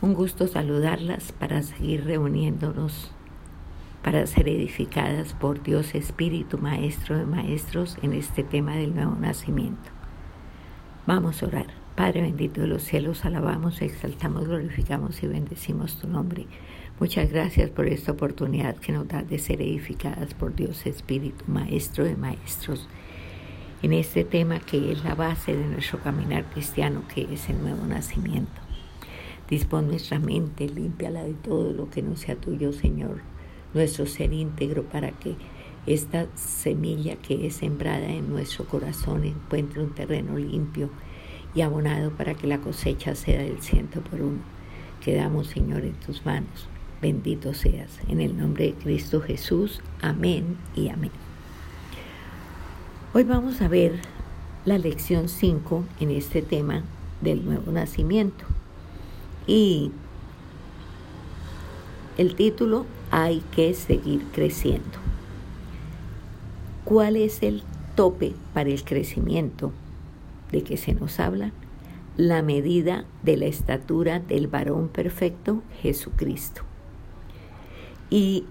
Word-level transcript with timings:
Un 0.00 0.14
gusto 0.14 0.46
saludarlas 0.46 1.32
para 1.32 1.60
seguir 1.64 2.04
reuniéndonos, 2.04 3.10
para 4.04 4.24
ser 4.28 4.48
edificadas 4.48 5.32
por 5.32 5.60
Dios 5.60 5.96
Espíritu, 5.96 6.56
Maestro 6.56 7.18
de 7.18 7.26
Maestros, 7.26 7.98
en 8.00 8.12
este 8.12 8.44
tema 8.44 8.76
del 8.76 8.94
nuevo 8.94 9.16
nacimiento. 9.16 9.90
Vamos 11.04 11.42
a 11.42 11.46
orar. 11.46 11.66
Padre 11.96 12.22
bendito 12.22 12.60
de 12.60 12.68
los 12.68 12.84
cielos, 12.84 13.24
alabamos, 13.24 13.82
exaltamos, 13.82 14.46
glorificamos 14.46 15.20
y 15.24 15.26
bendecimos 15.26 15.96
tu 15.98 16.06
nombre. 16.06 16.46
Muchas 17.00 17.32
gracias 17.32 17.68
por 17.68 17.88
esta 17.88 18.12
oportunidad 18.12 18.76
que 18.76 18.92
nos 18.92 19.08
da 19.08 19.24
de 19.24 19.40
ser 19.40 19.60
edificadas 19.60 20.32
por 20.32 20.54
Dios 20.54 20.86
Espíritu, 20.86 21.44
Maestro 21.48 22.04
de 22.04 22.14
Maestros, 22.14 22.88
en 23.82 23.94
este 23.94 24.22
tema 24.22 24.60
que 24.60 24.92
es 24.92 25.02
la 25.02 25.16
base 25.16 25.56
de 25.56 25.66
nuestro 25.66 25.98
caminar 25.98 26.44
cristiano, 26.44 27.02
que 27.12 27.26
es 27.34 27.50
el 27.50 27.60
nuevo 27.60 27.84
nacimiento. 27.84 28.67
Dispón 29.48 29.88
nuestra 29.88 30.18
mente, 30.18 30.68
límpiala 30.68 31.22
de 31.24 31.32
todo 31.32 31.72
lo 31.72 31.88
que 31.88 32.02
no 32.02 32.16
sea 32.16 32.36
tuyo, 32.36 32.72
Señor, 32.72 33.22
nuestro 33.72 34.04
ser 34.06 34.32
íntegro 34.32 34.82
para 34.84 35.12
que 35.12 35.36
esta 35.86 36.26
semilla 36.34 37.16
que 37.16 37.46
es 37.46 37.54
sembrada 37.54 38.08
en 38.08 38.28
nuestro 38.28 38.66
corazón 38.66 39.24
encuentre 39.24 39.82
un 39.82 39.94
terreno 39.94 40.36
limpio 40.36 40.90
y 41.54 41.62
abonado 41.62 42.10
para 42.10 42.34
que 42.34 42.46
la 42.46 42.60
cosecha 42.60 43.14
sea 43.14 43.42
del 43.42 43.62
ciento 43.62 44.02
por 44.02 44.20
uno. 44.20 44.40
Quedamos, 45.02 45.46
Señor, 45.46 45.84
en 45.84 45.94
tus 45.94 46.26
manos. 46.26 46.68
Bendito 47.00 47.54
seas. 47.54 48.00
En 48.08 48.20
el 48.20 48.36
nombre 48.36 48.66
de 48.66 48.74
Cristo 48.74 49.22
Jesús. 49.22 49.80
Amén 50.02 50.58
y 50.74 50.88
amén. 50.88 51.12
Hoy 53.14 53.24
vamos 53.24 53.62
a 53.62 53.68
ver 53.68 53.94
la 54.66 54.76
lección 54.76 55.30
5 55.30 55.84
en 56.00 56.10
este 56.10 56.42
tema 56.42 56.82
del 57.22 57.46
nuevo 57.46 57.72
nacimiento. 57.72 58.44
Y 59.48 59.90
el 62.18 62.36
título, 62.36 62.84
Hay 63.10 63.42
que 63.52 63.72
seguir 63.72 64.22
creciendo. 64.32 64.98
¿Cuál 66.84 67.16
es 67.16 67.42
el 67.42 67.62
tope 67.96 68.34
para 68.52 68.68
el 68.68 68.84
crecimiento 68.84 69.72
de 70.52 70.62
que 70.62 70.76
se 70.76 70.92
nos 70.92 71.18
habla? 71.18 71.52
La 72.18 72.42
medida 72.42 73.06
de 73.22 73.38
la 73.38 73.46
estatura 73.46 74.20
del 74.20 74.48
varón 74.48 74.88
perfecto, 74.88 75.62
Jesucristo. 75.80 76.62
Y 78.10 78.44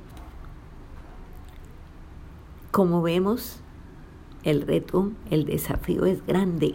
como 2.72 3.04
vemos, 3.04 3.60
el 4.44 4.64
reto, 4.64 5.12
el 5.30 5.46
desafío 5.46 6.06
es 6.06 6.26
grande. 6.26 6.74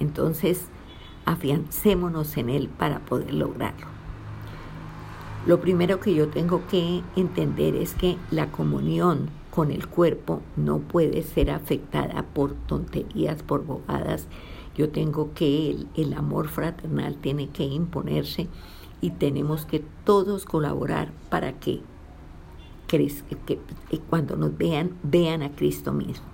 Entonces, 0.00 0.66
afiancémonos 1.24 2.36
en 2.36 2.48
él 2.50 2.68
para 2.68 3.00
poder 3.00 3.34
lograrlo. 3.34 3.86
Lo 5.46 5.60
primero 5.60 5.98
que 5.98 6.14
yo 6.14 6.28
tengo 6.28 6.66
que 6.68 7.02
entender 7.16 7.74
es 7.74 7.94
que 7.94 8.16
la 8.30 8.52
comunión 8.52 9.30
con 9.50 9.70
el 9.70 9.88
cuerpo 9.88 10.40
no 10.56 10.78
puede 10.78 11.22
ser 11.22 11.50
afectada 11.50 12.24
por 12.32 12.54
tonterías, 12.54 13.42
por 13.42 13.64
bobadas. 13.64 14.28
Yo 14.76 14.90
tengo 14.90 15.34
que, 15.34 15.70
el, 15.70 15.88
el 15.96 16.14
amor 16.14 16.48
fraternal 16.48 17.16
tiene 17.16 17.48
que 17.48 17.64
imponerse 17.64 18.48
y 19.02 19.10
tenemos 19.10 19.66
que 19.66 19.84
todos 20.04 20.46
colaborar 20.46 21.12
para 21.28 21.58
que, 21.58 21.82
que, 22.86 23.58
cuando 24.08 24.36
nos 24.36 24.56
vean, 24.56 24.96
vean 25.02 25.42
a 25.42 25.50
Cristo 25.50 25.92
mismo. 25.92 26.24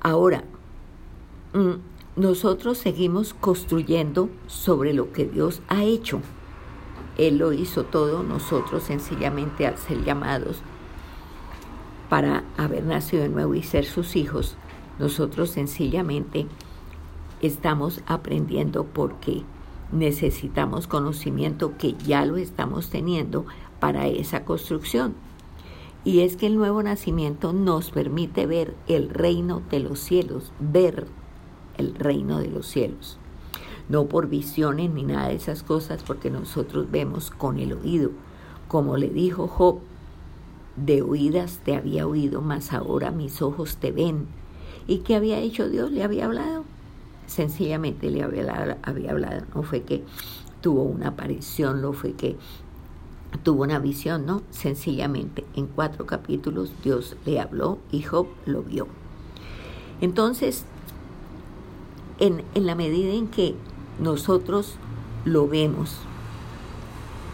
Ahora, 0.00 0.44
mm, 1.52 1.97
nosotros 2.18 2.78
seguimos 2.78 3.32
construyendo 3.32 4.28
sobre 4.48 4.92
lo 4.92 5.12
que 5.12 5.24
Dios 5.24 5.62
ha 5.68 5.84
hecho. 5.84 6.20
Él 7.16 7.38
lo 7.38 7.52
hizo 7.52 7.84
todo, 7.84 8.24
nosotros 8.24 8.82
sencillamente 8.82 9.68
al 9.68 9.78
ser 9.78 10.04
llamados 10.04 10.62
para 12.08 12.42
haber 12.56 12.82
nacido 12.84 13.22
de 13.22 13.28
nuevo 13.28 13.54
y 13.54 13.62
ser 13.62 13.84
sus 13.84 14.16
hijos, 14.16 14.56
nosotros 14.98 15.50
sencillamente 15.50 16.46
estamos 17.40 18.00
aprendiendo 18.06 18.84
porque 18.84 19.42
necesitamos 19.92 20.88
conocimiento 20.88 21.78
que 21.78 21.94
ya 22.04 22.24
lo 22.24 22.36
estamos 22.36 22.90
teniendo 22.90 23.46
para 23.78 24.08
esa 24.08 24.44
construcción. 24.44 25.14
Y 26.04 26.20
es 26.20 26.36
que 26.36 26.46
el 26.46 26.56
nuevo 26.56 26.82
nacimiento 26.82 27.52
nos 27.52 27.90
permite 27.90 28.46
ver 28.46 28.74
el 28.88 29.08
reino 29.08 29.62
de 29.70 29.78
los 29.78 30.00
cielos, 30.00 30.52
ver 30.58 31.06
el 31.78 31.94
reino 31.94 32.38
de 32.38 32.48
los 32.48 32.66
cielos. 32.66 33.18
No 33.88 34.06
por 34.06 34.28
visiones 34.28 34.90
ni 34.90 35.04
nada 35.04 35.28
de 35.28 35.36
esas 35.36 35.62
cosas, 35.62 36.02
porque 36.02 36.30
nosotros 36.30 36.90
vemos 36.90 37.30
con 37.30 37.58
el 37.58 37.72
oído. 37.72 38.10
Como 38.68 38.98
le 38.98 39.08
dijo 39.08 39.48
Job, 39.48 39.78
de 40.76 41.02
oídas 41.02 41.60
te 41.64 41.74
había 41.74 42.06
oído, 42.06 42.42
mas 42.42 42.72
ahora 42.72 43.10
mis 43.10 43.40
ojos 43.40 43.76
te 43.76 43.90
ven. 43.90 44.26
¿Y 44.86 44.98
qué 44.98 45.16
había 45.16 45.38
hecho 45.38 45.68
Dios? 45.68 45.90
Le 45.90 46.04
había 46.04 46.26
hablado. 46.26 46.64
Sencillamente 47.26 48.10
le 48.10 48.22
había 48.22 48.78
había 48.82 49.10
hablado. 49.12 49.46
No 49.54 49.62
fue 49.62 49.82
que 49.82 50.04
tuvo 50.60 50.82
una 50.82 51.08
aparición, 51.08 51.82
no 51.82 51.92
fue 51.92 52.12
que 52.12 52.36
tuvo 53.42 53.62
una 53.62 53.78
visión, 53.78 54.26
no. 54.26 54.42
Sencillamente 54.50 55.44
en 55.54 55.66
cuatro 55.66 56.06
capítulos 56.06 56.72
Dios 56.82 57.16
le 57.26 57.40
habló 57.40 57.78
y 57.90 58.02
Job 58.02 58.28
lo 58.46 58.62
vio. 58.62 58.86
Entonces 60.00 60.64
en, 62.18 62.44
la 62.54 62.74
medida 62.74 63.12
en 63.12 63.28
que 63.28 63.54
nosotros 63.98 64.76
lo 65.24 65.48
vemos 65.48 65.96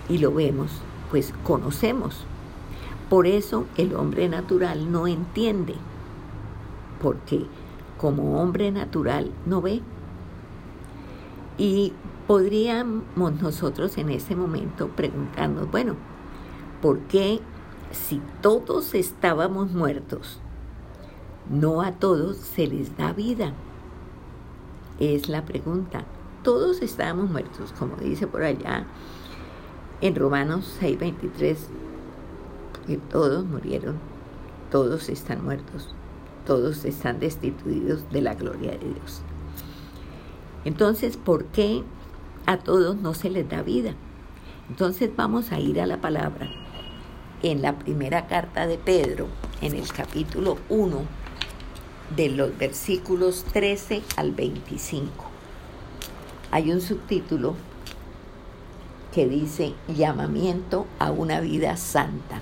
y 0.08 0.18
lo 0.18 0.32
vemos, 0.32 0.70
pues 1.10 1.32
conocemos. 1.42 2.24
Por 3.08 3.26
eso 3.26 3.66
el 3.76 3.94
hombre 3.94 4.28
natural 4.28 4.90
no 4.90 5.06
entiende, 5.06 5.74
porque 7.00 7.46
como 7.98 8.40
hombre 8.40 8.70
natural 8.70 9.30
no 9.46 9.60
ve. 9.62 9.80
Y 11.56 11.92
podríamos 12.26 13.04
nosotros 13.40 13.96
en 13.98 14.10
ese 14.10 14.34
momento 14.34 14.88
preguntarnos, 14.88 15.70
bueno, 15.70 15.94
¿por 16.82 16.98
qué 17.00 17.40
si 17.92 18.20
todos 18.40 18.94
estábamos 18.94 19.70
muertos, 19.70 20.40
no 21.48 21.82
a 21.82 21.92
todos 21.92 22.36
se 22.38 22.66
les 22.66 22.96
da 22.96 23.12
vida? 23.12 23.52
Es 24.99 25.28
la 25.28 25.44
pregunta. 25.44 26.05
Todos 26.43 26.82
estábamos 26.82 27.31
muertos, 27.31 27.72
como 27.78 27.97
dice 27.97 28.27
por 28.27 28.43
allá 28.43 28.87
en 30.00 30.15
Romanos 30.15 30.77
6:23, 30.81 31.56
que 32.87 32.99
todos 32.99 33.44
murieron, 33.44 33.99
todos 34.71 35.09
están 35.09 35.43
muertos, 35.43 35.94
todos 36.47 36.84
están 36.84 37.19
destituidos 37.19 38.10
de 38.10 38.21
la 38.21 38.34
gloria 38.34 38.72
de 38.72 38.78
Dios. 38.78 39.22
Entonces, 40.65 41.16
¿por 41.16 41.47
qué 41.47 41.82
a 42.47 42.59
todos 42.59 42.97
no 42.97 43.15
se 43.15 43.31
les 43.31 43.49
da 43.49 43.62
vida? 43.62 43.94
Entonces 44.69 45.11
vamos 45.15 45.53
a 45.53 45.59
ir 45.59 45.81
a 45.81 45.87
la 45.87 46.00
palabra. 46.00 46.49
En 47.43 47.62
la 47.62 47.78
primera 47.78 48.26
carta 48.26 48.66
de 48.66 48.78
Pedro, 48.78 49.26
en 49.61 49.75
el 49.75 49.88
capítulo 49.93 50.56
1, 50.69 51.03
de 52.16 52.28
los 52.28 52.56
versículos 52.56 53.44
13 53.53 54.03
al 54.16 54.32
25. 54.32 55.25
Hay 56.50 56.70
un 56.70 56.81
subtítulo 56.81 57.54
que 59.15 59.28
dice 59.28 59.75
llamamiento 59.88 60.87
a 60.98 61.10
una 61.10 61.41
vida 61.41 61.76
santa. 61.76 62.41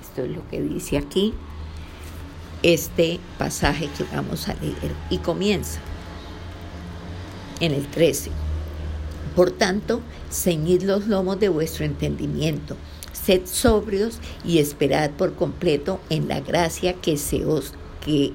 Esto 0.00 0.22
es 0.22 0.30
lo 0.30 0.46
que 0.48 0.60
dice 0.60 0.98
aquí 0.98 1.34
este 2.62 3.18
pasaje 3.38 3.88
que 3.96 4.04
vamos 4.14 4.48
a 4.48 4.54
leer 4.54 4.94
y 5.10 5.18
comienza 5.18 5.80
en 7.60 7.72
el 7.72 7.86
13. 7.88 8.30
Por 9.34 9.50
tanto, 9.50 10.00
ceñid 10.30 10.82
los 10.82 11.06
lomos 11.06 11.40
de 11.40 11.48
vuestro 11.48 11.84
entendimiento, 11.84 12.76
sed 13.12 13.42
sobrios 13.46 14.18
y 14.44 14.58
esperad 14.58 15.10
por 15.10 15.34
completo 15.34 16.00
en 16.10 16.28
la 16.28 16.40
gracia 16.40 16.94
que 16.94 17.16
se 17.16 17.44
os 17.44 17.72
que 18.04 18.32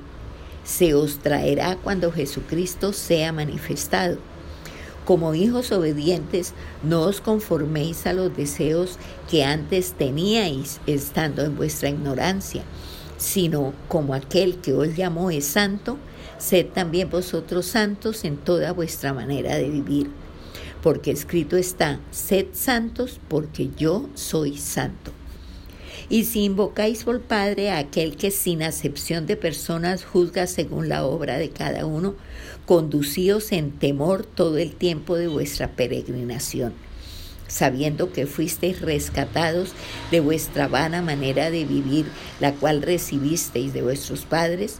se 0.68 0.94
os 0.94 1.20
traerá 1.20 1.78
cuando 1.78 2.12
Jesucristo 2.12 2.92
sea 2.92 3.32
manifestado. 3.32 4.18
Como 5.06 5.34
hijos 5.34 5.72
obedientes, 5.72 6.54
no 6.84 7.04
os 7.04 7.22
conforméis 7.22 8.06
a 8.06 8.12
los 8.12 8.36
deseos 8.36 9.00
que 9.32 9.46
antes 9.46 9.94
teníais 9.94 10.82
estando 10.86 11.46
en 11.46 11.56
vuestra 11.56 11.90
ignorancia, 11.90 12.64
sino 13.18 13.74
como 13.88 14.14
aquel 14.14 14.58
que 14.58 14.74
os 14.74 14.94
llamó 14.98 15.32
es 15.32 15.46
santo, 15.46 15.98
sed 16.38 16.66
también 16.74 17.10
vosotros 17.10 17.66
santos 17.66 18.26
en 18.26 18.36
toda 18.36 18.74
vuestra 18.74 19.14
manera 19.14 19.56
de 19.56 19.70
vivir. 19.70 20.12
Porque 20.84 21.12
escrito 21.12 21.56
está, 21.56 22.02
sed 22.12 22.48
santos 22.52 23.22
porque 23.30 23.70
yo 23.78 24.10
soy 24.16 24.58
santo. 24.58 25.17
Y 26.10 26.24
si 26.24 26.46
invocáis 26.46 27.04
por 27.04 27.22
Padre 27.22 27.70
a 27.70 27.80
aquel 27.80 28.16
que 28.16 28.32
sin 28.32 28.64
acepción 28.64 29.26
de 29.26 29.36
personas 29.36 30.06
juzga 30.06 30.48
según 30.48 30.88
la 30.88 31.06
obra 31.06 31.38
de 31.38 31.50
cada 31.50 31.86
uno, 31.86 32.16
conducíos 32.66 33.52
en 33.52 33.72
temor 33.72 34.26
todo 34.26 34.58
el 34.58 34.74
tiempo 34.74 35.18
de 35.18 35.28
vuestra 35.28 35.72
peregrinación, 35.72 36.74
sabiendo 37.50 38.14
que 38.14 38.26
fuisteis 38.26 38.80
rescatados 38.80 39.74
de 40.10 40.22
vuestra 40.22 40.70
vana 40.70 41.02
manera 41.02 41.52
de 41.52 41.66
vivir, 41.66 42.06
la 42.40 42.54
cual 42.54 42.82
recibisteis 42.82 43.74
de 43.74 43.82
vuestros 43.82 44.22
padres, 44.24 44.80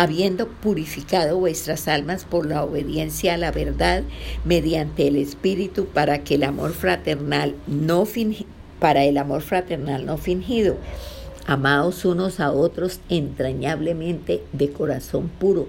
habiendo 0.00 0.48
purificado 0.48 1.36
vuestras 1.36 1.86
almas 1.86 2.24
por 2.24 2.46
la 2.46 2.64
obediencia 2.64 3.34
a 3.34 3.36
la 3.36 3.52
verdad 3.52 4.02
mediante 4.46 5.06
el 5.06 5.16
Espíritu 5.16 5.84
para 5.84 6.24
que 6.24 6.36
el 6.36 6.44
amor 6.44 6.72
fraternal 6.72 7.54
no 7.66 8.08
para 8.78 9.04
el 9.04 9.18
amor 9.18 9.42
fraternal 9.42 10.06
no 10.06 10.16
fingido, 10.16 10.78
amaos 11.46 12.06
unos 12.06 12.40
a 12.40 12.50
otros 12.50 13.00
entrañablemente 13.10 14.42
de 14.54 14.70
corazón 14.70 15.28
puro, 15.28 15.68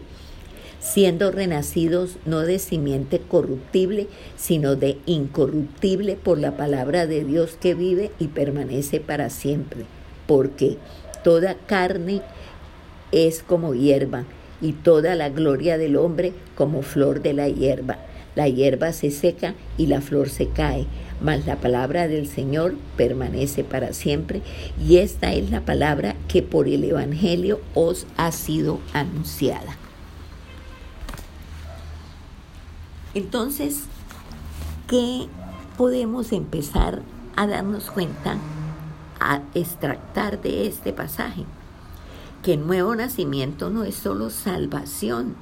siendo 0.80 1.30
renacidos 1.30 2.12
no 2.26 2.40
de 2.40 2.58
simiente 2.60 3.20
corruptible, 3.20 4.08
sino 4.38 4.78
de 4.78 4.98
incorruptible 5.08 6.16
por 6.16 6.40
la 6.40 6.56
palabra 6.56 7.06
de 7.06 7.26
Dios 7.26 7.58
que 7.60 7.74
vive 7.74 8.12
y 8.18 8.30
permanece 8.30 9.02
para 9.02 9.30
siempre, 9.30 9.84
porque 10.26 10.78
toda 11.22 11.56
carne 11.56 12.22
es 13.12 13.44
como 13.44 13.74
hierba, 13.74 14.26
y 14.62 14.74
toda 14.74 15.16
la 15.16 15.30
gloria 15.30 15.78
del 15.78 15.98
hombre 15.98 16.34
como 16.56 16.84
flor 16.84 17.22
de 17.22 17.34
la 17.34 17.50
hierba. 17.50 17.98
La 18.36 18.48
hierba 18.48 18.94
se 18.94 19.12
seca 19.12 19.56
y 19.78 19.88
la 19.88 20.00
flor 20.02 20.30
se 20.30 20.48
cae, 20.48 20.86
mas 21.22 21.46
la 21.46 21.58
palabra 21.58 22.08
del 22.08 22.28
Señor 22.28 22.76
permanece 22.96 23.64
para 23.64 23.94
siempre, 23.94 24.42
y 24.80 24.98
esta 24.98 25.34
es 25.34 25.52
la 25.52 25.62
palabra 25.62 26.16
que 26.28 26.42
por 26.42 26.68
el 26.68 26.84
Evangelio 26.84 27.60
os 27.74 28.08
ha 28.18 28.32
sido 28.32 28.80
anunciada. 28.94 29.78
Entonces, 33.14 33.84
¿qué 34.88 35.28
podemos 35.78 36.32
empezar 36.32 37.02
a 37.36 37.48
darnos 37.48 37.92
cuenta, 37.92 38.38
a 39.20 39.42
extractar 39.54 40.42
de 40.42 40.68
este 40.68 40.94
pasaje? 40.94 41.44
Que 42.44 42.54
el 42.54 42.66
nuevo 42.66 42.96
nacimiento 42.96 43.70
no 43.70 43.84
es 43.84 43.96
solo 43.96 44.30
salvación. 44.30 45.36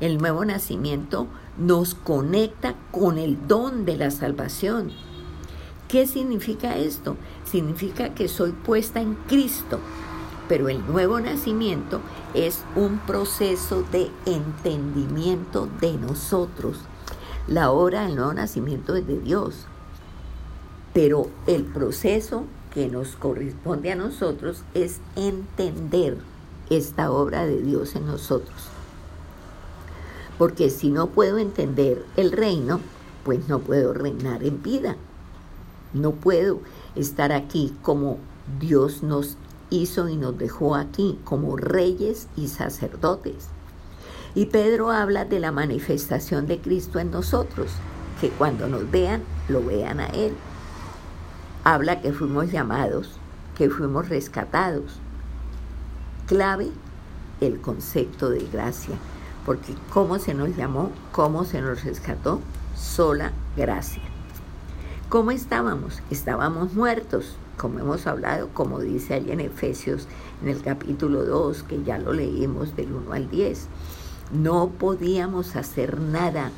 El 0.00 0.18
nuevo 0.18 0.44
nacimiento 0.44 1.26
nos 1.58 1.94
conecta 1.94 2.74
con 2.90 3.18
el 3.18 3.48
don 3.48 3.84
de 3.84 3.96
la 3.96 4.10
salvación. 4.10 4.90
¿Qué 5.88 6.06
significa 6.06 6.76
esto? 6.76 7.16
Significa 7.44 8.14
que 8.14 8.28
soy 8.28 8.52
puesta 8.52 9.00
en 9.00 9.14
Cristo, 9.28 9.78
pero 10.48 10.68
el 10.68 10.86
nuevo 10.86 11.18
nacimiento 11.20 12.00
es 12.34 12.64
un 12.74 12.98
proceso 12.98 13.84
de 13.90 14.10
entendimiento 14.26 15.68
de 15.80 15.92
nosotros. 15.94 16.78
La 17.48 17.70
obra 17.70 18.02
del 18.02 18.16
nuevo 18.16 18.34
nacimiento 18.34 18.96
es 18.96 19.06
de 19.06 19.20
Dios, 19.20 19.66
pero 20.92 21.30
el 21.46 21.64
proceso 21.64 22.44
que 22.76 22.88
nos 22.88 23.16
corresponde 23.16 23.90
a 23.90 23.96
nosotros 23.96 24.62
es 24.74 25.00
entender 25.16 26.18
esta 26.68 27.10
obra 27.10 27.46
de 27.46 27.62
Dios 27.62 27.96
en 27.96 28.04
nosotros. 28.04 28.54
Porque 30.36 30.68
si 30.68 30.90
no 30.90 31.06
puedo 31.06 31.38
entender 31.38 32.04
el 32.18 32.32
reino, 32.32 32.80
pues 33.24 33.48
no 33.48 33.60
puedo 33.60 33.94
reinar 33.94 34.44
en 34.44 34.62
vida. 34.62 34.96
No 35.94 36.10
puedo 36.10 36.60
estar 36.96 37.32
aquí 37.32 37.74
como 37.80 38.18
Dios 38.60 39.02
nos 39.02 39.38
hizo 39.70 40.10
y 40.10 40.18
nos 40.18 40.36
dejó 40.36 40.74
aquí, 40.74 41.18
como 41.24 41.56
reyes 41.56 42.28
y 42.36 42.48
sacerdotes. 42.48 43.48
Y 44.34 44.46
Pedro 44.46 44.90
habla 44.90 45.24
de 45.24 45.40
la 45.40 45.50
manifestación 45.50 46.46
de 46.46 46.60
Cristo 46.60 46.98
en 46.98 47.10
nosotros, 47.10 47.70
que 48.20 48.28
cuando 48.28 48.68
nos 48.68 48.90
vean, 48.90 49.22
lo 49.48 49.64
vean 49.64 49.98
a 49.98 50.08
Él 50.08 50.34
habla 51.66 52.00
que 52.00 52.12
fuimos 52.12 52.52
llamados, 52.52 53.10
que 53.58 53.68
fuimos 53.68 54.08
rescatados. 54.08 55.00
Clave 56.26 56.70
el 57.40 57.60
concepto 57.60 58.30
de 58.30 58.46
gracia, 58.52 58.94
porque 59.44 59.74
cómo 59.92 60.20
se 60.20 60.32
nos 60.32 60.56
llamó, 60.56 60.92
cómo 61.10 61.44
se 61.44 61.60
nos 61.60 61.82
rescató, 61.82 62.40
sola 62.76 63.32
gracia. 63.56 64.04
¿Cómo 65.08 65.32
estábamos? 65.32 66.02
Estábamos 66.08 66.74
muertos, 66.74 67.34
como 67.56 67.80
hemos 67.80 68.06
hablado, 68.06 68.48
como 68.54 68.78
dice 68.78 69.14
allí 69.14 69.32
en 69.32 69.40
Efesios 69.40 70.06
en 70.44 70.50
el 70.50 70.62
capítulo 70.62 71.24
2, 71.24 71.64
que 71.64 71.82
ya 71.82 71.98
lo 71.98 72.12
leímos 72.12 72.76
del 72.76 72.92
1 72.92 73.12
al 73.12 73.28
10. 73.28 73.66
No 74.30 74.68
podíamos 74.68 75.56
hacer 75.56 76.00
nada, 76.00 76.52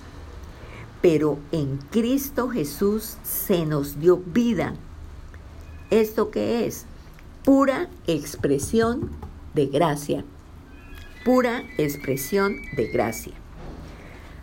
pero 1.00 1.38
en 1.50 1.78
Cristo 1.90 2.50
Jesús 2.50 3.16
se 3.22 3.64
nos 3.64 3.99
dio 4.00 4.19
vida 4.19 4.75
¿Esto 5.90 6.31
qué 6.31 6.67
es? 6.67 6.85
Pura 7.46 7.88
expresión 8.06 9.08
de 9.55 9.67
gracia. 9.69 10.23
Pura 11.25 11.62
expresión 11.79 12.56
de 12.76 12.88
gracia. 12.88 13.32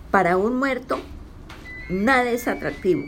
Para 0.10 0.38
un 0.38 0.58
muerto, 0.58 0.98
nada 1.88 2.32
es 2.32 2.48
atractivo. 2.48 3.04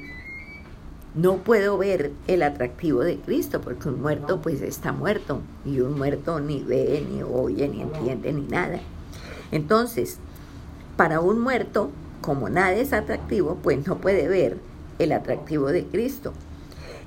No 1.15 1.37
puedo 1.37 1.79
ver 1.79 2.11
el 2.27 2.43
atractivo 2.43 2.99
de 3.03 3.17
Cristo 3.17 3.59
porque 3.59 3.89
un 3.89 4.03
muerto 4.03 4.39
pues 4.39 4.61
está 4.61 4.91
muerto 4.91 5.41
y 5.65 5.79
un 5.79 5.97
muerto 5.97 6.39
ni 6.39 6.61
ve, 6.61 7.03
ni 7.09 7.23
oye, 7.23 7.67
ni 7.67 7.81
entiende, 7.81 8.33
ni 8.33 8.43
nada. 8.43 8.79
Entonces, 9.51 10.19
para 10.95 11.21
un 11.21 11.39
muerto, 11.39 11.89
como 12.21 12.49
nada 12.49 12.73
es 12.73 12.93
atractivo, 12.93 13.57
pues 13.63 13.87
no 13.87 13.97
puede 13.97 14.27
ver 14.27 14.57
el 14.99 15.11
atractivo 15.11 15.69
de 15.69 15.85
Cristo 15.85 16.33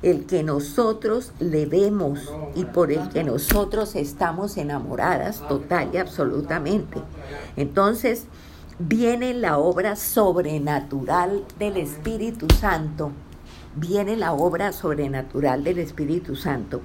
el 0.02 0.24
que 0.24 0.42
nosotros 0.42 1.32
le 1.40 1.66
vemos 1.66 2.32
y 2.54 2.64
por 2.64 2.90
el 2.90 3.08
que 3.10 3.22
nosotros 3.22 3.96
estamos 3.96 4.56
enamoradas 4.56 5.46
total 5.46 5.90
y 5.92 5.98
absolutamente. 5.98 7.00
Entonces 7.56 8.24
viene 8.78 9.34
la 9.34 9.58
obra 9.58 9.96
sobrenatural 9.96 11.44
del 11.58 11.76
Espíritu 11.76 12.46
Santo, 12.58 13.12
viene 13.76 14.16
la 14.16 14.32
obra 14.32 14.72
sobrenatural 14.72 15.64
del 15.64 15.78
Espíritu 15.78 16.34
Santo. 16.34 16.80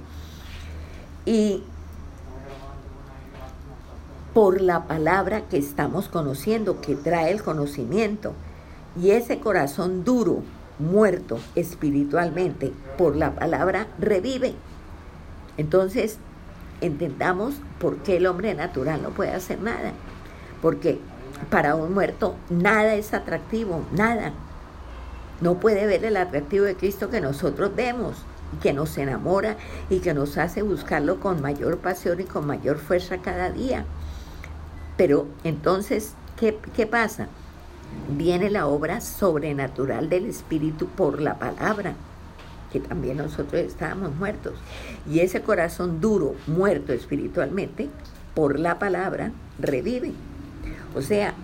Y 1.24 1.62
por 4.34 4.60
la 4.60 4.86
palabra 4.86 5.48
que 5.48 5.56
estamos 5.56 6.08
conociendo, 6.08 6.82
que 6.82 6.94
trae 6.94 7.32
el 7.32 7.42
conocimiento, 7.42 8.34
y 9.00 9.10
ese 9.10 9.40
corazón 9.40 10.04
duro, 10.04 10.42
muerto 10.78 11.38
espiritualmente 11.54 12.72
por 12.98 13.16
la 13.16 13.34
palabra, 13.34 13.86
revive. 13.98 14.54
Entonces, 15.56 16.18
entendamos 16.80 17.54
por 17.80 17.98
qué 17.98 18.18
el 18.18 18.26
hombre 18.26 18.54
natural 18.54 19.02
no 19.02 19.10
puede 19.10 19.32
hacer 19.32 19.60
nada. 19.60 19.92
Porque 20.62 20.98
para 21.50 21.74
un 21.74 21.94
muerto 21.94 22.34
nada 22.50 22.94
es 22.94 23.14
atractivo, 23.14 23.82
nada. 23.92 24.32
No 25.40 25.60
puede 25.60 25.86
ver 25.86 26.04
el 26.04 26.16
atractivo 26.16 26.64
de 26.64 26.76
Cristo 26.76 27.10
que 27.10 27.20
nosotros 27.20 27.74
vemos, 27.74 28.16
que 28.62 28.72
nos 28.72 28.96
enamora 28.96 29.56
y 29.90 29.98
que 29.98 30.14
nos 30.14 30.38
hace 30.38 30.62
buscarlo 30.62 31.20
con 31.20 31.42
mayor 31.42 31.78
pasión 31.78 32.20
y 32.20 32.24
con 32.24 32.46
mayor 32.46 32.78
fuerza 32.78 33.18
cada 33.18 33.50
día. 33.50 33.84
Pero 34.96 35.26
entonces, 35.44 36.14
¿qué, 36.38 36.58
qué 36.74 36.86
pasa? 36.86 37.28
Viene 38.08 38.50
la 38.50 38.66
obra 38.66 39.00
sobrenatural 39.00 40.08
del 40.08 40.26
Espíritu 40.26 40.86
por 40.86 41.20
la 41.20 41.38
palabra, 41.38 41.94
que 42.72 42.80
también 42.80 43.18
nosotros 43.18 43.62
estábamos 43.62 44.14
muertos. 44.16 44.54
Y 45.08 45.20
ese 45.20 45.42
corazón 45.42 46.00
duro, 46.00 46.34
muerto 46.46 46.92
espiritualmente, 46.92 47.88
por 48.34 48.58
la 48.58 48.78
palabra, 48.78 49.32
revive. 49.58 50.12
O 50.94 51.02
sea, 51.02 51.34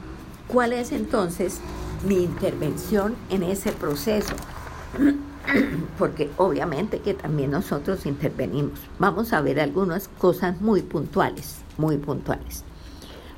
¿cuál 0.49 0.73
es 0.73 0.93
entonces 0.93 1.61
mi 2.07 2.23
intervención 2.23 3.15
en 3.31 3.43
ese 3.43 3.73
proceso? 3.73 4.35
Porque 5.99 6.31
obviamente 6.37 7.01
que 7.01 7.15
también 7.15 7.51
nosotros 7.51 8.07
intervenimos. 8.07 8.79
Vamos 8.99 9.33
a 9.33 9.41
ver 9.41 9.61
algunas 9.61 10.09
cosas 10.09 10.61
muy 10.61 10.83
puntuales, 10.83 11.57
muy 11.79 11.99
puntuales. 11.99 12.65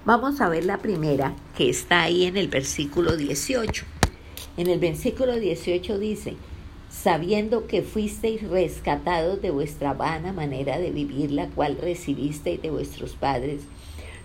Vamos 0.06 0.42
a 0.42 0.50
ver 0.50 0.66
la 0.66 0.76
primera 0.76 1.34
que 1.56 1.70
está 1.70 2.02
ahí 2.02 2.26
en 2.26 2.36
el 2.36 2.48
versículo 2.48 3.16
18. 3.16 3.86
En 4.58 4.66
el 4.66 4.78
versículo 4.78 5.34
18 5.34 5.98
dice, 5.98 6.36
sabiendo 6.90 7.66
que 7.66 7.80
fuisteis 7.80 8.46
rescatados 8.46 9.40
de 9.40 9.50
vuestra 9.50 9.94
vana 9.94 10.34
manera 10.34 10.78
de 10.78 10.90
vivir, 10.90 11.30
la 11.30 11.48
cual 11.48 11.78
recibisteis 11.80 12.60
de 12.60 12.70
vuestros 12.70 13.14
padres, 13.14 13.62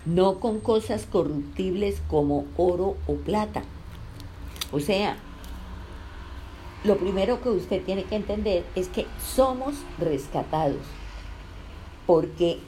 no 0.04 0.38
con 0.38 0.60
cosas 0.60 1.06
corruptibles 1.06 2.02
como 2.08 2.44
oro 2.58 2.98
o 3.06 3.14
plata. 3.14 3.62
O 4.72 4.80
sea, 4.80 5.16
lo 6.84 6.98
primero 6.98 7.40
que 7.40 7.48
usted 7.48 7.82
tiene 7.82 8.04
que 8.04 8.16
entender 8.16 8.66
es 8.74 8.88
que 8.88 9.06
somos 9.34 9.76
rescatados, 9.98 10.82
porque 12.06 12.58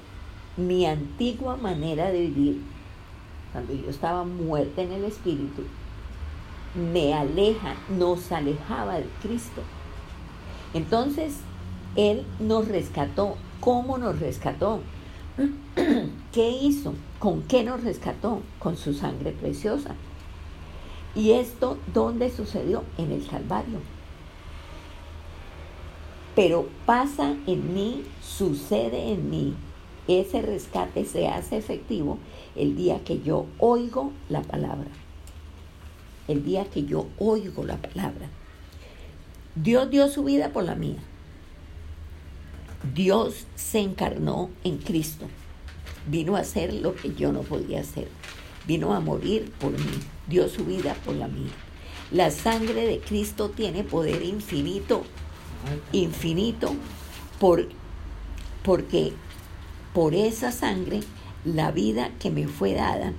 mi 0.56 0.86
antigua 0.86 1.58
manera 1.58 2.10
de 2.10 2.20
vivir, 2.20 2.71
cuando 3.52 3.74
yo 3.74 3.90
estaba 3.90 4.24
muerta 4.24 4.82
en 4.82 4.92
el 4.92 5.04
espíritu, 5.04 5.62
me 6.74 7.14
aleja, 7.14 7.74
nos 7.90 8.32
alejaba 8.32 8.94
de 8.94 9.06
Cristo. 9.20 9.62
Entonces, 10.74 11.34
Él 11.96 12.24
nos 12.40 12.68
rescató. 12.68 13.36
¿Cómo 13.60 13.98
nos 13.98 14.18
rescató? 14.18 14.80
¿Qué 16.32 16.48
hizo? 16.50 16.94
¿Con 17.18 17.42
qué 17.42 17.62
nos 17.62 17.84
rescató? 17.84 18.40
Con 18.58 18.76
su 18.76 18.94
sangre 18.94 19.32
preciosa. 19.32 19.94
¿Y 21.14 21.32
esto 21.32 21.76
dónde 21.92 22.30
sucedió? 22.30 22.84
En 22.96 23.12
el 23.12 23.26
Calvario. 23.26 23.80
Pero 26.34 26.66
pasa 26.86 27.34
en 27.46 27.74
mí, 27.74 28.04
sucede 28.22 29.12
en 29.12 29.28
mí. 29.28 29.54
Ese 30.08 30.42
rescate 30.42 31.04
se 31.04 31.28
hace 31.28 31.56
efectivo 31.56 32.18
el 32.56 32.76
día 32.76 33.04
que 33.04 33.20
yo 33.22 33.46
oigo 33.58 34.12
la 34.28 34.42
palabra 34.42 34.88
el 36.28 36.44
día 36.44 36.64
que 36.64 36.84
yo 36.84 37.06
oigo 37.18 37.64
la 37.64 37.76
palabra. 37.76 38.28
Dios 39.54 39.90
dio 39.90 40.08
su 40.08 40.24
vida 40.24 40.50
por 40.50 40.64
la 40.64 40.74
mía. 40.74 40.98
Dios 42.94 43.46
se 43.54 43.80
encarnó 43.80 44.50
en 44.64 44.78
Cristo. 44.78 45.26
Vino 46.08 46.36
a 46.36 46.40
hacer 46.40 46.72
lo 46.74 46.94
que 46.94 47.14
yo 47.14 47.32
no 47.32 47.42
podía 47.42 47.80
hacer. 47.80 48.08
Vino 48.66 48.92
a 48.92 49.00
morir 49.00 49.52
por 49.60 49.72
mí. 49.72 50.00
Dio 50.26 50.48
su 50.48 50.64
vida 50.64 50.96
por 51.04 51.14
la 51.14 51.28
mía. 51.28 51.52
La 52.10 52.30
sangre 52.30 52.86
de 52.86 52.98
Cristo 52.98 53.50
tiene 53.50 53.84
poder 53.84 54.22
infinito, 54.22 55.02
infinito, 55.92 56.74
por, 57.38 57.68
porque 58.62 59.12
por 59.92 60.14
esa 60.14 60.52
sangre 60.52 61.00
la 61.44 61.70
vida 61.70 62.10
que 62.18 62.30
me 62.30 62.46
fue 62.46 62.72
dada 62.72 63.12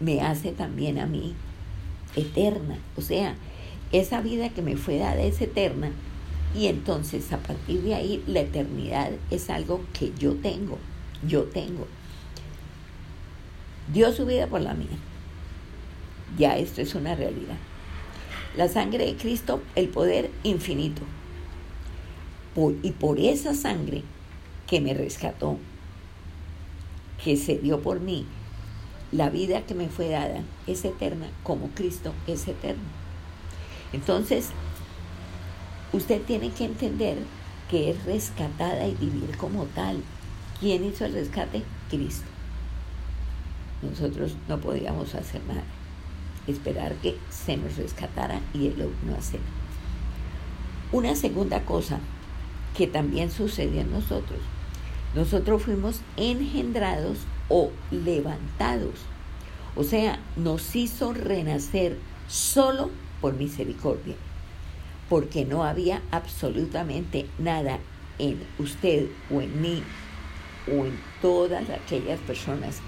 me 0.00 0.20
hace 0.20 0.52
también 0.52 0.98
a 0.98 1.06
mí 1.06 1.34
eterna. 2.16 2.78
O 2.96 3.00
sea, 3.00 3.34
esa 3.92 4.20
vida 4.20 4.50
que 4.50 4.62
me 4.62 4.76
fue 4.76 4.98
dada 4.98 5.20
es 5.22 5.40
eterna 5.40 5.90
y 6.54 6.66
entonces 6.66 7.32
a 7.32 7.38
partir 7.38 7.82
de 7.82 7.94
ahí 7.94 8.22
la 8.26 8.40
eternidad 8.40 9.10
es 9.30 9.50
algo 9.50 9.80
que 9.92 10.12
yo 10.18 10.34
tengo, 10.36 10.78
yo 11.26 11.44
tengo. 11.44 11.86
Dio 13.92 14.12
su 14.12 14.26
vida 14.26 14.46
por 14.46 14.60
la 14.60 14.74
mía. 14.74 14.98
Ya 16.38 16.56
esto 16.58 16.82
es 16.82 16.94
una 16.94 17.14
realidad. 17.14 17.56
La 18.56 18.68
sangre 18.68 19.06
de 19.06 19.16
Cristo, 19.16 19.62
el 19.74 19.88
poder 19.88 20.30
infinito. 20.42 21.02
y 22.82 22.90
por 22.90 23.20
esa 23.20 23.54
sangre 23.54 24.02
que 24.68 24.80
me 24.80 24.94
rescató, 24.94 25.56
que 27.22 27.36
se 27.36 27.58
dio 27.58 27.80
por 27.82 28.00
mí, 28.00 28.26
la 29.10 29.30
vida 29.30 29.62
que 29.62 29.74
me 29.74 29.88
fue 29.88 30.10
dada 30.10 30.42
es 30.66 30.84
eterna 30.84 31.28
como 31.42 31.68
Cristo 31.70 32.12
es 32.26 32.46
eterno. 32.46 32.84
Entonces, 33.92 34.50
usted 35.92 36.20
tiene 36.22 36.50
que 36.50 36.66
entender 36.66 37.16
que 37.70 37.90
es 37.90 38.04
rescatada 38.04 38.86
y 38.86 38.94
vivir 38.94 39.36
como 39.38 39.64
tal. 39.64 40.02
¿Quién 40.60 40.84
hizo 40.84 41.06
el 41.06 41.14
rescate? 41.14 41.62
Cristo. 41.88 42.26
Nosotros 43.80 44.36
no 44.46 44.60
podíamos 44.60 45.14
hacer 45.14 45.40
nada. 45.44 45.64
Esperar 46.46 46.94
que 46.96 47.16
se 47.30 47.56
nos 47.56 47.76
rescatara 47.76 48.40
y 48.52 48.66
Él 48.66 48.74
lo 48.78 49.10
no 49.10 49.16
hacer. 49.16 49.40
Una 50.92 51.14
segunda 51.14 51.64
cosa 51.64 51.98
que 52.76 52.86
también 52.86 53.30
sucedió 53.30 53.80
en 53.80 53.90
nosotros. 53.90 54.40
Nosotros 55.18 55.64
fuimos 55.64 56.00
engendrados 56.16 57.18
o 57.48 57.72
levantados. 57.90 58.94
O 59.74 59.82
sea, 59.82 60.20
nos 60.36 60.76
hizo 60.76 61.12
renacer 61.12 61.98
solo 62.28 62.88
por 63.20 63.34
misericordia, 63.34 64.14
porque 65.08 65.44
no 65.44 65.64
había 65.64 66.02
absolutamente 66.12 67.26
nada 67.36 67.80
en 68.20 68.38
usted 68.60 69.08
o 69.28 69.40
en 69.40 69.60
mí 69.60 69.82
o 70.68 70.86
en 70.86 70.96
todas 71.20 71.68
aquellas 71.68 72.20
personas 72.20 72.78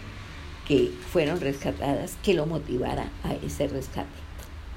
que 0.69 0.93
fueron 1.11 1.41
rescatadas 1.41 2.17
que 2.23 2.35
lo 2.35 2.47
motivara 2.47 3.09
a 3.25 3.35
ese 3.35 3.67
rescate. 3.67 4.07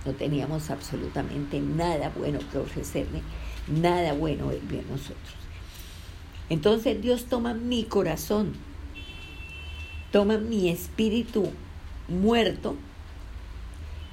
No 0.07 0.13
teníamos 0.13 0.71
absolutamente 0.71 1.59
nada 1.59 2.11
bueno 2.17 2.39
que 2.51 2.57
ofrecerle, 2.57 3.21
nada 3.67 4.13
bueno 4.13 4.49
él 4.49 4.61
vio 4.67 4.81
nosotros. 4.89 5.42
Entonces 6.49 7.01
Dios 7.01 7.25
toma 7.25 7.53
mi 7.53 7.83
corazón 7.83 8.53
toma 10.13 10.37
mi 10.37 10.69
espíritu 10.69 11.49
muerto 12.07 12.75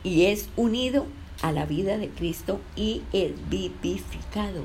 y 0.03 0.25
es 0.25 0.49
unido 0.57 1.07
a 1.43 1.53
la 1.53 1.67
vida 1.67 1.99
de 1.99 2.09
Cristo 2.09 2.59
y 2.75 3.03
es 3.13 3.33
vivificado. 3.51 4.65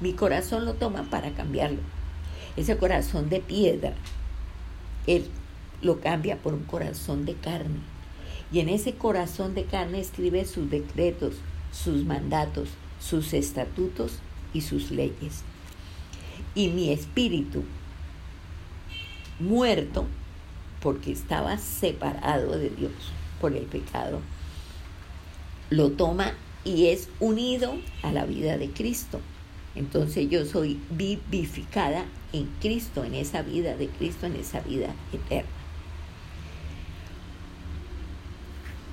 Mi 0.00 0.14
corazón 0.14 0.64
lo 0.64 0.72
toma 0.72 1.02
para 1.10 1.32
cambiarlo. 1.32 1.80
Ese 2.56 2.78
corazón 2.78 3.28
de 3.28 3.40
piedra, 3.40 3.92
Él 5.06 5.26
lo 5.82 6.00
cambia 6.00 6.38
por 6.38 6.54
un 6.54 6.64
corazón 6.64 7.26
de 7.26 7.34
carne. 7.34 7.80
Y 8.50 8.60
en 8.60 8.70
ese 8.70 8.94
corazón 8.94 9.54
de 9.54 9.64
carne 9.64 10.00
escribe 10.00 10.46
sus 10.46 10.70
decretos, 10.70 11.34
sus 11.70 12.06
mandatos, 12.06 12.70
sus 12.98 13.34
estatutos 13.34 14.20
y 14.54 14.62
sus 14.62 14.90
leyes. 14.90 15.42
Y 16.54 16.68
mi 16.68 16.90
espíritu 16.90 17.64
muerto 19.38 20.06
porque 20.80 21.12
estaba 21.12 21.58
separado 21.58 22.58
de 22.58 22.70
Dios 22.70 22.92
por 23.40 23.56
el 23.56 23.64
pecado, 23.64 24.20
lo 25.70 25.92
toma 25.92 26.32
y 26.64 26.86
es 26.86 27.08
unido 27.20 27.74
a 28.02 28.12
la 28.12 28.24
vida 28.24 28.58
de 28.58 28.70
Cristo. 28.70 29.20
Entonces 29.74 30.28
yo 30.28 30.44
soy 30.44 30.78
vivificada 30.90 32.04
en 32.32 32.46
Cristo, 32.60 33.04
en 33.04 33.14
esa 33.14 33.42
vida 33.42 33.76
de 33.76 33.88
Cristo, 33.88 34.26
en 34.26 34.36
esa 34.36 34.60
vida 34.60 34.94
eterna. 35.12 35.48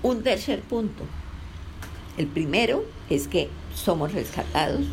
Un 0.01 0.23
tercer 0.23 0.61
punto. 0.61 1.03
El 2.17 2.27
primero 2.27 2.85
es 3.09 3.27
que 3.27 3.49
somos 3.75 4.13
rescatados. 4.13 4.85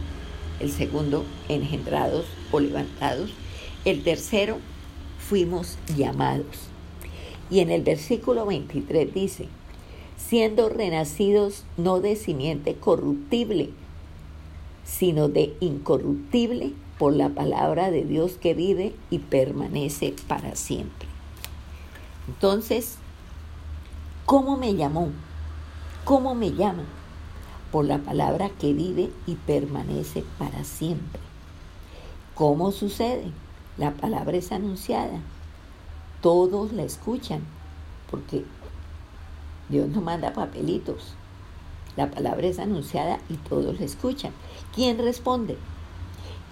El 0.58 0.72
segundo, 0.72 1.24
engendrados 1.48 2.26
o 2.52 2.60
levantados. 2.60 3.30
El 3.84 4.02
tercero, 4.02 4.58
fuimos 5.18 5.76
llamados. 5.96 6.46
Y 7.50 7.60
en 7.60 7.70
el 7.70 7.82
versículo 7.82 8.46
23 8.46 9.12
dice, 9.12 9.48
siendo 10.16 10.68
renacidos 10.68 11.64
no 11.76 12.00
de 12.00 12.16
simiente 12.16 12.74
corruptible, 12.74 13.70
sino 14.84 15.28
de 15.28 15.54
incorruptible 15.60 16.72
por 16.98 17.14
la 17.14 17.28
palabra 17.28 17.90
de 17.90 18.04
Dios 18.04 18.32
que 18.40 18.54
vive 18.54 18.94
y 19.10 19.18
permanece 19.18 20.14
para 20.26 20.54
siempre. 20.56 21.08
Entonces, 22.28 22.96
¿cómo 24.24 24.56
me 24.56 24.74
llamó? 24.74 25.10
¿Cómo 26.04 26.34
me 26.34 26.52
llama? 26.52 26.84
Por 27.70 27.84
la 27.84 27.98
palabra 27.98 28.48
que 28.48 28.72
vive 28.72 29.10
y 29.26 29.34
permanece 29.34 30.24
para 30.38 30.64
siempre. 30.64 31.25
¿Cómo 32.36 32.70
sucede? 32.70 33.32
La 33.78 33.92
palabra 33.92 34.36
es 34.36 34.52
anunciada, 34.52 35.20
todos 36.20 36.70
la 36.74 36.82
escuchan, 36.82 37.40
porque 38.10 38.44
Dios 39.70 39.88
no 39.88 40.02
manda 40.02 40.34
papelitos. 40.34 41.14
La 41.96 42.10
palabra 42.10 42.46
es 42.46 42.58
anunciada 42.58 43.20
y 43.30 43.36
todos 43.36 43.80
la 43.80 43.86
escuchan. 43.86 44.32
¿Quién 44.74 44.98
responde? 44.98 45.56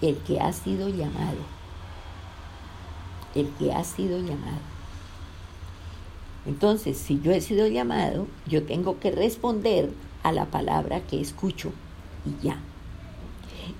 El 0.01 0.17
que 0.17 0.39
ha 0.39 0.53
sido 0.53 0.89
llamado. 0.89 1.37
El 3.35 3.47
que 3.59 3.71
ha 3.71 3.83
sido 3.83 4.17
llamado. 4.17 4.65
Entonces, 6.47 6.97
si 6.97 7.21
yo 7.21 7.31
he 7.31 7.41
sido 7.41 7.67
llamado, 7.67 8.25
yo 8.47 8.65
tengo 8.65 8.99
que 8.99 9.11
responder 9.11 9.93
a 10.23 10.31
la 10.31 10.45
palabra 10.45 11.01
que 11.01 11.21
escucho 11.21 11.71
y 12.25 12.43
ya. 12.43 12.57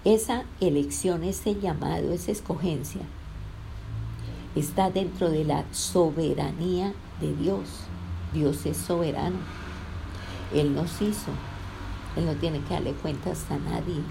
Esa 0.04 0.44
elección, 0.60 1.24
ese 1.24 1.56
llamado, 1.60 2.12
esa 2.12 2.32
escogencia, 2.32 3.02
está 4.56 4.90
dentro 4.90 5.30
de 5.30 5.44
la 5.44 5.66
soberanía 5.72 6.94
de 7.20 7.36
Dios. 7.36 7.68
Dios 8.34 8.66
es 8.66 8.78
soberano. 8.78 9.38
Él 10.54 10.74
nos 10.76 11.02
hizo. 11.02 11.32
Él 12.16 12.26
no 12.26 12.34
tiene 12.36 12.62
que 12.62 12.74
darle 12.74 12.94
cuentas 12.94 13.46
a 13.50 13.58
nadie. 13.58 14.02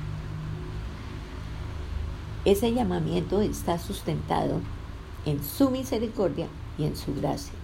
Ese 2.45 2.73
llamamiento 2.73 3.40
está 3.40 3.78
sustentado 3.78 4.61
en 5.25 5.43
su 5.43 5.71
misericordia 5.71 6.47
y 6.76 6.85
en 6.85 6.97
su 6.97 7.14
gracia. 7.14 7.54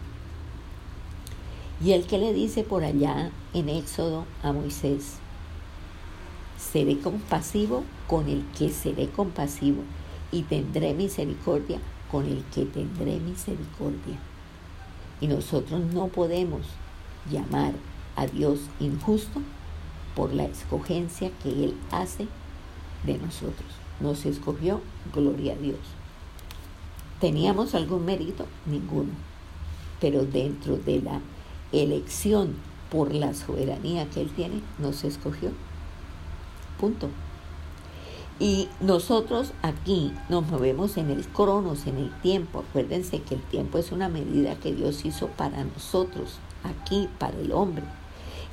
Y 1.85 1.93
el 1.93 2.07
que 2.07 2.19
le 2.19 2.33
dice 2.33 2.63
por 2.63 2.85
allá 2.85 3.31
en 3.53 3.69
Éxodo 3.69 4.25
a 4.43 4.53
Moisés, 4.53 5.19
seré 6.61 6.99
compasivo 6.99 7.85
con 8.07 8.29
el 8.29 8.45
que 8.57 8.71
seré 8.71 9.09
compasivo 9.09 9.83
y 10.31 10.43
tendré 10.43 10.95
misericordia 10.95 11.81
con 12.11 12.27
el 12.27 12.45
que 12.55 12.65
tendré 12.65 13.19
misericordia. 13.19 14.19
Y 15.21 15.27
nosotros 15.27 15.81
no 15.93 16.09
podemos 16.09 16.63
llamar 17.31 17.73
a 18.17 18.27
Dios 18.27 18.61
injusto 18.79 19.41
por 20.15 20.33
la 20.33 20.45
escogencia 20.45 21.31
que 21.43 21.51
Él 21.51 21.75
hace 21.91 22.27
de 23.05 23.19
nosotros. 23.19 23.69
Nos 24.01 24.27
escogió, 24.27 24.81
gloria 25.15 25.55
a 25.55 25.57
Dios. 25.57 25.79
¿Teníamos 27.21 27.75
algún 27.75 28.05
mérito? 28.05 28.47
Ninguno. 28.67 29.11
Pero 30.01 30.25
dentro 30.25 30.77
de 30.77 31.03
la 31.03 31.21
elección 31.73 32.55
por 32.91 33.15
la 33.15 33.35
soberanía 33.35 34.09
que 34.09 34.23
Él 34.23 34.31
tiene, 34.31 34.63
nos 34.79 35.05
escogió. 35.05 35.51
Punto. 36.81 37.09
Y 38.39 38.69
nosotros 38.81 39.53
aquí 39.61 40.15
nos 40.31 40.47
movemos 40.47 40.97
en 40.97 41.11
el 41.11 41.27
cronos, 41.29 41.87
en 41.87 41.99
el 41.99 42.11
tiempo. 42.23 42.65
Acuérdense 42.67 43.21
que 43.21 43.35
el 43.35 43.43
tiempo 43.43 43.77
es 43.77 43.93
una 43.93 44.09
medida 44.09 44.57
que 44.57 44.73
Dios 44.73 45.05
hizo 45.05 45.29
para 45.29 45.63
nosotros, 45.63 46.39
aquí, 46.65 47.11
para 47.19 47.39
el 47.39 47.53
hombre. 47.53 47.85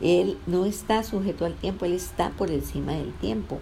Él 0.01 0.37
no 0.45 0.65
está 0.65 1.03
sujeto 1.03 1.45
al 1.45 1.55
tiempo, 1.55 1.85
Él 1.85 1.93
está 1.93 2.31
por 2.31 2.51
encima 2.51 2.91
del 2.91 3.13
tiempo. 3.13 3.59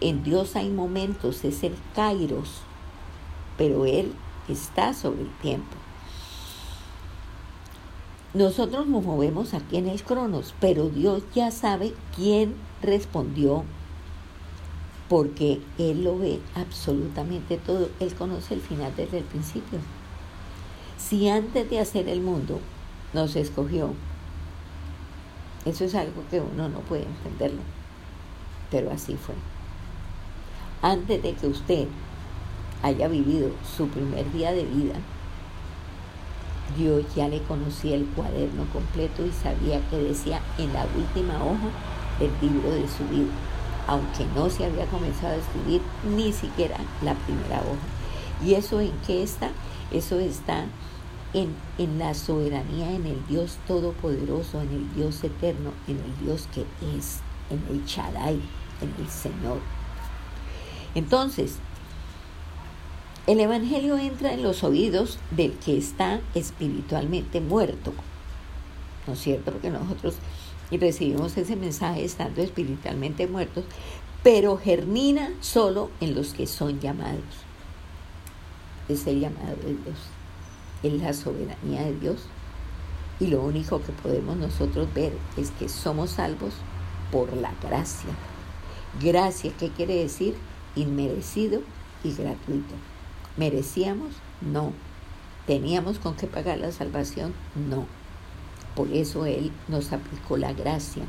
En 0.00 0.24
Dios 0.24 0.56
hay 0.56 0.70
momentos, 0.70 1.44
es 1.44 1.62
el 1.62 1.74
kairos, 1.94 2.62
pero 3.58 3.84
Él 3.84 4.12
está 4.48 4.94
sobre 4.94 5.20
el 5.20 5.30
tiempo. 5.42 5.76
Nosotros 8.32 8.86
nos 8.86 9.02
movemos 9.02 9.54
aquí 9.54 9.76
en 9.76 9.88
el 9.88 10.02
cronos, 10.02 10.54
pero 10.60 10.88
Dios 10.88 11.22
ya 11.34 11.50
sabe 11.50 11.94
quién 12.14 12.54
respondió 12.86 13.64
porque 15.08 15.60
Él 15.78 16.04
lo 16.04 16.18
ve 16.18 16.40
absolutamente 16.54 17.58
todo. 17.58 17.90
Él 18.00 18.14
conoce 18.14 18.54
el 18.54 18.60
final 18.60 18.92
desde 18.96 19.18
el 19.18 19.24
principio. 19.24 19.78
Si 20.96 21.28
antes 21.28 21.68
de 21.70 21.80
hacer 21.80 22.08
el 22.08 22.20
mundo 22.20 22.60
nos 23.12 23.36
escogió, 23.36 23.92
eso 25.64 25.84
es 25.84 25.94
algo 25.94 26.22
que 26.30 26.40
uno 26.40 26.68
no 26.68 26.80
puede 26.80 27.04
entenderlo, 27.04 27.60
pero 28.70 28.90
así 28.90 29.16
fue. 29.16 29.34
Antes 30.82 31.22
de 31.22 31.34
que 31.34 31.46
usted 31.46 31.86
haya 32.82 33.08
vivido 33.08 33.50
su 33.76 33.88
primer 33.88 34.30
día 34.32 34.52
de 34.52 34.64
vida, 34.64 34.94
Dios 36.76 37.04
ya 37.14 37.28
le 37.28 37.42
conocía 37.42 37.94
el 37.94 38.06
cuaderno 38.06 38.64
completo 38.72 39.24
y 39.24 39.30
sabía 39.30 39.80
que 39.88 39.96
decía 39.98 40.40
en 40.58 40.72
la 40.72 40.84
última 40.96 41.42
hoja 41.44 41.70
del 42.18 42.30
libro 42.40 42.70
de 42.70 42.88
su 42.88 43.04
vida 43.08 43.32
aunque 43.86 44.26
no 44.34 44.50
se 44.50 44.64
había 44.64 44.86
comenzado 44.86 45.34
a 45.34 45.36
escribir 45.36 45.80
ni 46.04 46.32
siquiera 46.32 46.76
la 47.02 47.14
primera 47.14 47.60
hoja. 47.60 48.44
¿Y 48.44 48.54
eso 48.54 48.80
en 48.80 48.92
qué 49.06 49.22
está? 49.22 49.50
Eso 49.92 50.18
está 50.18 50.66
en, 51.32 51.54
en, 51.78 51.98
la 51.98 52.14
soberanía, 52.14 52.90
en 52.92 53.06
el 53.06 53.26
Dios 53.26 53.58
todopoderoso, 53.66 54.60
en 54.60 54.70
el 54.70 54.94
Dios 54.94 55.22
eterno, 55.22 55.70
en 55.86 55.98
el 55.98 56.24
Dios 56.24 56.48
que 56.52 56.62
es, 56.96 57.20
en 57.50 57.62
el 57.70 57.84
Shaddai, 57.84 58.40
en 58.80 58.94
el 58.98 59.08
Señor. 59.08 59.60
Entonces, 60.94 61.58
el 63.26 63.40
Evangelio 63.40 63.96
entra 63.98 64.32
en 64.32 64.42
los 64.42 64.64
oídos 64.64 65.18
del 65.30 65.52
que 65.52 65.78
está 65.78 66.20
espiritualmente 66.34 67.40
muerto. 67.40 67.92
¿No 69.06 69.12
es 69.12 69.20
cierto? 69.20 69.52
Porque 69.52 69.70
nosotros 69.70 70.16
y 70.70 70.78
recibimos 70.78 71.36
ese 71.36 71.56
mensaje 71.56 72.04
estando 72.04 72.42
espiritualmente 72.42 73.26
muertos, 73.26 73.64
pero 74.22 74.56
germina 74.56 75.30
solo 75.40 75.90
en 76.00 76.14
los 76.14 76.34
que 76.34 76.46
son 76.46 76.80
llamados. 76.80 77.22
Es 78.88 79.06
el 79.06 79.20
llamado 79.20 79.56
de 79.56 79.74
Dios, 79.74 79.98
es 80.82 80.92
la 80.94 81.12
soberanía 81.12 81.82
de 81.82 81.96
Dios. 81.98 82.22
Y 83.18 83.28
lo 83.28 83.42
único 83.42 83.80
que 83.82 83.92
podemos 83.92 84.36
nosotros 84.36 84.92
ver 84.92 85.12
es 85.36 85.50
que 85.52 85.68
somos 85.68 86.10
salvos 86.10 86.54
por 87.10 87.32
la 87.34 87.52
gracia. 87.62 88.10
Gracia, 89.00 89.52
¿qué 89.58 89.70
quiere 89.70 89.94
decir? 89.96 90.36
Inmerecido 90.74 91.62
y 92.04 92.12
gratuito. 92.12 92.74
¿Merecíamos? 93.36 94.10
No. 94.40 94.72
¿Teníamos 95.46 95.98
con 95.98 96.16
qué 96.16 96.26
pagar 96.26 96.58
la 96.58 96.72
salvación? 96.72 97.32
No. 97.54 97.86
Por 98.76 98.92
eso 98.92 99.24
Él 99.24 99.50
nos 99.68 99.92
aplicó 99.92 100.36
la 100.36 100.52
gracia 100.52 101.02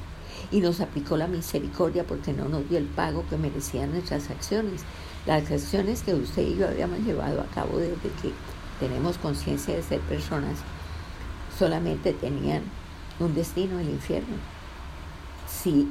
y 0.52 0.62
nos 0.62 0.80
aplicó 0.80 1.18
la 1.18 1.28
misericordia 1.28 2.06
porque 2.06 2.32
no 2.32 2.48
nos 2.48 2.68
dio 2.70 2.78
el 2.78 2.86
pago 2.86 3.26
que 3.30 3.38
merecían 3.38 3.92
nuestras 3.92 4.30
acciones. 4.30 4.82
Las 5.26 5.52
acciones 5.52 6.02
que 6.02 6.16
usted 6.16 6.44
y 6.44 6.56
yo 6.56 6.68
habíamos 6.68 7.00
llevado 7.00 7.42
a 7.42 7.46
cabo 7.48 7.78
desde 7.78 8.10
que 8.22 8.32
tenemos 8.80 9.18
conciencia 9.18 9.76
de 9.76 9.84
ser 9.84 10.00
personas 10.02 10.60
solamente 11.60 12.14
tenían 12.14 12.64
un 13.20 13.34
destino, 13.34 13.80
el 13.80 13.90
infierno. 13.90 14.38
Si, 15.48 15.90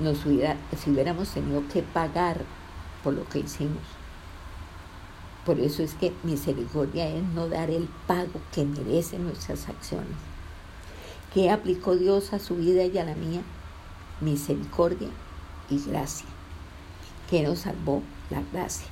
nos 0.00 0.26
hubiera, 0.26 0.56
si 0.76 0.90
hubiéramos 0.90 1.28
tenido 1.28 1.62
que 1.72 1.82
pagar 1.82 2.40
por 3.04 3.14
lo 3.14 3.24
que 3.28 3.40
hicimos. 3.40 3.82
Por 5.46 5.60
eso 5.60 5.82
es 5.82 5.94
que 5.94 6.12
misericordia 6.22 7.08
es 7.08 7.22
no 7.22 7.48
dar 7.48 7.70
el 7.70 7.88
pago 8.06 8.40
que 8.52 8.64
merecen 8.64 9.24
nuestras 9.24 9.68
acciones. 9.68 10.31
¿Qué 11.34 11.50
aplicó 11.50 11.96
Dios 11.96 12.32
a 12.32 12.38
su 12.38 12.56
vida 12.56 12.84
y 12.84 12.98
a 12.98 13.04
la 13.04 13.14
mía? 13.14 13.40
Misericordia 14.20 15.08
y 15.70 15.78
gracia. 15.78 16.26
¿Qué 17.30 17.42
nos 17.42 17.60
salvó? 17.60 18.02
La 18.28 18.42
gracia. 18.52 18.86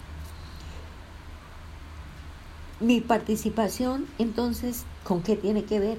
Mi 2.81 3.03
participación, 3.03 4.07
entonces, 4.19 4.85
¿con 5.05 5.23
qué 5.23 5.37
tiene 5.37 5.65
que 5.65 5.81
ver? 5.81 5.99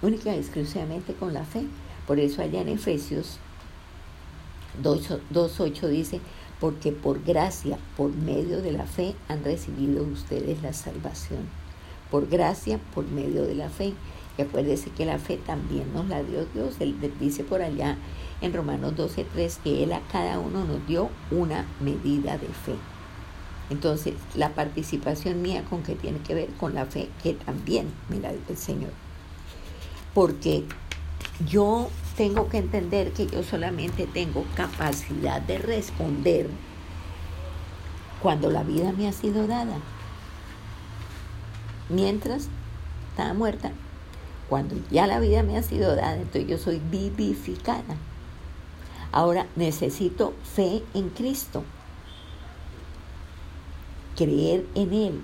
Única 0.00 0.34
y 0.34 0.38
exclusivamente 0.38 1.12
con 1.12 1.34
la 1.34 1.44
fe. 1.44 1.66
Por 2.06 2.18
eso 2.18 2.40
allá 2.40 2.62
en 2.62 2.70
Efesios 2.70 3.38
2.8 4.82 5.88
dice, 5.88 6.20
porque 6.60 6.92
por 6.92 7.22
gracia, 7.22 7.78
por 7.96 8.10
medio 8.10 8.62
de 8.62 8.72
la 8.72 8.86
fe, 8.86 9.14
han 9.28 9.44
recibido 9.44 10.02
ustedes 10.02 10.62
la 10.62 10.72
salvación. 10.72 11.46
Por 12.10 12.28
gracia, 12.28 12.80
por 12.94 13.06
medio 13.06 13.42
de 13.44 13.54
la 13.54 13.68
fe. 13.68 13.92
Y 14.36 14.42
acuérdese 14.42 14.90
que 14.90 15.06
la 15.06 15.18
fe 15.18 15.36
también 15.36 15.92
nos 15.94 16.08
la 16.08 16.22
dio 16.22 16.44
Dios. 16.46 16.76
Él 16.80 16.96
dice 17.20 17.44
por 17.44 17.62
allá 17.62 17.96
en 18.40 18.52
Romanos 18.52 18.94
12.3 18.96 19.58
que 19.62 19.84
Él 19.84 19.92
a 19.92 20.00
cada 20.12 20.38
uno 20.38 20.64
nos 20.64 20.86
dio 20.86 21.08
una 21.30 21.66
medida 21.80 22.36
de 22.38 22.48
fe. 22.48 22.74
Entonces, 23.70 24.14
la 24.34 24.50
participación 24.50 25.40
mía 25.40 25.64
con 25.68 25.82
qué 25.82 25.94
tiene 25.94 26.18
que 26.18 26.34
ver 26.34 26.48
con 26.60 26.74
la 26.74 26.84
fe 26.84 27.08
que 27.22 27.32
también 27.34 27.86
me 28.08 28.18
la 28.18 28.30
dio 28.30 28.40
el 28.48 28.56
Señor. 28.56 28.90
Porque 30.12 30.64
yo 31.48 31.88
tengo 32.16 32.48
que 32.48 32.58
entender 32.58 33.12
que 33.12 33.26
yo 33.26 33.42
solamente 33.42 34.06
tengo 34.06 34.44
capacidad 34.54 35.40
de 35.40 35.58
responder 35.58 36.48
cuando 38.22 38.50
la 38.50 38.62
vida 38.62 38.92
me 38.92 39.08
ha 39.08 39.12
sido 39.12 39.46
dada. 39.46 39.78
Mientras 41.88 42.48
estaba 43.10 43.34
muerta, 43.34 43.72
cuando 44.48 44.76
ya 44.90 45.06
la 45.06 45.20
vida 45.20 45.42
me 45.42 45.56
ha 45.56 45.62
sido 45.62 45.96
dada, 45.96 46.16
entonces 46.16 46.46
yo 46.46 46.58
soy 46.58 46.80
vivificada. 46.90 47.96
Ahora 49.12 49.46
necesito 49.56 50.34
fe 50.42 50.82
en 50.92 51.08
Cristo, 51.10 51.62
creer 54.16 54.66
en 54.74 54.92
Él, 54.92 55.20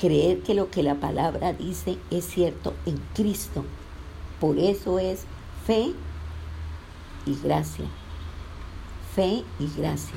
creer 0.00 0.40
que 0.42 0.54
lo 0.54 0.70
que 0.70 0.82
la 0.82 0.94
palabra 0.94 1.52
dice 1.52 1.98
es 2.10 2.24
cierto 2.24 2.74
en 2.86 2.98
Cristo. 3.14 3.64
Por 4.40 4.58
eso 4.58 4.98
es 4.98 5.24
fe 5.66 5.92
y 7.26 7.34
gracia. 7.42 7.86
Fe 9.14 9.44
y 9.58 9.68
gracia. 9.76 10.16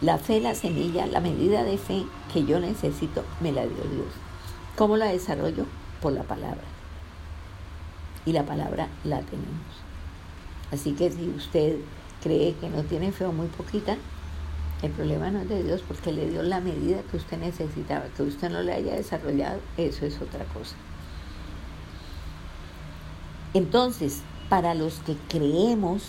La 0.00 0.16
fe, 0.16 0.40
la 0.40 0.54
semilla, 0.54 1.06
la 1.06 1.20
medida 1.20 1.64
de 1.64 1.76
fe 1.76 2.04
que 2.32 2.44
yo 2.44 2.58
necesito, 2.60 3.24
me 3.40 3.52
la 3.52 3.62
dio 3.62 3.76
Dios. 3.76 4.12
¿Cómo 4.76 4.96
la 4.96 5.06
desarrollo? 5.06 5.66
Por 6.00 6.12
la 6.12 6.22
palabra 6.22 6.69
y 8.30 8.32
la 8.32 8.46
palabra 8.46 8.88
la 9.02 9.20
tenemos. 9.22 9.66
Así 10.70 10.92
que 10.92 11.10
si 11.10 11.28
usted 11.30 11.78
cree 12.22 12.54
que 12.54 12.70
no 12.70 12.84
tiene 12.84 13.10
fe 13.10 13.26
o 13.26 13.32
muy 13.32 13.48
poquita, 13.48 13.96
el 14.82 14.92
problema 14.92 15.32
no 15.32 15.40
es 15.40 15.48
de 15.48 15.64
Dios 15.64 15.82
porque 15.86 16.12
le 16.12 16.30
dio 16.30 16.42
la 16.44 16.60
medida 16.60 17.02
que 17.10 17.16
usted 17.16 17.38
necesitaba, 17.38 18.04
que 18.16 18.22
usted 18.22 18.50
no 18.50 18.62
le 18.62 18.72
haya 18.72 18.94
desarrollado, 18.94 19.60
eso 19.76 20.06
es 20.06 20.20
otra 20.22 20.44
cosa. 20.44 20.76
Entonces, 23.52 24.20
para 24.48 24.74
los 24.74 25.00
que 25.00 25.16
creemos, 25.28 26.04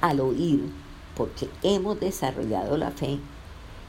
al 0.00 0.20
oír, 0.20 0.70
porque 1.16 1.50
hemos 1.62 2.00
desarrollado 2.00 2.78
la 2.78 2.90
fe. 2.90 3.18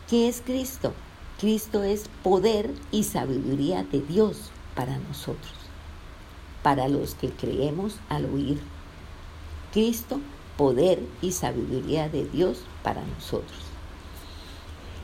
¿Qué 0.09 0.27
es 0.27 0.41
Cristo? 0.45 0.93
Cristo 1.39 1.83
es 1.83 2.09
poder 2.23 2.73
y 2.91 3.03
sabiduría 3.03 3.83
de 3.83 4.01
Dios 4.01 4.51
para 4.75 4.97
nosotros, 4.99 5.53
para 6.65 6.87
los 6.87 7.13
que 7.13 7.29
creemos 7.29 7.97
al 8.09 8.25
oír. 8.25 8.59
Cristo, 9.71 10.19
poder 10.57 10.99
y 11.21 11.31
sabiduría 11.31 12.09
de 12.09 12.25
Dios 12.25 12.61
para 12.81 13.05
nosotros. 13.05 13.59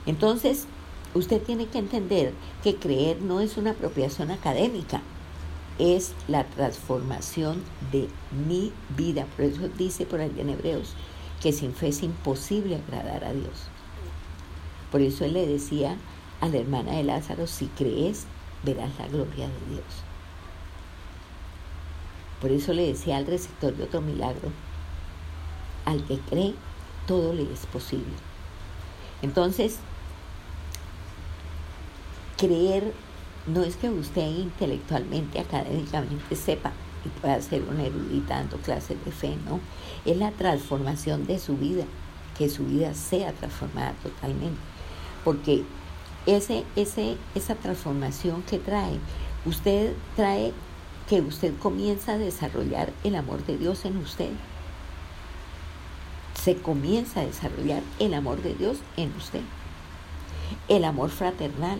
Entonces, 0.07 0.65
usted 1.13 1.39
tiene 1.39 1.67
que 1.67 1.77
entender 1.77 2.33
que 2.63 2.77
creer 2.77 3.21
no 3.21 3.41
es 3.41 3.57
una 3.57 3.71
apropiación 3.71 4.31
académica, 4.31 5.03
es 5.77 6.15
la 6.27 6.45
transformación 6.45 7.61
de 7.91 8.07
mi 8.47 8.73
vida. 8.97 9.27
Por 9.35 9.45
eso 9.45 9.69
dice 9.77 10.07
por 10.07 10.19
ahí 10.19 10.33
en 10.39 10.49
Hebreos 10.49 10.95
que 11.43 11.53
sin 11.53 11.75
fe 11.75 11.89
es 11.89 12.01
imposible 12.01 12.77
agradar 12.77 13.23
a 13.23 13.33
Dios. 13.33 13.67
Por 14.91 15.01
eso 15.01 15.25
él 15.25 15.33
le 15.33 15.45
decía 15.45 15.95
a 16.39 16.47
la 16.47 16.57
hermana 16.57 16.93
de 16.93 17.03
Lázaro, 17.03 17.45
si 17.45 17.67
crees, 17.67 18.25
verás 18.63 18.97
la 18.97 19.07
gloria 19.09 19.47
de 19.47 19.75
Dios. 19.75 20.10
Por 22.41 22.51
eso 22.51 22.73
le 22.73 22.87
decía 22.87 23.17
al 23.17 23.27
receptor 23.27 23.75
de 23.75 23.83
otro 23.83 24.01
milagro, 24.01 24.51
al 25.85 26.03
que 26.05 26.17
cree, 26.17 26.55
todo 27.05 27.33
le 27.33 27.43
es 27.43 27.65
posible. 27.67 28.13
Entonces, 29.21 29.77
creer 32.37 32.93
no 33.45 33.63
es 33.63 33.75
que 33.75 33.89
usted 33.89 34.27
intelectualmente, 34.27 35.39
académicamente 35.39 36.35
sepa 36.35 36.71
y 37.05 37.09
pueda 37.19 37.41
ser 37.41 37.63
una 37.63 37.83
erudita 37.83 38.35
dando 38.35 38.57
clases 38.57 39.03
de 39.05 39.11
fe, 39.11 39.37
no. 39.45 39.59
Es 40.05 40.17
la 40.17 40.31
transformación 40.31 41.25
de 41.25 41.39
su 41.39 41.57
vida, 41.57 41.85
que 42.37 42.49
su 42.49 42.65
vida 42.65 42.93
sea 42.93 43.33
transformada 43.33 43.93
totalmente. 44.03 44.59
Porque 45.23 45.63
ese, 46.25 46.63
ese, 46.75 47.17
esa 47.35 47.55
transformación 47.55 48.43
que 48.43 48.59
trae, 48.59 48.99
usted 49.45 49.93
trae 50.15 50.53
que 51.07 51.21
usted 51.21 51.53
comienza 51.57 52.13
a 52.13 52.17
desarrollar 52.17 52.91
el 53.03 53.15
amor 53.15 53.45
de 53.45 53.57
Dios 53.57 53.85
en 53.85 53.97
usted. 53.97 54.29
Se 56.41 56.55
comienza 56.55 57.21
a 57.21 57.25
desarrollar 57.25 57.83
el 57.99 58.13
amor 58.13 58.41
de 58.41 58.53
Dios 58.55 58.77
en 58.97 59.13
usted. 59.15 59.41
El 60.67 60.85
amor 60.85 61.09
fraternal, 61.09 61.79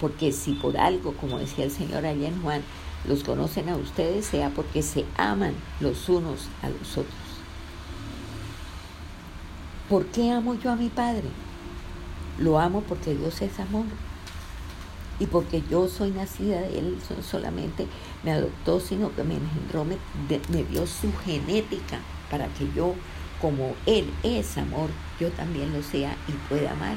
porque 0.00 0.32
si 0.32 0.54
por 0.54 0.76
algo, 0.78 1.12
como 1.14 1.38
decía 1.38 1.64
el 1.64 1.70
Señor 1.70 2.06
allá 2.06 2.28
en 2.28 2.42
Juan, 2.42 2.62
los 3.06 3.22
conocen 3.22 3.68
a 3.68 3.76
ustedes, 3.76 4.26
sea 4.26 4.50
porque 4.50 4.82
se 4.82 5.04
aman 5.16 5.54
los 5.80 6.08
unos 6.08 6.48
a 6.62 6.68
los 6.68 6.92
otros. 6.92 7.14
¿Por 9.88 10.06
qué 10.06 10.30
amo 10.30 10.54
yo 10.54 10.70
a 10.70 10.76
mi 10.76 10.88
Padre? 10.88 11.28
Lo 12.38 12.58
amo 12.58 12.82
porque 12.82 13.14
Dios 13.14 13.42
es 13.42 13.58
amor. 13.60 13.84
Y 15.20 15.26
porque 15.26 15.62
yo 15.70 15.86
soy 15.86 16.10
nacida 16.10 16.62
de 16.62 16.78
Él, 16.78 16.98
solamente 17.22 17.86
me 18.24 18.32
adoptó, 18.32 18.80
sino 18.80 19.14
que 19.14 19.22
me 19.22 19.34
engendró, 19.34 19.84
me, 19.84 19.98
me 20.48 20.64
dio 20.64 20.86
su 20.86 21.12
genética 21.24 22.00
para 22.30 22.46
que 22.48 22.66
yo, 22.74 22.94
como 23.38 23.74
Él 23.84 24.10
es 24.22 24.56
amor, 24.56 24.88
yo 25.20 25.28
también 25.30 25.72
lo 25.74 25.82
sea 25.82 26.16
y 26.26 26.32
pueda 26.48 26.72
amar. 26.72 26.96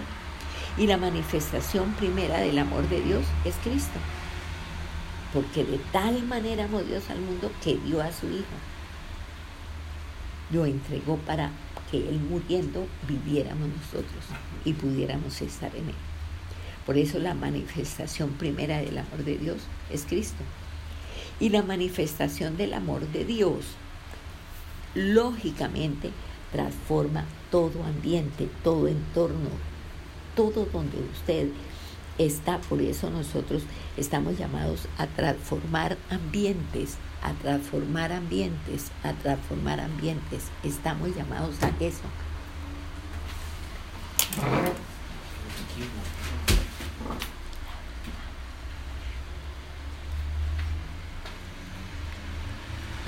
Y 0.77 0.87
la 0.87 0.97
manifestación 0.97 1.91
primera 1.93 2.39
del 2.39 2.57
amor 2.57 2.87
de 2.87 3.01
Dios 3.01 3.25
es 3.43 3.55
Cristo. 3.63 3.99
Porque 5.33 5.65
de 5.65 5.79
tal 5.91 6.23
manera 6.23 6.65
amó 6.65 6.81
Dios 6.81 7.09
al 7.09 7.19
mundo 7.19 7.51
que 7.61 7.75
dio 7.75 8.01
a 8.01 8.11
su 8.11 8.27
Hijo. 8.27 8.55
Lo 10.51 10.65
entregó 10.65 11.17
para 11.17 11.51
que 11.91 11.97
Él 11.97 12.19
muriendo 12.29 12.87
viviéramos 13.07 13.67
nosotros 13.67 14.23
y 14.63 14.73
pudiéramos 14.73 15.41
estar 15.41 15.75
en 15.75 15.89
Él. 15.89 16.12
Por 16.85 16.97
eso 16.97 17.19
la 17.19 17.33
manifestación 17.33 18.31
primera 18.31 18.77
del 18.77 18.97
amor 18.97 19.23
de 19.23 19.37
Dios 19.37 19.57
es 19.89 20.03
Cristo. 20.03 20.43
Y 21.39 21.49
la 21.49 21.63
manifestación 21.63 22.57
del 22.57 22.73
amor 22.73 23.07
de 23.07 23.25
Dios, 23.25 23.65
lógicamente, 24.93 26.11
transforma 26.51 27.25
todo 27.49 27.83
ambiente, 27.83 28.49
todo 28.63 28.87
entorno, 28.87 29.49
todo 30.35 30.65
donde 30.65 30.97
usted 31.11 31.47
está. 32.17 32.59
Por 32.59 32.81
eso 32.81 33.09
nosotros 33.09 33.63
estamos 33.97 34.37
llamados 34.37 34.87
a 34.97 35.07
transformar 35.07 35.97
ambientes, 36.09 36.97
a 37.23 37.33
transformar 37.33 38.11
ambientes, 38.11 38.91
a 39.03 39.13
transformar 39.13 39.79
ambientes. 39.79 40.43
Estamos 40.63 41.15
llamados 41.15 41.55
a 41.63 41.69
eso. 41.79 42.03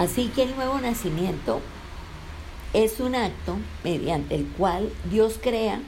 Así 0.05 0.27
que 0.27 0.43
el 0.43 0.55
nuevo 0.55 0.79
nacimiento 0.79 1.61
es 2.73 2.99
un 2.99 3.15
acto 3.15 3.57
mediante 3.83 4.35
el 4.35 4.45
cual 4.49 4.91
Dios 5.09 5.39
crea 5.41 5.81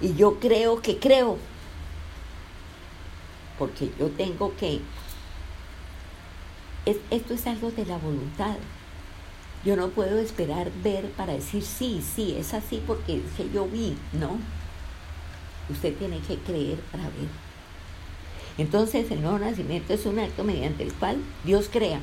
y 0.00 0.14
yo 0.14 0.40
creo 0.40 0.80
que 0.80 0.98
creo, 0.98 1.36
porque 3.58 3.90
yo 3.98 4.08
tengo 4.08 4.56
que... 4.56 4.80
esto 6.86 7.34
es 7.34 7.46
algo 7.46 7.70
de 7.72 7.84
la 7.84 7.98
voluntad. 7.98 8.56
Yo 9.62 9.76
no 9.76 9.88
puedo 9.88 10.18
esperar 10.18 10.70
ver 10.82 11.10
para 11.10 11.34
decir 11.34 11.62
sí, 11.62 12.02
sí, 12.02 12.36
es 12.38 12.54
así 12.54 12.82
porque 12.86 13.16
es 13.16 13.32
que 13.36 13.50
yo 13.52 13.66
vi, 13.66 13.98
¿no? 14.14 14.38
Usted 15.68 15.94
tiene 15.96 16.20
que 16.20 16.38
creer 16.38 16.78
para 16.90 17.02
ver. 17.04 17.47
Entonces 18.58 19.10
el 19.10 19.22
nuevo 19.22 19.38
nacimiento 19.38 19.94
es 19.94 20.04
un 20.04 20.18
acto 20.18 20.44
mediante 20.44 20.82
el 20.82 20.92
cual 20.92 21.18
Dios 21.44 21.68
crea. 21.72 22.00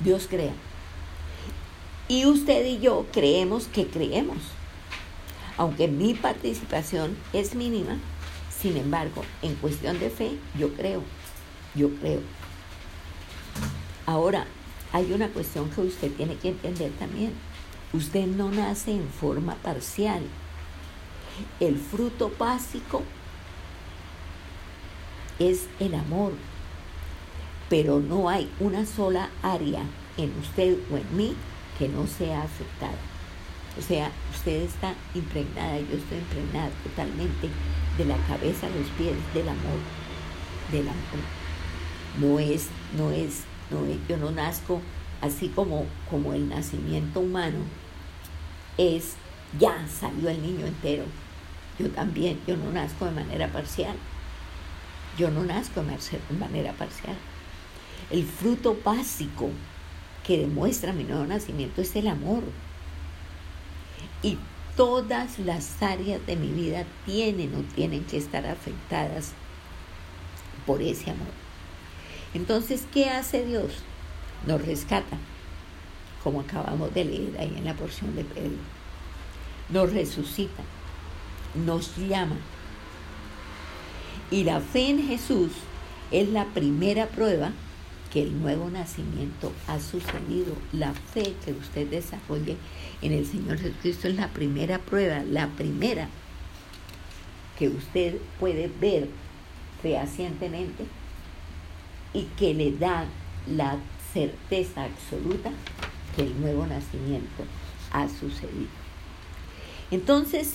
Dios 0.00 0.26
crea. 0.28 0.54
Y 2.08 2.26
usted 2.26 2.66
y 2.66 2.80
yo 2.80 3.06
creemos 3.12 3.68
que 3.68 3.86
creemos 3.86 4.38
aunque 5.56 5.88
mi 5.88 6.14
participación 6.14 7.16
es 7.32 7.54
mínima, 7.54 7.96
sin 8.60 8.76
embargo, 8.76 9.22
en 9.42 9.54
cuestión 9.56 9.98
de 9.98 10.10
fe, 10.10 10.38
yo 10.58 10.72
creo, 10.74 11.02
yo 11.74 11.90
creo. 12.00 12.20
Ahora, 14.06 14.46
hay 14.92 15.12
una 15.12 15.28
cuestión 15.28 15.70
que 15.70 15.82
usted 15.82 16.10
tiene 16.12 16.36
que 16.36 16.48
entender 16.48 16.90
también. 16.98 17.32
Usted 17.92 18.26
no 18.26 18.50
nace 18.50 18.92
en 18.92 19.08
forma 19.08 19.54
parcial. 19.56 20.22
El 21.60 21.76
fruto 21.76 22.32
básico 22.38 23.02
es 25.50 25.68
el 25.80 25.94
amor, 25.94 26.32
pero 27.68 28.00
no 28.00 28.28
hay 28.28 28.50
una 28.60 28.84
sola 28.86 29.30
área 29.42 29.82
en 30.16 30.32
usted 30.40 30.78
o 30.90 30.96
en 30.96 31.16
mí 31.16 31.34
que 31.78 31.88
no 31.88 32.06
sea 32.06 32.42
afectada. 32.42 32.98
O 33.78 33.82
sea, 33.82 34.10
usted 34.34 34.62
está 34.62 34.94
impregnada, 35.14 35.78
yo 35.78 35.96
estoy 35.96 36.18
impregnada 36.18 36.70
totalmente 36.84 37.48
de 37.96 38.04
la 38.04 38.16
cabeza 38.26 38.66
a 38.66 38.70
los 38.70 38.88
pies 38.98 39.14
del 39.32 39.48
amor, 39.48 39.78
del 40.70 40.88
amor. 40.88 41.22
No 42.20 42.38
es, 42.38 42.68
no 42.96 43.10
es, 43.10 43.44
no 43.70 43.86
es, 43.86 43.96
yo 44.08 44.18
no 44.18 44.30
nazco 44.30 44.80
así 45.22 45.48
como, 45.48 45.86
como 46.10 46.34
el 46.34 46.48
nacimiento 46.48 47.20
humano 47.20 47.58
es, 48.76 49.14
ya 49.58 49.86
salió 49.88 50.28
el 50.28 50.42
niño 50.42 50.66
entero. 50.66 51.04
Yo 51.78 51.88
también, 51.90 52.38
yo 52.46 52.56
no 52.56 52.70
nazco 52.70 53.06
de 53.06 53.12
manera 53.12 53.48
parcial. 53.48 53.96
Yo 55.18 55.30
no 55.30 55.44
nazco 55.44 55.82
de 55.82 56.38
manera 56.38 56.72
parcial. 56.72 57.16
El 58.10 58.24
fruto 58.24 58.76
básico 58.84 59.50
que 60.24 60.38
demuestra 60.38 60.92
mi 60.92 61.04
nuevo 61.04 61.24
nacimiento 61.24 61.82
es 61.82 61.94
el 61.96 62.08
amor 62.08 62.42
y 64.22 64.38
todas 64.76 65.38
las 65.38 65.82
áreas 65.82 66.24
de 66.26 66.36
mi 66.36 66.48
vida 66.48 66.84
tienen 67.04 67.54
o 67.54 67.74
tienen 67.74 68.04
que 68.04 68.16
estar 68.16 68.46
afectadas 68.46 69.32
por 70.66 70.80
ese 70.80 71.10
amor. 71.10 71.28
Entonces, 72.34 72.84
¿qué 72.92 73.10
hace 73.10 73.44
Dios? 73.44 73.72
Nos 74.46 74.64
rescata, 74.64 75.18
como 76.22 76.40
acabamos 76.40 76.94
de 76.94 77.04
leer 77.04 77.36
ahí 77.38 77.54
en 77.56 77.64
la 77.64 77.74
porción 77.74 78.14
de 78.16 78.24
Pedro. 78.24 78.58
Nos 79.68 79.92
resucita, 79.92 80.62
nos 81.54 81.96
llama. 81.96 82.36
Y 84.32 84.44
la 84.44 84.60
fe 84.60 84.88
en 84.88 85.06
Jesús 85.06 85.52
es 86.10 86.26
la 86.30 86.46
primera 86.46 87.06
prueba 87.06 87.52
que 88.10 88.22
el 88.22 88.40
nuevo 88.40 88.70
nacimiento 88.70 89.52
ha 89.68 89.78
sucedido. 89.78 90.56
La 90.72 90.94
fe 90.94 91.34
que 91.44 91.52
usted 91.52 91.86
desarrolle 91.88 92.56
en 93.02 93.12
el 93.12 93.26
Señor 93.26 93.58
Jesucristo 93.58 94.08
es 94.08 94.16
la 94.16 94.28
primera 94.28 94.78
prueba, 94.78 95.22
la 95.22 95.48
primera 95.48 96.08
que 97.58 97.68
usted 97.68 98.16
puede 98.40 98.70
ver 98.80 99.10
fehacientemente 99.82 100.86
y 102.14 102.22
que 102.38 102.54
le 102.54 102.72
da 102.72 103.04
la 103.46 103.76
certeza 104.14 104.84
absoluta 104.84 105.50
que 106.16 106.22
el 106.22 106.40
nuevo 106.40 106.66
nacimiento 106.66 107.44
ha 107.90 108.08
sucedido. 108.08 108.70
Entonces, 109.90 110.54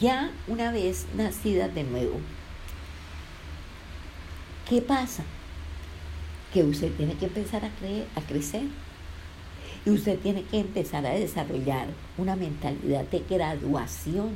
ya 0.00 0.30
una 0.48 0.72
vez 0.72 1.04
nacida 1.14 1.68
de 1.68 1.84
nuevo, 1.84 2.18
¿qué 4.68 4.80
pasa? 4.80 5.24
Que 6.52 6.62
usted 6.64 6.92
tiene 6.92 7.14
que 7.14 7.26
empezar 7.26 7.64
a, 7.64 7.70
creer, 7.70 8.06
a 8.14 8.20
crecer. 8.20 8.62
Y 9.84 9.90
usted 9.90 10.18
tiene 10.18 10.44
que 10.44 10.60
empezar 10.60 11.04
a 11.06 11.10
desarrollar 11.10 11.88
una 12.16 12.36
mentalidad 12.36 13.04
de 13.04 13.24
graduación. 13.28 14.30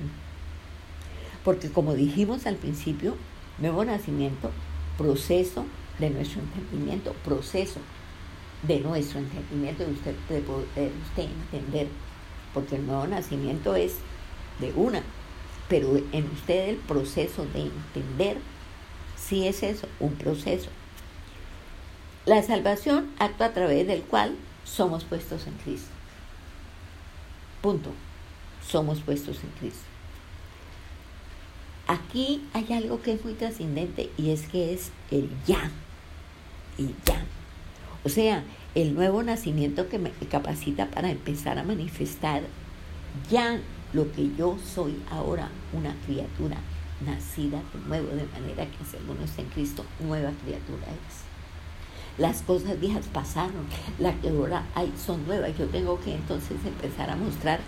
Porque 1.45 1.71
como 1.71 1.95
dijimos 1.95 2.47
al 2.47 2.57
principio, 2.57 3.17
nuevo 3.59 3.85
nacimiento, 3.85 4.51
proceso 4.99 5.65
de 5.99 6.11
nuestro 6.11 6.41
entendimiento, 6.41 7.13
proceso 7.25 7.81
de 8.63 8.81
nuestro 8.81 9.21
entendimiento, 9.21 9.85
de 9.85 9.93
usted, 9.93 10.15
de 10.29 10.41
poder 10.41 10.93
usted 11.09 11.29
entender. 11.53 11.89
Porque 12.53 12.77
el 12.77 12.87
nuevo 12.87 13.07
nacimiento 13.07 13.77
es 13.77 13.97
de 14.61 14.73
una, 14.73 15.03
pero 15.69 15.97
en 16.13 16.25
usted 16.33 16.71
el 16.71 16.77
proceso 16.77 17.45
de 17.53 17.63
entender 17.63 18.39
si 19.17 19.47
es 19.47 19.63
eso, 19.63 19.89
un 19.99 20.15
proceso. 20.15 20.69
La 22.27 22.43
salvación 22.43 23.11
actúa 23.19 23.47
a 23.47 23.53
través 23.53 23.87
del 23.87 24.03
cual 24.03 24.37
somos 24.65 25.05
puestos 25.05 25.47
en 25.47 25.55
Cristo. 25.55 25.91
Punto. 27.63 27.91
Somos 28.67 29.01
puestos 29.01 29.39
en 29.45 29.51
Cristo. 29.61 29.85
Aquí 31.87 32.43
hay 32.53 32.73
algo 32.73 33.01
que 33.01 33.13
es 33.13 33.25
muy 33.25 33.35
trascendente 33.35 34.11
y 34.17 34.31
es 34.31 34.49
que 34.49 34.75
es 34.75 34.91
el 35.11 35.31
ya. 35.47 35.71
Y 36.79 36.89
ya. 37.05 37.25
O 38.05 38.09
sea, 38.09 38.43
el 38.75 38.95
nuevo 38.95 39.23
nacimiento 39.23 39.89
que 39.89 39.99
me 39.99 40.11
capacita 40.11 40.91
para 40.91 41.11
empezar 41.11 41.59
a 41.59 41.63
manifestar 41.63 42.43
ya 43.31 43.61
lo 43.93 44.11
que 44.13 44.31
yo 44.37 44.59
soy 44.75 45.01
ahora, 45.11 45.49
una 45.73 45.95
criatura 46.07 46.59
nacida 47.05 47.63
de 47.73 47.89
nuevo, 47.89 48.09
de 48.09 48.27
manera 48.27 48.67
que 48.67 48.85
si 48.85 48.97
alguno 48.97 49.23
está 49.25 49.43
en 49.43 49.49
Cristo, 49.49 49.85
nueva 50.01 50.31
criatura 50.45 50.87
es. 50.87 51.27
Las 52.19 52.41
cosas 52.43 52.81
viejas 52.81 53.07
pasaron, 53.13 53.67
las 53.99 54.15
que 54.17 54.31
ahora 54.31 54.65
hay 54.75 54.93
son 55.05 55.27
nuevas. 55.27 55.57
Yo 55.59 55.67
tengo 55.67 56.01
que 56.01 56.15
entonces 56.15 56.57
empezar 56.65 57.11
a 57.11 57.17
mostrar 57.17 57.61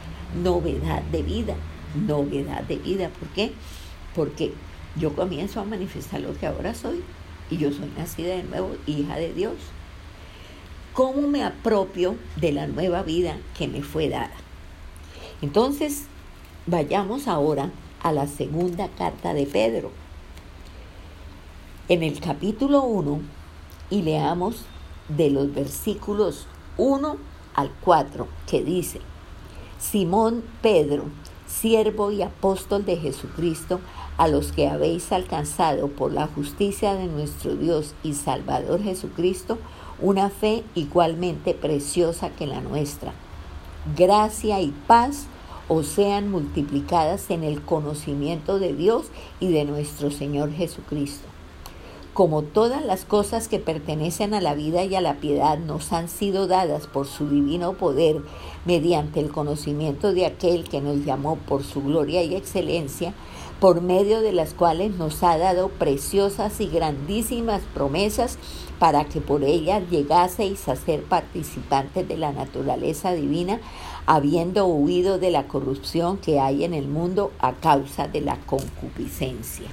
novedad 0.43 1.03
de 1.03 1.23
vida, 1.23 1.55
novedad 2.07 2.63
de 2.63 2.77
vida. 2.77 3.11
¿Por 3.11 3.29
qué? 3.29 3.53
Porque 4.15 4.55
yo 4.97 5.15
comienzo 5.15 5.61
a 5.61 5.65
manifestar 5.65 6.21
lo 6.21 6.35
que 6.35 6.47
ahora 6.47 6.75
soy 6.75 7.03
y 7.51 7.59
yo 7.59 7.73
soy 7.73 7.93
nacida 7.97 8.37
de 8.37 8.43
nuevo, 8.43 8.75
hija 8.87 9.17
de 9.17 9.35
Dios. 9.35 9.55
¿Cómo 10.95 11.29
me 11.29 11.45
apropio 11.45 12.17
de 12.37 12.53
la 12.53 12.67
nueva 12.67 13.03
vida 13.03 13.37
que 13.57 13.69
me 13.69 13.83
fue 13.83 14.09
dada? 14.09 14.33
Entonces, 15.43 16.05
vayamos 16.67 17.29
ahora 17.29 17.71
a 18.03 18.13
la 18.13 18.27
segunda 18.27 18.89
carta 18.89 19.35
de 19.35 19.47
Pedro. 19.47 19.91
En 21.89 22.03
el 22.03 22.21
capítulo 22.21 22.83
1 22.83 23.21
y 23.91 24.03
leamos 24.03 24.65
de 25.09 25.31
los 25.31 25.55
versículos 25.55 26.47
1 26.77 27.17
al 27.55 27.71
4 27.81 28.29
que 28.47 28.63
dice, 28.63 29.01
Simón 29.79 30.45
Pedro, 30.61 31.05
siervo 31.47 32.11
y 32.11 32.23
apóstol 32.23 32.85
de 32.85 32.97
Jesucristo, 32.97 33.81
a 34.17 34.29
los 34.29 34.53
que 34.53 34.69
habéis 34.69 35.13
alcanzado 35.13 35.89
por 35.89 36.13
la 36.13 36.27
justicia 36.27 36.95
de 36.95 37.07
nuestro 37.07 37.55
Dios 37.55 37.95
y 38.03 38.15
Salvador 38.15 38.83
Jesucristo, 38.83 39.59
una 40.01 40.29
fe 40.29 40.65
igualmente 40.75 41.55
preciosa 41.55 42.31
que 42.31 42.47
la 42.47 42.61
nuestra 42.61 43.13
gracia 43.97 44.61
y 44.61 44.73
paz 44.87 45.27
os 45.69 45.87
sean 45.87 46.31
multiplicadas 46.31 47.31
en 47.31 47.45
el 47.45 47.63
conocimiento 47.63 48.59
de 48.59 48.75
Dios 48.75 49.07
y 49.39 49.49
de 49.49 49.65
nuestro 49.65 50.11
Señor 50.11 50.53
Jesucristo. 50.53 51.29
Como 52.19 52.43
todas 52.43 52.85
las 52.85 53.05
cosas 53.05 53.47
que 53.47 53.61
pertenecen 53.61 54.35
a 54.35 54.41
la 54.41 54.55
vida 54.55 54.83
y 54.83 54.97
a 54.97 55.01
la 55.01 55.21
piedad 55.21 55.57
nos 55.57 55.93
han 55.93 56.09
sido 56.09 56.49
dadas 56.49 56.89
por 56.89 57.07
su 57.07 57.29
divino 57.29 57.75
poder 57.75 58.23
mediante 58.65 59.21
el 59.21 59.31
conocimiento 59.31 60.13
de 60.13 60.27
aquel 60.27 60.69
que 60.69 60.81
nos 60.81 61.05
llamó 61.05 61.37
por 61.37 61.63
su 61.63 61.81
gloria 61.81 62.25
y 62.25 62.35
excelencia, 62.35 63.15
por 63.61 63.83
medio 63.83 64.21
de 64.21 64.33
las 64.33 64.53
cuales 64.53 64.97
nos 64.97 65.23
ha 65.23 65.39
dado 65.39 65.69
preciosas 65.69 66.61
y 66.61 66.67
grandísimas 66.67 67.63
promesas 67.73 68.37
para 68.81 69.05
que 69.05 69.21
por 69.21 69.45
ellas 69.45 69.83
llegaseis 69.89 70.69
a 70.69 70.75
ser 70.75 71.05
participantes 71.05 72.09
de 72.09 72.17
la 72.17 72.33
naturaleza 72.33 73.13
divina, 73.13 73.61
habiendo 74.09 74.67
huido 74.67 75.19
de 75.19 75.31
la 75.31 75.49
corrupción 75.49 76.17
que 76.17 76.41
hay 76.41 76.65
en 76.65 76.73
el 76.73 76.89
mundo 76.89 77.31
a 77.41 77.53
causa 77.53 78.09
de 78.09 78.23
la 78.23 78.39
concupiscencia. 78.47 79.67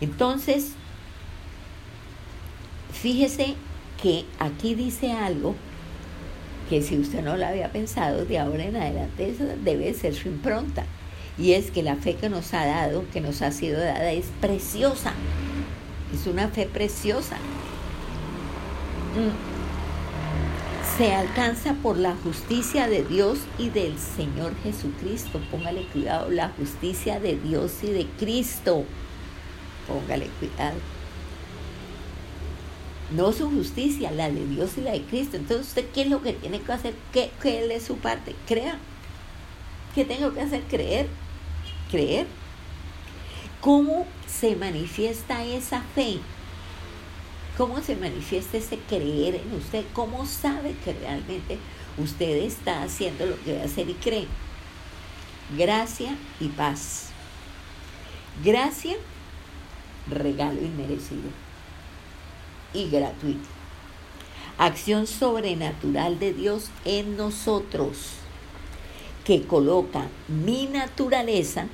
Entonces, 0.00 0.72
fíjese 2.92 3.54
que 4.02 4.24
aquí 4.40 4.74
dice 4.74 5.12
algo 5.12 5.54
que 6.68 6.82
si 6.82 6.98
usted 6.98 7.22
no 7.22 7.36
lo 7.36 7.46
había 7.46 7.70
pensado, 7.70 8.24
de 8.24 8.40
ahora 8.40 8.64
en 8.64 8.74
adelante 8.74 9.36
debe 9.62 9.94
ser 9.94 10.12
su 10.12 10.26
impronta. 10.26 10.84
Y 11.38 11.52
es 11.52 11.70
que 11.70 11.84
la 11.84 11.94
fe 11.94 12.16
que 12.16 12.28
nos 12.28 12.52
ha 12.54 12.66
dado, 12.66 13.04
que 13.12 13.20
nos 13.20 13.40
ha 13.40 13.52
sido 13.52 13.78
dada, 13.78 14.10
es 14.10 14.26
preciosa. 14.40 15.12
Es 16.12 16.26
una 16.26 16.48
fe 16.48 16.66
preciosa. 16.66 17.36
Mm. 19.14 19.55
Se 20.96 21.14
alcanza 21.14 21.74
por 21.74 21.98
la 21.98 22.14
justicia 22.24 22.88
de 22.88 23.04
Dios 23.04 23.40
y 23.58 23.68
del 23.68 23.98
Señor 23.98 24.54
Jesucristo. 24.62 25.42
Póngale 25.50 25.82
cuidado, 25.88 26.30
la 26.30 26.48
justicia 26.48 27.20
de 27.20 27.36
Dios 27.36 27.82
y 27.82 27.88
de 27.88 28.06
Cristo. 28.18 28.82
Póngale 29.86 30.28
cuidado. 30.38 30.78
No 33.14 33.30
su 33.32 33.50
justicia, 33.50 34.10
la 34.10 34.30
de 34.30 34.46
Dios 34.46 34.78
y 34.78 34.80
la 34.80 34.92
de 34.92 35.02
Cristo. 35.02 35.36
Entonces, 35.36 35.66
¿usted 35.66 35.84
qué 35.92 36.02
es 36.02 36.08
lo 36.08 36.22
que 36.22 36.32
tiene 36.32 36.62
que 36.62 36.72
hacer? 36.72 36.94
¿Qué, 37.12 37.30
qué 37.42 37.74
es 37.74 37.82
su 37.82 37.98
parte? 37.98 38.34
Crea. 38.46 38.78
¿Qué 39.94 40.06
tengo 40.06 40.32
que 40.32 40.40
hacer? 40.40 40.62
Creer. 40.62 41.08
Creer. 41.90 42.26
¿Cómo 43.60 44.06
se 44.26 44.56
manifiesta 44.56 45.44
esa 45.44 45.82
fe? 45.94 46.20
¿Cómo 47.56 47.80
se 47.80 47.96
manifiesta 47.96 48.58
ese 48.58 48.78
creer 48.78 49.36
en 49.36 49.54
usted? 49.54 49.84
¿Cómo 49.94 50.26
sabe 50.26 50.74
que 50.84 50.92
realmente 50.92 51.58
usted 51.96 52.36
está 52.42 52.82
haciendo 52.82 53.24
lo 53.24 53.36
que 53.42 53.52
debe 53.52 53.62
hacer 53.62 53.88
y 53.88 53.94
cree? 53.94 54.26
Gracia 55.56 56.16
y 56.38 56.48
paz. 56.48 57.10
Gracia, 58.44 58.96
regalo 60.10 60.60
inmerecido 60.60 61.30
y 62.74 62.90
gratuito. 62.90 63.48
Acción 64.58 65.06
sobrenatural 65.06 66.18
de 66.18 66.34
Dios 66.34 66.70
en 66.84 67.16
nosotros, 67.16 68.10
que 69.24 69.46
coloca 69.46 70.08
mi 70.28 70.66
naturaleza 70.66 71.68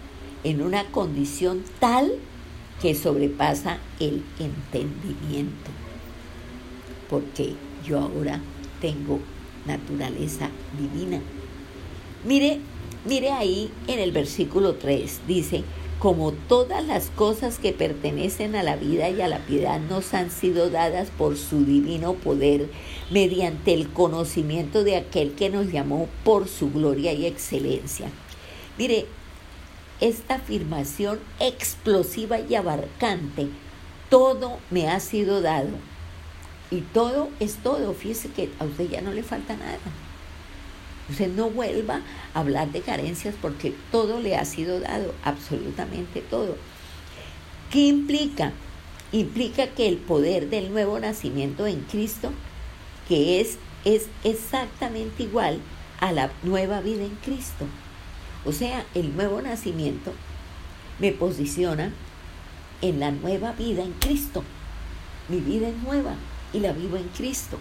en 0.44 0.62
una 0.62 0.84
condición 0.86 1.64
tal 1.80 2.12
que 2.82 2.96
sobrepasa 2.96 3.78
el 4.00 4.24
entendimiento. 4.40 5.70
Porque 7.08 7.54
yo 7.86 8.00
ahora 8.00 8.40
tengo 8.80 9.20
naturaleza 9.66 10.50
divina. 10.76 11.22
Mire, 12.24 12.58
mire 13.06 13.30
ahí 13.30 13.70
en 13.86 14.00
el 14.00 14.10
versículo 14.10 14.74
3, 14.74 15.20
dice, 15.28 15.62
como 16.00 16.32
todas 16.32 16.84
las 16.84 17.10
cosas 17.10 17.60
que 17.60 17.72
pertenecen 17.72 18.56
a 18.56 18.64
la 18.64 18.74
vida 18.74 19.08
y 19.08 19.20
a 19.20 19.28
la 19.28 19.38
piedad 19.38 19.78
nos 19.78 20.14
han 20.14 20.32
sido 20.32 20.68
dadas 20.68 21.10
por 21.10 21.36
su 21.36 21.64
divino 21.64 22.14
poder, 22.14 22.68
mediante 23.12 23.72
el 23.72 23.88
conocimiento 23.90 24.82
de 24.82 24.96
aquel 24.96 25.34
que 25.34 25.48
nos 25.48 25.70
llamó 25.70 26.08
por 26.24 26.48
su 26.48 26.72
gloria 26.72 27.12
y 27.12 27.26
excelencia. 27.26 28.08
Mire, 28.76 29.06
esta 30.02 30.34
afirmación 30.34 31.20
explosiva 31.38 32.40
y 32.40 32.56
abarcante, 32.56 33.48
todo 34.10 34.58
me 34.70 34.88
ha 34.88 34.98
sido 34.98 35.40
dado. 35.40 35.70
Y 36.72 36.80
todo 36.80 37.30
es 37.38 37.56
todo. 37.56 37.94
Fíjese 37.94 38.28
que 38.28 38.50
a 38.58 38.64
usted 38.64 38.90
ya 38.90 39.00
no 39.00 39.12
le 39.12 39.22
falta 39.22 39.56
nada. 39.56 39.78
Usted 41.08 41.28
no 41.28 41.50
vuelva 41.50 42.00
a 42.34 42.40
hablar 42.40 42.72
de 42.72 42.80
carencias 42.80 43.36
porque 43.40 43.74
todo 43.92 44.18
le 44.18 44.36
ha 44.36 44.44
sido 44.44 44.80
dado, 44.80 45.14
absolutamente 45.22 46.20
todo. 46.20 46.56
¿Qué 47.70 47.86
implica? 47.86 48.52
Implica 49.12 49.68
que 49.68 49.86
el 49.86 49.98
poder 49.98 50.50
del 50.50 50.72
nuevo 50.72 50.98
nacimiento 50.98 51.66
en 51.68 51.80
Cristo, 51.82 52.32
que 53.08 53.40
es, 53.40 53.58
es 53.84 54.08
exactamente 54.24 55.22
igual 55.22 55.60
a 56.00 56.10
la 56.10 56.32
nueva 56.42 56.80
vida 56.80 57.04
en 57.04 57.16
Cristo. 57.16 57.66
O 58.44 58.52
sea, 58.52 58.84
el 58.94 59.14
nuevo 59.14 59.40
nacimiento 59.40 60.12
me 60.98 61.12
posiciona 61.12 61.92
en 62.80 63.00
la 63.00 63.10
nueva 63.10 63.52
vida 63.52 63.82
en 63.82 63.92
Cristo. 63.92 64.42
Mi 65.28 65.38
vida 65.38 65.68
es 65.68 65.76
nueva 65.78 66.14
y 66.52 66.60
la 66.60 66.72
vivo 66.72 66.96
en 66.96 67.08
Cristo. 67.08 67.58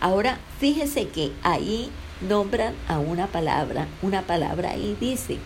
Ahora, 0.00 0.38
fíjese 0.60 1.08
que 1.08 1.32
ahí 1.42 1.90
nombran 2.20 2.74
a 2.88 2.98
una 2.98 3.26
palabra, 3.26 3.88
una 4.02 4.22
palabra 4.22 4.70
ahí 4.70 4.96
dice, 5.00 5.38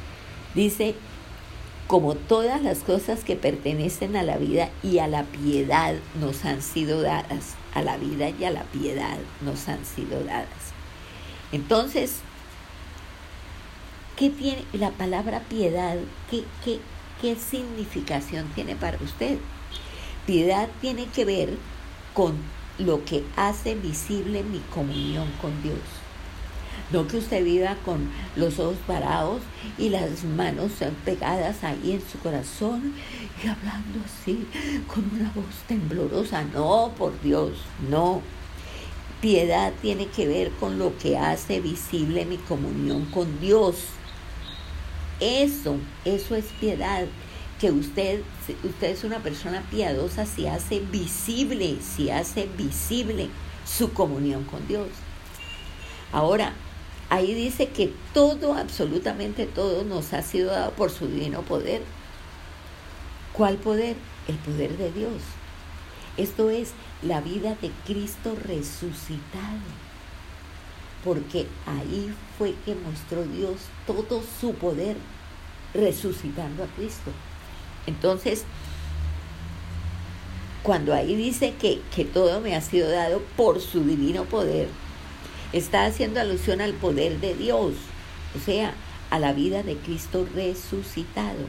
dice, 0.55 0.95
como 1.87 2.15
todas 2.15 2.63
las 2.63 2.81
cosas 2.81 3.25
que 3.25 3.35
pertenecen 3.35 4.15
a 4.17 4.23
la 4.23 4.37
vida 4.37 4.69
y 4.83 4.99
a 4.99 5.09
la 5.09 5.25
piedad 5.25 5.95
nos 6.21 6.45
han 6.45 6.61
sido 6.61 7.01
dadas, 7.01 7.55
a 7.75 7.83
la 7.83 7.97
vida 7.97 8.29
y 8.29 8.45
a 8.45 8.51
la 8.51 8.65
piedad 8.65 9.17
nos 9.41 9.69
han 9.69 9.85
sido 9.87 10.23
dadas. 10.25 10.75
Entonces, 11.51 12.21
¿qué 14.19 14.31
tiene 14.31 14.65
la 14.73 14.91
palabra 14.91 15.41
piedad? 15.49 15.97
¿Qué, 16.29 16.43
qué, 16.65 16.81
qué 17.21 17.37
significación 17.37 18.49
tiene 18.55 18.75
para 18.75 18.99
usted? 19.03 19.39
Piedad 20.27 20.69
tiene 20.81 21.07
que 21.07 21.25
ver 21.25 21.57
con 22.15 22.35
lo 22.79 23.05
que 23.05 23.25
hace 23.37 23.77
visible 23.77 24.43
mi 24.43 24.59
comunión 24.75 25.29
con 25.41 25.63
Dios. 25.63 25.79
No 26.91 27.07
que 27.07 27.19
usted 27.19 27.45
viva 27.45 27.77
con 27.85 28.11
los 28.35 28.59
ojos 28.59 28.79
parados 28.87 29.43
y 29.77 29.91
las 29.91 30.25
manos 30.25 30.73
pegadas 31.05 31.63
ahí 31.63 31.93
en 31.93 32.03
su 32.11 32.19
corazón 32.19 32.95
y 33.43 33.47
hablando 33.47 34.01
así 34.05 34.47
con 34.93 35.05
una 35.15 35.31
voz 35.33 35.55
temblorosa. 35.69 36.43
No, 36.43 36.93
por 36.99 37.21
Dios, 37.23 37.53
no. 37.89 38.23
Piedad 39.21 39.73
tiene 39.83 40.07
que 40.07 40.27
ver 40.27 40.51
con 40.53 40.79
lo 40.79 40.97
que 40.99 41.19
hace 41.19 41.61
visible 41.61 42.25
mi 42.25 42.37
comunión 42.37 43.05
con 43.07 43.41
Dios. 43.41 43.98
Eso, 45.21 45.77
eso 46.05 46.35
es 46.35 46.47
piedad. 46.61 47.07
Que 47.61 47.73
usted, 47.73 48.21
usted 48.63 48.91
es 48.91 49.03
una 49.03 49.19
persona 49.19 49.65
piadosa 49.69 50.27
si 50.27 50.47
hace 50.47 50.79
visible, 50.79 51.79
si 51.83 52.09
hace 52.09 52.49
visible 52.57 53.29
su 53.67 53.93
comunión 53.93 54.45
con 54.45 54.67
Dios. 54.69 54.89
Ahora, 56.13 56.55
Ahí 57.11 57.35
dice 57.35 57.69
que 57.69 57.93
todo, 58.13 58.53
absolutamente 58.55 59.47
todo, 59.47 59.83
nos 59.83 60.13
ha 60.13 60.23
sido 60.23 60.51
dado 60.51 60.73
por 60.73 60.91
su 60.91 61.07
divino 61.07 61.41
poder. 61.41 61.81
¿Cuál 63.33 63.57
poder? 63.57 63.97
El 64.27 64.37
poder 64.37 64.77
de 64.77 64.93
Dios. 64.93 65.23
Esto 66.19 66.51
es 66.51 66.73
la 67.03 67.23
vida 67.23 67.57
de 67.63 67.71
Cristo 67.87 68.37
resucitado. 68.45 69.88
Porque 71.05 71.47
ahí 71.67 72.13
fue 72.37 72.55
que 72.65 72.75
mostró 72.75 73.25
Dios 73.25 73.57
todo 73.87 74.23
su 74.41 74.55
poder 74.55 74.97
resucitando 75.75 76.65
a 76.65 76.67
Cristo. 76.69 77.11
Entonces, 77.87 78.45
cuando 80.63 80.93
ahí 80.93 81.15
dice 81.15 81.55
que, 81.61 81.81
que 81.95 82.05
todo 82.05 82.41
me 82.41 82.55
ha 82.55 82.61
sido 82.61 82.91
dado 82.91 83.23
por 83.37 83.61
su 83.61 83.85
divino 83.85 84.25
poder, 84.25 84.69
está 85.53 85.87
haciendo 85.87 86.21
alusión 86.21 86.61
al 86.61 86.75
poder 86.75 87.21
de 87.21 87.35
Dios, 87.35 87.75
o 88.37 88.45
sea, 88.45 88.75
a 89.11 89.19
la 89.19 89.33
vida 89.33 89.63
de 89.63 89.77
Cristo 89.77 90.27
resucitado. 90.35 91.47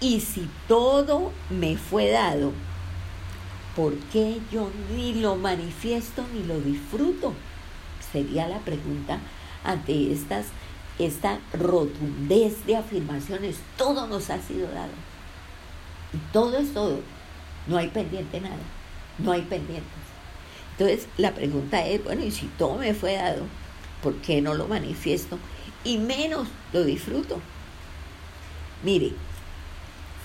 Y 0.00 0.20
si 0.20 0.48
todo 0.66 1.30
me 1.48 1.76
fue 1.76 2.10
dado, 2.10 2.52
¿por 3.76 3.94
qué 4.12 4.40
yo 4.50 4.70
ni 4.94 5.14
lo 5.14 5.36
manifiesto 5.36 6.24
ni 6.34 6.42
lo 6.42 6.60
disfruto? 6.60 7.32
Sería 8.12 8.48
la 8.48 8.58
pregunta 8.58 9.18
ante 9.64 10.12
estas, 10.12 10.46
esta 10.98 11.38
rotundez 11.52 12.66
de 12.66 12.76
afirmaciones. 12.76 13.56
Todo 13.76 14.06
nos 14.06 14.30
ha 14.30 14.40
sido 14.40 14.70
dado. 14.70 14.92
Y 16.12 16.18
todo 16.32 16.58
es 16.58 16.72
todo. 16.72 17.00
No 17.66 17.76
hay 17.76 17.88
pendiente 17.88 18.40
nada. 18.40 18.56
No 19.18 19.32
hay 19.32 19.42
pendientes. 19.42 19.84
Entonces 20.72 21.08
la 21.18 21.34
pregunta 21.34 21.86
es, 21.86 22.02
bueno, 22.02 22.24
y 22.24 22.30
si 22.30 22.46
todo 22.46 22.76
me 22.76 22.94
fue 22.94 23.14
dado, 23.14 23.44
¿por 24.02 24.14
qué 24.16 24.40
no 24.40 24.54
lo 24.54 24.66
manifiesto? 24.66 25.38
Y 25.84 25.98
menos 25.98 26.48
lo 26.72 26.84
disfruto. 26.84 27.40
Mire, 28.82 29.12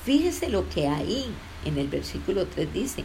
fíjese 0.05 0.49
lo 0.49 0.69
que 0.69 0.87
ahí 0.87 1.25
en 1.65 1.77
el 1.77 1.89
versículo 1.89 2.45
3 2.45 2.71
dice, 2.73 3.03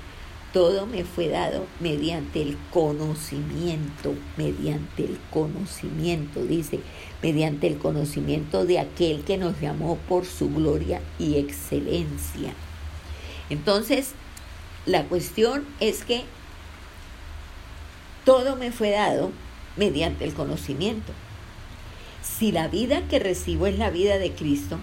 todo 0.52 0.86
me 0.86 1.04
fue 1.04 1.28
dado 1.28 1.66
mediante 1.78 2.42
el 2.42 2.58
conocimiento, 2.72 4.14
mediante 4.36 5.04
el 5.04 5.18
conocimiento, 5.30 6.42
dice, 6.42 6.80
mediante 7.22 7.68
el 7.68 7.78
conocimiento 7.78 8.64
de 8.64 8.80
aquel 8.80 9.22
que 9.22 9.38
nos 9.38 9.60
llamó 9.60 9.96
por 10.08 10.26
su 10.26 10.50
gloria 10.52 11.00
y 11.18 11.36
excelencia. 11.36 12.52
Entonces, 13.48 14.14
la 14.86 15.04
cuestión 15.04 15.64
es 15.78 16.04
que 16.04 16.24
todo 18.24 18.56
me 18.56 18.72
fue 18.72 18.90
dado 18.90 19.30
mediante 19.76 20.24
el 20.24 20.34
conocimiento. 20.34 21.12
Si 22.22 22.52
la 22.52 22.68
vida 22.68 23.02
que 23.08 23.18
recibo 23.18 23.66
es 23.66 23.78
la 23.78 23.90
vida 23.90 24.18
de 24.18 24.32
Cristo, 24.32 24.78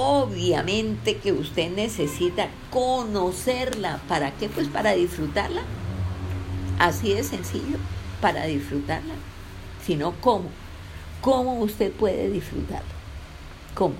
obviamente 0.00 1.16
que 1.16 1.32
usted 1.32 1.72
necesita 1.72 2.50
conocerla. 2.70 4.00
¿Para 4.06 4.30
qué? 4.30 4.48
Pues 4.48 4.68
para 4.68 4.92
disfrutarla. 4.92 5.62
Así 6.78 7.14
de 7.14 7.24
sencillo, 7.24 7.78
para 8.20 8.44
disfrutarla. 8.46 9.14
Si 9.84 9.96
no, 9.96 10.12
¿cómo? 10.20 10.50
¿Cómo 11.20 11.58
usted 11.58 11.90
puede 11.90 12.30
disfrutarla? 12.30 12.94
¿Cómo? 13.74 13.96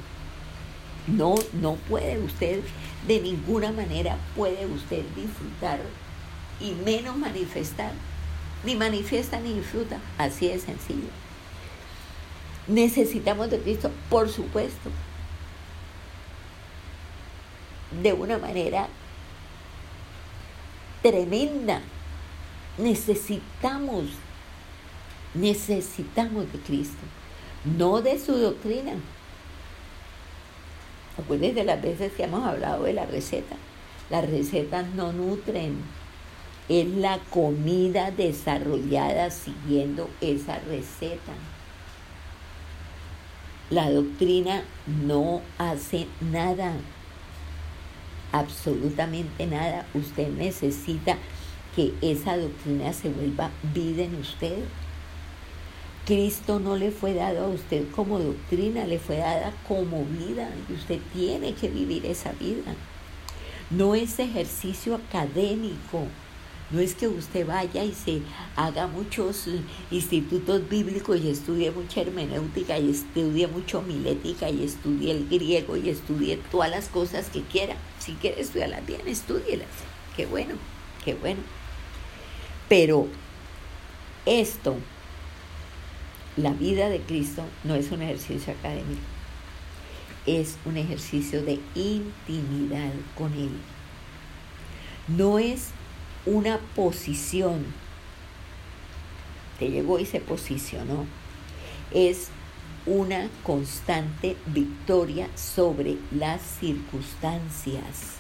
No, 1.09 1.35
no 1.55 1.75
puede 1.89 2.21
usted, 2.21 2.61
de 3.09 3.21
ninguna 3.21 3.73
manera 3.73 4.19
puede 4.37 4.67
usted 4.67 5.03
disfrutar 5.17 5.81
y 6.61 6.75
menos 6.85 7.17
manifestar 7.17 7.91
ni 8.65 8.77
manifiesta 8.77 9.41
ni 9.41 9.55
disfruta. 9.55 9.99
Así 10.17 10.47
de 10.47 10.61
sencillo. 10.61 11.09
Necesitamos 12.69 13.51
de 13.51 13.59
Cristo, 13.59 13.91
por 14.09 14.29
supuesto, 14.29 14.91
de 18.03 18.13
una 18.13 18.39
manera 18.39 18.89
tremenda. 21.03 21.81
Necesitamos, 22.77 24.05
necesitamos 25.35 26.53
de 26.53 26.59
Cristo, 26.61 27.05
no 27.65 28.01
de 28.01 28.19
su 28.19 28.37
doctrina. 28.37 28.93
Acuérdense 31.19 31.55
de 31.55 31.65
las 31.65 31.83
veces 31.83 32.13
que 32.13 32.25
hemos 32.25 32.47
hablado 32.47 32.85
de 32.85 32.93
la 32.93 33.07
receta. 33.07 33.57
Las 34.11 34.29
recetas 34.31 34.87
no 34.95 35.13
nutren, 35.13 35.77
es 36.69 36.87
la 36.87 37.19
comida 37.31 38.11
desarrollada 38.11 39.31
siguiendo 39.31 40.09
esa 40.21 40.59
receta. 40.61 41.33
La 43.71 43.91
doctrina 43.91 44.63
no 44.87 45.43
hace 45.59 46.07
nada, 46.21 46.73
absolutamente 48.33 49.47
nada. 49.47 49.87
Usted 49.95 50.29
necesita 50.29 51.17
que 51.75 51.95
esa 52.01 52.37
doctrina 52.37 52.93
se 52.93 53.09
vuelva 53.09 53.51
vida 53.75 54.05
en 54.05 54.17
usted. 54.17 54.59
Cristo 56.07 56.59
no 56.59 56.77
le 56.77 56.91
fue 56.91 57.15
dado 57.15 57.45
a 57.45 57.49
usted 57.49 57.85
como 57.95 58.19
doctrina, 58.19 58.87
le 58.87 58.99
fue 58.99 59.19
dada 59.19 59.53
como 59.69 60.05
vida 60.05 60.51
y 60.69 60.73
usted 60.73 60.99
tiene 61.13 61.53
que 61.53 61.69
vivir 61.69 62.07
esa 62.07 62.33
vida. 62.33 62.75
No 63.71 63.95
es 63.95 64.19
ejercicio 64.19 64.95
académico, 64.95 66.07
no 66.71 66.81
es 66.81 66.95
que 66.95 67.09
usted 67.09 67.47
vaya 67.47 67.85
y 67.85 67.93
se 67.93 68.21
haga 68.57 68.87
muchos 68.87 69.47
institutos 69.91 70.69
bíblicos 70.69 71.19
y 71.21 71.31
estudie 71.31 71.71
mucha 71.71 72.03
hermenéutica 72.03 72.79
y 72.79 72.91
estudie 72.91 73.47
mucho 73.47 73.83
milética 73.83 74.51
y 74.51 74.65
estudie 74.65 75.13
el 75.13 75.29
griego 75.29 75.77
y 75.77 75.89
estudie 75.89 76.39
todas 76.51 76.71
las 76.71 76.89
cosas 76.89 77.31
que 77.31 77.43
quiera. 77.43 77.77
Si 78.09 78.15
quiere 78.15 78.41
estudiarlas 78.41 78.87
bien, 78.87 79.07
estudielas. 79.07 79.69
Qué 80.17 80.25
bueno, 80.25 80.55
qué 81.05 81.13
bueno. 81.13 81.41
Pero 82.67 83.07
esto, 84.25 84.79
la 86.39 86.53
vida 86.53 86.89
de 86.89 87.03
Cristo, 87.03 87.45
no 87.65 87.75
es 87.75 87.91
un 87.91 88.01
ejercicio 88.01 88.55
académico. 88.55 89.03
Es 90.25 90.57
un 90.65 90.79
ejercicio 90.79 91.43
de 91.43 91.61
intimidad 91.75 92.93
con 93.15 93.35
Él. 93.35 93.51
No 95.09 95.39
es 95.39 95.69
una 96.25 96.61
posición. 96.75 97.63
Te 99.59 99.69
llegó 99.69 99.99
y 99.99 100.07
se 100.07 100.21
posicionó. 100.21 101.05
Es 101.93 102.29
una 102.89 103.29
constante 103.43 104.37
victoria 104.47 105.29
sobre 105.37 105.99
las 106.11 106.41
circunstancias. 106.41 108.17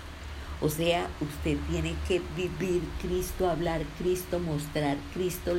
O 0.60 0.68
sea, 0.68 1.08
usted 1.20 1.56
tiene 1.70 1.94
que 2.06 2.20
vivir 2.36 2.82
Cristo, 3.00 3.48
hablar 3.48 3.82
Cristo, 3.98 4.38
mostrar 4.38 4.98
Cristo 5.14 5.54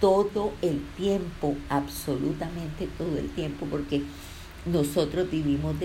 todo 0.00 0.52
el 0.62 0.82
tiempo, 0.96 1.56
absolutamente 1.68 2.88
todo 2.98 3.18
el 3.18 3.30
tiempo, 3.30 3.66
porque 3.66 4.02
nosotros 4.66 5.30
vivimos 5.30 5.76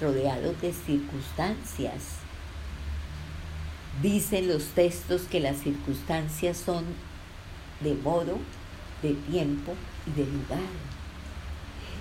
rodeados 0.00 0.60
de 0.60 0.72
circunstancias. 0.72 2.18
Dicen 4.02 4.48
los 4.48 4.64
textos 4.68 5.22
que 5.22 5.40
las 5.40 5.58
circunstancias 5.58 6.58
son 6.58 6.84
de 7.80 7.94
modo, 7.94 8.38
de 9.02 9.14
tiempo 9.30 9.74
y 10.06 10.20
de 10.20 10.26
lugar. 10.26 10.87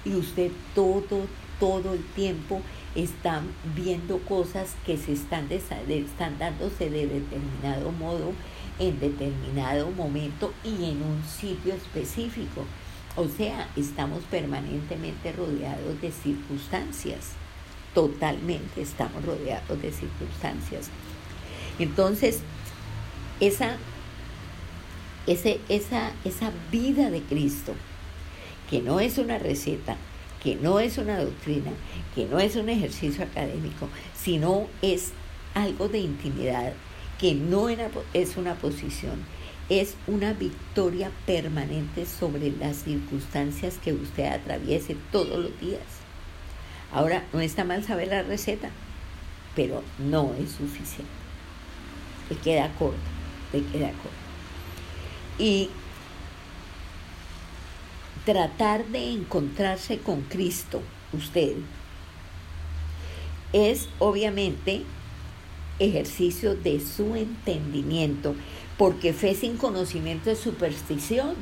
Y 0.06 0.16
usted 0.16 0.52
todo, 0.74 1.28
todo 1.60 1.94
el 1.94 2.04
tiempo 2.16 2.62
está 2.96 3.42
viendo 3.76 4.20
cosas 4.20 4.76
que 4.86 4.98
se 4.98 5.14
están, 5.14 5.48
están 5.52 6.40
dándose 6.40 6.90
de 6.90 7.08
determinado 7.08 7.92
modo, 7.92 8.34
en 8.80 9.00
determinado 9.00 9.92
momento 9.92 10.54
y 10.64 10.86
en 10.86 11.02
un 11.02 11.24
sitio 11.24 11.74
específico. 11.74 12.66
O 13.16 13.28
sea, 13.28 13.68
estamos 13.76 14.24
permanentemente 14.26 15.32
rodeados 15.32 16.00
de 16.02 16.12
circunstancias. 16.12 17.32
Totalmente 17.94 18.82
estamos 18.82 19.26
rodeados 19.26 19.82
de 19.82 19.92
circunstancias. 19.92 20.90
Entonces, 21.80 22.42
esa, 23.40 23.78
ese, 25.26 25.60
esa, 25.70 26.12
esa 26.24 26.52
vida 26.72 27.10
de 27.10 27.22
Cristo, 27.22 27.74
que 28.70 28.82
no 28.82 29.00
es 29.00 29.18
una 29.18 29.38
receta, 29.38 29.98
que 30.44 30.56
no 30.56 30.80
es 30.80 30.98
una 30.98 31.20
doctrina, 31.20 31.72
que 32.16 32.26
no 32.26 32.40
es 32.40 32.56
un 32.56 32.70
ejercicio 32.70 33.24
académico, 33.24 33.90
sino 34.16 34.68
es 34.82 35.12
algo 35.54 35.88
de 35.88 36.00
intimidad, 36.00 36.74
que 37.20 37.34
no 37.34 37.68
es 37.70 38.38
una 38.38 38.56
posición, 38.56 39.24
es 39.70 39.96
una 40.06 40.34
victoria 40.34 41.12
permanente 41.26 42.06
sobre 42.06 42.52
las 42.52 42.78
circunstancias 42.78 43.80
que 43.84 43.94
usted 43.94 44.26
atraviese 44.26 44.96
todos 45.12 45.40
los 45.40 45.60
días. 45.60 45.82
Ahora, 46.92 47.26
no 47.34 47.42
está 47.42 47.64
mal 47.64 47.84
saber 47.84 48.08
la 48.08 48.24
receta, 48.24 48.70
pero 49.56 49.84
no 49.98 50.34
es 50.40 50.52
suficiente. 50.52 51.12
Le 52.30 52.38
queda 52.38 52.72
corto, 52.78 52.98
le 53.52 53.64
queda 53.64 53.88
corto. 53.88 54.28
Y 55.40 55.70
tratar 58.28 58.86
de 58.88 59.14
encontrarse 59.14 60.00
con 60.00 60.20
Cristo, 60.24 60.82
usted, 61.14 61.54
es 63.54 63.88
obviamente 64.00 64.82
ejercicio 65.80 66.54
de 66.54 66.82
su 66.82 67.16
entendimiento, 67.16 68.36
porque 68.78 69.14
fe 69.14 69.34
sin 69.34 69.56
conocimiento 69.56 70.30
es 70.30 70.40
superstición. 70.40 71.36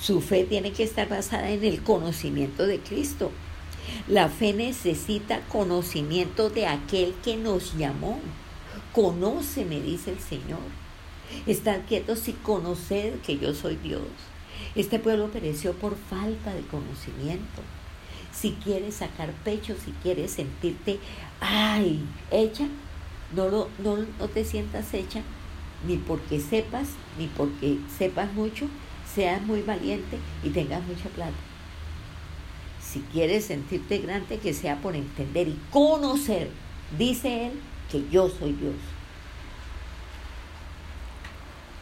Su 0.00 0.20
fe 0.20 0.44
tiene 0.44 0.70
que 0.70 0.84
estar 0.84 1.08
basada 1.08 1.50
en 1.50 1.64
el 1.64 1.82
conocimiento 1.82 2.64
de 2.64 2.78
Cristo. 2.78 3.32
La 4.06 4.28
fe 4.28 4.52
necesita 4.52 5.40
conocimiento 5.48 6.50
de 6.50 6.68
aquel 6.68 7.14
que 7.24 7.36
nos 7.36 7.76
llamó. 7.76 8.20
Conoce, 8.92 9.64
me 9.64 9.80
dice 9.80 10.12
el 10.12 10.20
Señor. 10.20 10.60
Estar 11.48 11.80
quietos 11.80 12.28
y 12.28 12.32
conocer 12.34 13.14
que 13.26 13.38
yo 13.38 13.54
soy 13.54 13.74
Dios. 13.74 14.04
Este 14.74 14.98
pueblo 14.98 15.28
pereció 15.28 15.72
por 15.72 15.96
falta 15.96 16.54
de 16.54 16.62
conocimiento. 16.62 17.62
Si 18.32 18.52
quieres 18.52 18.96
sacar 18.96 19.32
pecho, 19.44 19.74
si 19.82 19.92
quieres 20.02 20.32
sentirte, 20.32 20.98
ay, 21.40 22.04
hecha, 22.30 22.66
no, 23.34 23.48
no, 23.50 23.96
no 24.18 24.28
te 24.28 24.44
sientas 24.44 24.94
hecha, 24.94 25.22
ni 25.86 25.96
porque 25.96 26.40
sepas, 26.40 26.88
ni 27.18 27.26
porque 27.26 27.78
sepas 27.96 28.32
mucho, 28.34 28.66
seas 29.12 29.42
muy 29.42 29.62
valiente 29.62 30.18
y 30.44 30.50
tengas 30.50 30.84
mucha 30.84 31.08
plata. 31.08 31.32
Si 32.80 33.00
quieres 33.00 33.46
sentirte 33.46 33.98
grande, 33.98 34.38
que 34.38 34.54
sea 34.54 34.80
por 34.80 34.94
entender 34.96 35.48
y 35.48 35.58
conocer, 35.70 36.50
dice 36.96 37.48
él, 37.48 37.52
que 37.90 38.04
yo 38.10 38.28
soy 38.28 38.52
Dios. 38.52 38.74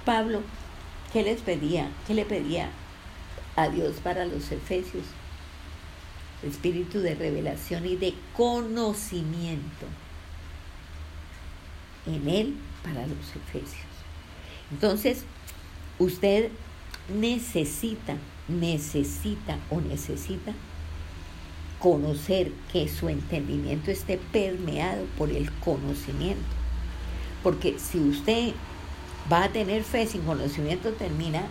Pablo 0.05 0.43
¿Qué 1.17 1.23
les 1.23 1.41
pedía? 1.41 1.89
¿Qué 2.07 2.13
le 2.13 2.27
pedía 2.27 2.69
a 3.57 3.71
Dios 3.71 3.97
para 4.05 4.27
los 4.27 4.53
efesios? 4.53 5.05
Espíritu 6.43 7.01
de 7.01 7.15
revelación 7.15 7.87
y 7.87 7.97
de 7.97 8.13
conocimiento 8.37 9.87
en 12.05 12.29
Él 12.29 12.57
para 12.83 13.07
los 13.07 13.35
efesios. 13.35 13.87
Entonces, 14.71 15.25
usted 15.99 16.51
necesita, 17.09 18.19
necesita 18.47 19.59
o 19.71 19.81
necesita 19.81 20.53
conocer 21.79 22.53
que 22.71 22.91
su 22.91 23.09
entendimiento 23.09 23.91
esté 23.91 24.19
permeado 24.19 25.07
por 25.17 25.31
el 25.31 25.51
conocimiento. 25.61 26.45
Porque 27.43 27.79
si 27.79 28.01
usted 28.01 28.53
va 29.31 29.45
a 29.45 29.49
tener 29.49 29.83
fe 29.83 30.07
sin 30.07 30.23
conocimiento 30.23 30.93
termina 30.93 31.43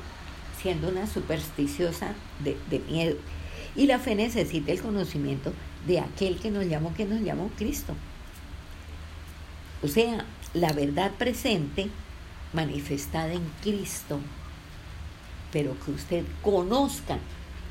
siendo 0.62 0.90
una 0.90 1.08
supersticiosa 1.08 2.14
de, 2.44 2.80
miedo. 2.90 3.18
Y 3.76 3.88
la 3.88 4.00
fe 4.00 4.16
necesita 4.16 4.72
el 4.72 4.82
conocimiento 4.82 5.54
de 5.86 6.00
aquel 6.00 6.40
que 6.40 6.50
nos 6.50 6.66
llamó, 6.66 6.94
que 6.94 7.06
nos 7.06 7.22
llamó 7.22 7.52
Cristo. 7.58 7.94
O 9.84 9.88
sea, 9.88 10.26
la 10.54 10.72
verdad 10.74 11.12
presente 11.12 11.90
manifestada 12.54 13.34
en 13.34 13.44
Cristo, 13.62 14.20
pero 15.52 15.78
que 15.86 15.92
usted 15.92 16.26
conozca 16.42 17.20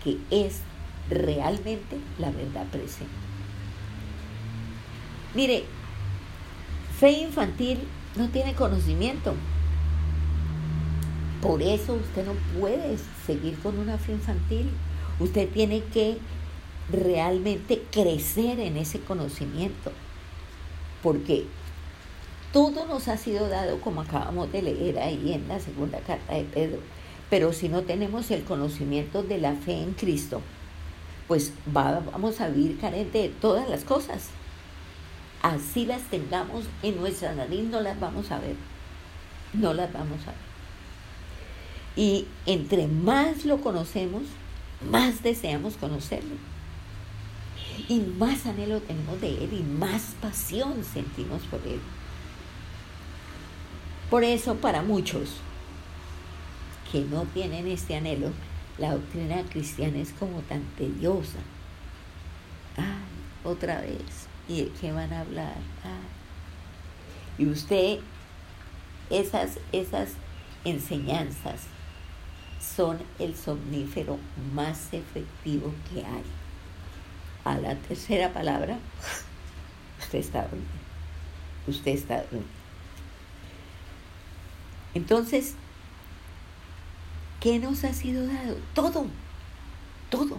que 0.05 0.19
es 0.31 0.61
realmente 1.09 1.99
la 2.19 2.31
verdad 2.31 2.67
presente. 2.67 3.13
Mire, 5.35 5.65
fe 7.01 7.11
infantil 7.11 7.81
no 8.15 8.29
tiene 8.29 8.55
conocimiento. 8.55 9.35
Por 11.45 11.61
eso 11.61 11.93
usted 11.93 12.25
no 12.25 12.33
puede 12.59 12.97
seguir 13.27 13.59
con 13.59 13.79
una 13.79 13.99
fe 13.99 14.13
infantil. 14.13 14.71
Usted 15.21 15.47
tiene 15.51 15.83
que 15.85 16.17
realmente 16.91 17.83
crecer 17.91 18.59
en 18.61 18.79
ese 18.79 19.01
conocimiento. 19.01 19.93
Porque 21.03 21.45
todo 22.51 22.87
nos 22.87 23.09
ha 23.09 23.19
sido 23.19 23.47
dado 23.51 23.79
como 23.83 24.01
acabamos 24.01 24.51
de 24.53 24.63
leer 24.63 24.99
ahí 24.99 25.35
en 25.35 25.47
la 25.47 25.61
segunda 25.61 25.99
carta 25.99 26.33
de 26.33 26.45
Pedro. 26.45 26.79
Pero 27.29 27.53
si 27.53 27.69
no 27.69 27.83
tenemos 27.83 28.31
el 28.31 28.45
conocimiento 28.45 29.23
de 29.23 29.37
la 29.37 29.53
fe 29.55 29.83
en 29.83 29.93
Cristo, 29.93 30.41
pues 31.29 31.53
vamos 31.67 32.41
a 32.41 32.49
vivir 32.49 32.79
carente 32.79 33.19
de 33.19 33.29
todas 33.29 33.69
las 33.69 33.85
cosas. 33.85 34.31
Así 35.43 35.85
las 35.85 36.01
tengamos 36.05 36.65
en 36.83 36.97
nuestra 36.97 37.35
nariz, 37.35 37.65
no 37.65 37.83
las 37.83 38.01
vamos 38.01 38.31
a 38.31 38.39
ver. 38.39 38.57
No 39.53 39.75
las 39.75 39.93
vamos 39.93 40.23
a 40.23 40.31
ver. 40.31 40.54
Y 41.97 42.27
entre 42.47 42.89
más 42.89 43.45
lo 43.45 43.61
conocemos, 43.61 44.23
más 44.91 45.23
deseamos 45.23 45.77
conocerlo. 45.77 46.35
Y 47.89 48.01
más 48.01 48.47
anhelo 48.47 48.81
tenemos 48.81 49.21
de 49.21 49.45
Él 49.45 49.53
y 49.53 49.63
más 49.63 50.15
pasión 50.21 50.85
sentimos 50.85 51.43
por 51.43 51.61
Él. 51.67 51.81
Por 54.11 54.25
eso 54.25 54.57
para 54.57 54.83
muchos 54.83 55.37
que 56.91 57.03
no 57.03 57.23
tienen 57.35 57.67
este 57.67 57.97
anhelo, 57.97 58.31
la 58.79 58.93
doctrina 58.93 59.43
cristiana 59.45 59.99
es 59.99 60.13
como 60.13 60.41
tan 60.43 60.63
tediosa. 60.77 61.39
Ay, 62.77 62.85
otra 63.45 63.81
vez. 63.81 64.29
¿Y 64.49 64.63
de 64.63 64.71
qué 64.81 64.93
van 64.93 65.13
a 65.13 65.21
hablar? 65.21 65.57
Y 67.39 67.47
usted, 67.47 67.99
esas, 69.11 69.59
esas 69.73 70.11
enseñanzas 70.65 71.63
son 72.65 72.99
el 73.19 73.37
somnífero 73.37 74.19
más 74.55 74.93
efectivo 74.93 75.73
que 75.93 76.01
hay. 76.01 76.23
A 77.45 77.59
la 77.59 77.75
tercera 77.77 78.33
palabra, 78.33 78.79
usted 80.01 80.19
está 80.19 80.43
durmiendo. 80.43 80.73
Usted 81.67 81.93
está 81.93 82.23
durmiendo. 82.23 82.49
Entonces, 84.95 85.55
¿qué 87.41 87.59
nos 87.59 87.85
ha 87.85 87.93
sido 87.93 88.27
dado? 88.27 88.57
Todo, 88.75 89.07
todo. 90.09 90.39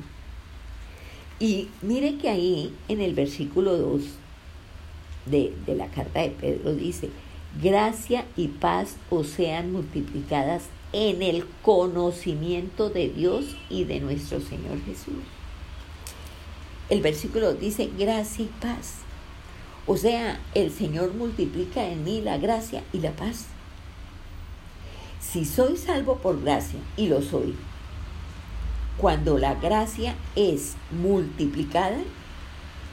Y 1.39 1.69
mire 1.81 2.17
que 2.17 2.29
ahí 2.29 2.75
en 2.87 3.01
el 3.01 3.13
versículo 3.13 3.77
2 3.77 4.01
de, 5.25 5.53
de 5.65 5.75
la 5.75 5.87
carta 5.87 6.21
de 6.21 6.29
Pedro 6.29 6.73
dice, 6.73 7.09
gracia 7.61 8.25
y 8.37 8.47
paz 8.47 8.95
os 9.09 9.27
sean 9.27 9.71
multiplicadas 9.71 10.63
en 10.93 11.21
el 11.21 11.45
conocimiento 11.61 12.89
de 12.89 13.09
Dios 13.09 13.57
y 13.69 13.83
de 13.83 13.99
nuestro 13.99 14.39
Señor 14.39 14.81
Jesús. 14.85 15.15
El 16.89 17.01
versículo 17.01 17.53
dice 17.53 17.89
gracia 17.97 18.45
y 18.45 18.49
paz. 18.61 18.99
O 19.87 19.97
sea, 19.97 20.39
el 20.53 20.71
Señor 20.71 21.13
multiplica 21.13 21.85
en 21.85 22.03
mí 22.03 22.21
la 22.21 22.37
gracia 22.37 22.83
y 22.93 22.99
la 22.99 23.11
paz. 23.11 23.45
Si 25.19 25.45
soy 25.45 25.77
salvo 25.77 26.17
por 26.17 26.41
gracia, 26.41 26.79
y 26.95 27.07
lo 27.07 27.21
soy, 27.21 27.55
cuando 28.97 29.37
la 29.37 29.55
gracia 29.55 30.15
es 30.35 30.75
multiplicada, 30.91 31.97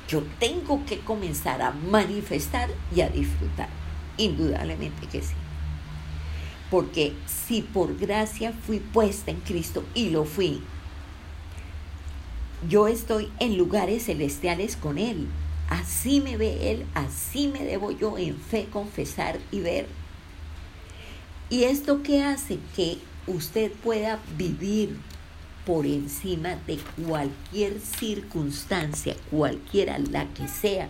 yo 0.08 0.22
tengo 0.40 0.84
que 0.84 0.98
comenzar 1.00 1.62
a 1.62 1.70
manifestar 1.70 2.70
y 2.94 3.02
a 3.02 3.08
disfrutar. 3.08 3.68
Indudablemente 4.16 5.06
que 5.06 5.22
sí. 5.22 5.34
Porque 6.72 7.12
si 7.26 7.60
por 7.60 7.98
gracia 7.98 8.54
fui 8.54 8.80
puesta 8.80 9.30
en 9.30 9.40
Cristo 9.40 9.84
y 9.94 10.08
lo 10.08 10.24
fui, 10.24 10.62
yo 12.66 12.88
estoy 12.88 13.30
en 13.40 13.58
lugares 13.58 14.06
celestiales 14.06 14.76
con 14.76 14.96
Él. 14.96 15.28
Así 15.68 16.22
me 16.22 16.38
ve 16.38 16.70
Él, 16.70 16.86
así 16.94 17.48
me 17.48 17.62
debo 17.62 17.90
yo 17.90 18.16
en 18.16 18.38
fe 18.38 18.68
confesar 18.72 19.38
y 19.50 19.60
ver. 19.60 19.86
¿Y 21.50 21.64
esto 21.64 22.02
qué 22.02 22.22
hace? 22.22 22.58
Que 22.74 22.96
usted 23.26 23.70
pueda 23.70 24.18
vivir 24.38 24.96
por 25.66 25.84
encima 25.84 26.56
de 26.66 26.78
cualquier 27.06 27.80
circunstancia, 27.80 29.14
cualquiera 29.30 29.98
la 29.98 30.24
que 30.32 30.48
sea, 30.48 30.88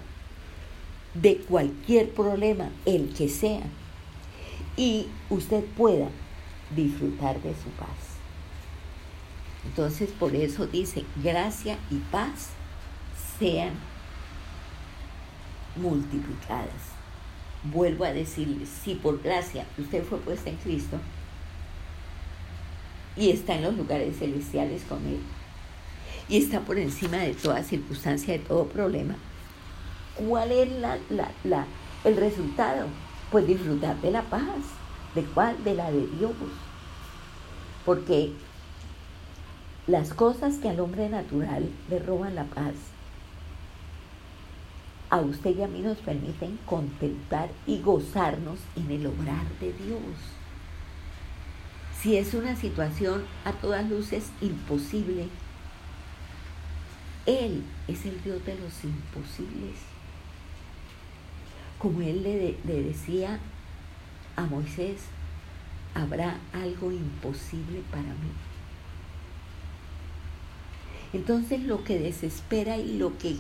de 1.15 1.39
cualquier 1.39 2.11
problema, 2.11 2.71
el 2.87 3.13
que 3.13 3.29
sea, 3.29 3.65
y 4.77 5.09
usted 5.31 5.65
pueda 5.77 6.09
disfrutar 6.75 7.41
de 7.43 7.55
su 7.55 7.69
paz. 7.79 8.13
Entonces 9.65 10.11
por 10.11 10.35
eso 10.35 10.67
dice, 10.67 11.05
gracia 11.23 11.79
y 11.91 11.97
paz 12.11 12.51
sean 13.39 13.75
multiplicadas. 15.77 16.93
Vuelvo 17.65 18.05
a 18.05 18.13
decirle, 18.13 18.67
si 18.67 18.95
por 18.95 19.23
gracia 19.23 19.67
usted 19.79 20.05
fue 20.05 20.19
puesta 20.19 20.51
en 20.51 20.57
Cristo 20.57 20.99
y 23.17 23.31
está 23.31 23.55
en 23.55 23.63
los 23.63 23.77
lugares 23.77 24.19
celestiales 24.19 24.83
con 24.83 25.07
Él 25.07 25.21
y 26.29 26.39
está 26.39 26.61
por 26.61 26.79
encima 26.79 27.19
de 27.19 27.35
toda 27.35 27.63
circunstancia, 27.63 28.33
de 28.33 28.41
todo 28.41 28.67
problema, 28.67 29.15
¿cuál 30.17 30.51
es 30.51 30.71
la, 30.73 30.99
la, 31.45 31.67
el 32.05 32.17
resultado? 32.17 32.87
Pues 33.33 33.47
disfrutar 33.47 34.01
de 34.01 34.11
la 34.11 34.23
paz. 34.23 34.43
¿De 35.15 35.25
cuál? 35.25 35.65
De 35.65 35.75
la 35.75 35.91
de 35.91 36.07
Dios. 36.07 36.33
Porque 37.85 38.33
las 39.87 40.15
cosas 40.15 40.59
que 40.59 40.69
al 40.69 40.79
hombre 40.79 41.09
natural 41.09 41.69
le 41.91 41.99
roban 41.99 42.35
la 42.35 42.45
paz, 42.45 42.75
a 45.11 45.19
usted 45.19 45.57
y 45.57 45.63
a 45.63 45.69
mí 45.69 45.81
nos 45.81 45.99
permiten 45.99 46.59
contemplar 46.65 47.51
y 47.67 47.81
gozarnos 47.81 48.59
en 48.77 48.91
el 48.91 49.07
obrar 49.07 49.47
de 49.61 49.73
Dios. 49.73 50.01
Si 52.01 52.17
es 52.17 52.33
una 52.33 52.57
situación 52.57 53.25
a 53.45 53.53
todas 53.53 53.89
luces 53.89 54.31
imposible, 54.41 55.29
Él 57.27 57.63
es 57.89 58.07
el 58.07 58.23
Dios 58.23 58.45
de 58.47 58.55
los 58.55 58.85
imposibles. 58.85 59.92
Como 61.83 62.01
Él 62.01 62.23
le, 62.23 62.83
decía 62.85 63.41
a 64.37 64.43
Moisés, 64.43 65.01
habrá 65.97 66.39
algo 66.53 66.93
imposible 66.93 67.83
para 67.91 68.05
mí. 68.05 68.31
Entonces 71.13 71.61
lo 71.65 71.83
que 71.83 71.99
desespera 71.99 72.77
y 72.77 72.99
lo 72.99 73.19
que 73.19 73.37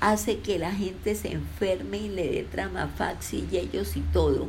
hace 0.00 0.38
que 0.38 0.58
la 0.58 0.72
gente 0.72 1.14
se 1.14 1.32
enferme 1.32 1.98
y 1.98 2.08
le 2.08 2.26
dé 2.26 2.44
tramafax 2.44 3.34
y 3.34 3.48
ellos 3.52 3.94
y 3.98 4.00
todo, 4.00 4.48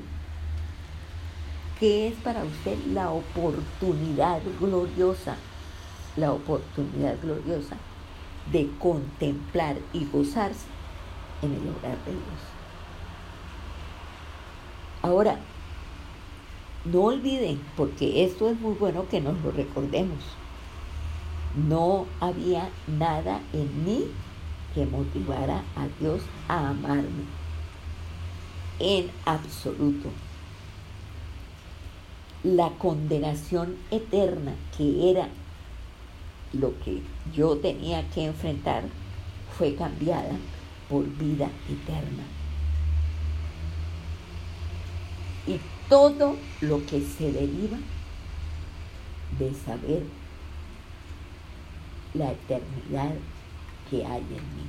¿qué 1.77 2.07
es 2.07 2.15
para 2.15 2.45
usted 2.45 2.77
la 2.93 3.11
oportunidad 3.11 4.39
gloriosa? 4.61 5.35
La 6.15 6.31
oportunidad 6.31 7.19
gloriosa 7.21 7.75
de 8.53 8.69
contemplar 8.79 9.75
y 9.91 10.05
gozarse 10.05 10.67
en 11.41 11.51
el 11.51 11.67
hogar 11.67 11.97
de 12.05 12.11
Dios. 12.11 12.54
Ahora, 15.05 15.37
no 16.85 17.01
olviden, 17.01 17.61
porque 17.77 18.23
esto 18.25 18.49
es 18.49 18.59
muy 18.59 18.73
bueno 18.73 19.07
que 19.09 19.21
nos 19.21 19.39
lo 19.41 19.51
recordemos 19.51 20.19
no 21.55 22.05
había 22.19 22.69
nada 22.87 23.39
en 23.53 23.85
mí 23.85 24.05
que 24.73 24.85
motivara 24.85 25.63
a 25.75 25.87
Dios 25.99 26.21
a 26.49 26.69
amarme. 26.69 27.23
En 28.79 29.09
absoluto. 29.25 30.09
La 32.43 32.69
condenación 32.71 33.77
eterna 33.89 34.53
que 34.77 35.11
era 35.11 35.29
lo 36.51 36.77
que 36.79 37.01
yo 37.33 37.57
tenía 37.57 38.07
que 38.09 38.25
enfrentar 38.25 38.83
fue 39.57 39.75
cambiada 39.75 40.35
por 40.89 41.05
vida 41.17 41.49
eterna. 41.69 42.23
Y 45.47 45.59
todo 45.89 46.35
lo 46.61 46.85
que 46.85 47.01
se 47.01 47.31
deriva 47.31 47.77
de 49.37 49.53
saber 49.53 50.03
la 52.13 52.31
eternidad 52.31 53.13
que 53.89 54.05
hay 54.05 54.21
en 54.21 54.55
mí. 54.55 54.65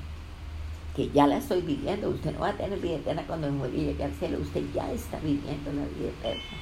Que 0.94 1.10
ya 1.10 1.26
la 1.26 1.38
estoy 1.38 1.62
viviendo. 1.62 2.10
Usted 2.10 2.32
no 2.34 2.40
va 2.40 2.50
a 2.50 2.56
tener 2.56 2.78
vida 2.80 2.96
eterna 2.96 3.26
cuando 3.26 3.50
me 3.50 3.58
morir 3.58 3.74
y 3.74 3.84
llegue 3.86 4.04
al 4.04 4.14
cielo. 4.14 4.38
Usted 4.40 4.62
ya 4.74 4.90
está 4.92 5.18
viviendo 5.18 5.72
la 5.72 5.84
vida 5.84 6.10
eterna. 6.20 6.58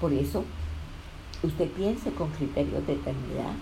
Por 0.00 0.12
eso, 0.12 0.44
usted 1.42 1.68
piense 1.70 2.10
con 2.12 2.30
criterios 2.30 2.86
de 2.86 2.94
eternidad. 2.94 3.54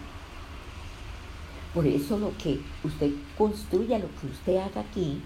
Por 1.75 1.87
eso 1.87 2.19
lo 2.19 2.37
que 2.37 2.61
usted 2.83 3.13
construya, 3.39 3.99
lo 3.99 4.09
que 4.21 4.27
usted 4.27 4.57
haga 4.57 4.81
aquí, 4.81 5.21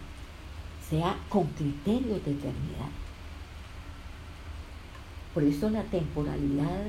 sea 0.90 1.16
con 1.28 1.46
criterios 1.46 2.24
de 2.24 2.32
eternidad. 2.32 2.90
Por 5.34 5.42
eso 5.42 5.68
la 5.68 5.82
temporalidad 5.82 6.86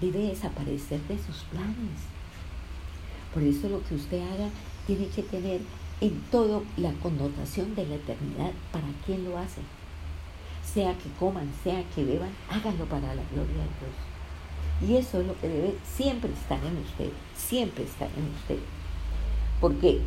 debe 0.00 0.28
desaparecer 0.28 1.00
de 1.08 1.18
sus 1.18 1.42
planes. 1.50 2.00
Por 3.34 3.42
eso 3.42 3.68
lo 3.68 3.82
que 3.82 3.96
usted 3.96 4.22
haga 4.22 4.48
tiene 4.86 5.08
que 5.08 5.22
tener 5.22 5.60
en 6.00 6.20
todo 6.30 6.62
la 6.76 6.92
connotación 6.94 7.74
de 7.74 7.86
la 7.86 7.96
eternidad 7.96 8.52
para 8.72 8.86
quien 9.04 9.24
lo 9.24 9.36
hace. 9.36 9.60
Sea 10.64 10.96
que 10.96 11.10
coman, 11.18 11.50
sea 11.64 11.84
que 11.94 12.04
beban, 12.04 12.30
háganlo 12.48 12.84
para 12.86 13.14
la 13.14 13.22
gloria 13.32 13.54
de 13.54 13.70
Dios. 13.80 14.88
Y 14.88 14.96
eso 14.96 15.20
es 15.20 15.26
lo 15.26 15.38
que 15.40 15.48
debe 15.48 15.74
siempre 15.84 16.32
estar 16.32 16.58
en 16.64 16.78
usted, 16.78 17.10
siempre 17.36 17.84
estar 17.84 18.08
en 18.16 18.32
usted. 18.34 18.58
Porque 19.60 20.00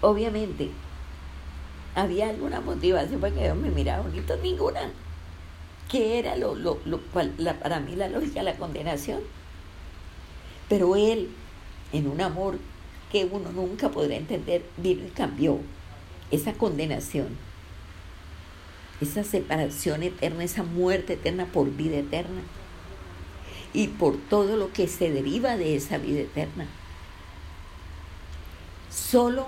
obviamente 0.00 0.70
había 1.94 2.30
alguna 2.30 2.60
motivación 2.60 3.20
para 3.20 3.34
que 3.34 3.42
Dios 3.42 3.56
me 3.56 3.70
mirara 3.70 4.02
bonito, 4.02 4.36
ninguna. 4.42 4.90
¿Qué 5.90 6.20
era 6.20 6.36
lo, 6.36 6.54
para 7.62 7.80
mí 7.80 7.96
la 7.96 8.08
lógica, 8.08 8.44
la 8.44 8.56
condenación? 8.56 9.22
Pero 10.68 10.94
Él, 10.94 11.30
en 11.92 12.06
un 12.06 12.20
amor 12.20 12.58
que 13.10 13.24
uno 13.24 13.50
nunca 13.50 13.90
podrá 13.90 14.14
entender, 14.14 14.64
vino 14.76 15.04
y 15.04 15.10
cambió 15.10 15.58
esa 16.30 16.52
condenación, 16.52 17.36
esa 19.00 19.24
separación 19.24 20.04
eterna, 20.04 20.44
esa 20.44 20.62
muerte 20.62 21.14
eterna 21.14 21.46
por 21.46 21.74
vida 21.74 21.96
eterna 21.96 22.42
y 23.72 23.88
por 23.88 24.16
todo 24.16 24.56
lo 24.56 24.72
que 24.72 24.86
se 24.86 25.10
deriva 25.10 25.56
de 25.56 25.74
esa 25.74 25.98
vida 25.98 26.20
eterna. 26.20 26.66
Solo, 28.90 29.46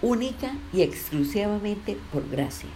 única 0.00 0.54
y 0.72 0.80
exclusivamente 0.80 1.98
por 2.10 2.26
gracia. 2.30 2.68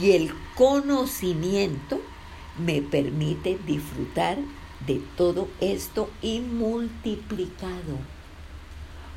Y 0.00 0.12
el 0.12 0.32
conocimiento 0.54 2.00
me 2.58 2.82
permite 2.82 3.58
disfrutar 3.66 4.38
de 4.86 5.00
todo 5.16 5.48
esto 5.60 6.10
y 6.20 6.40
multiplicado, 6.40 7.98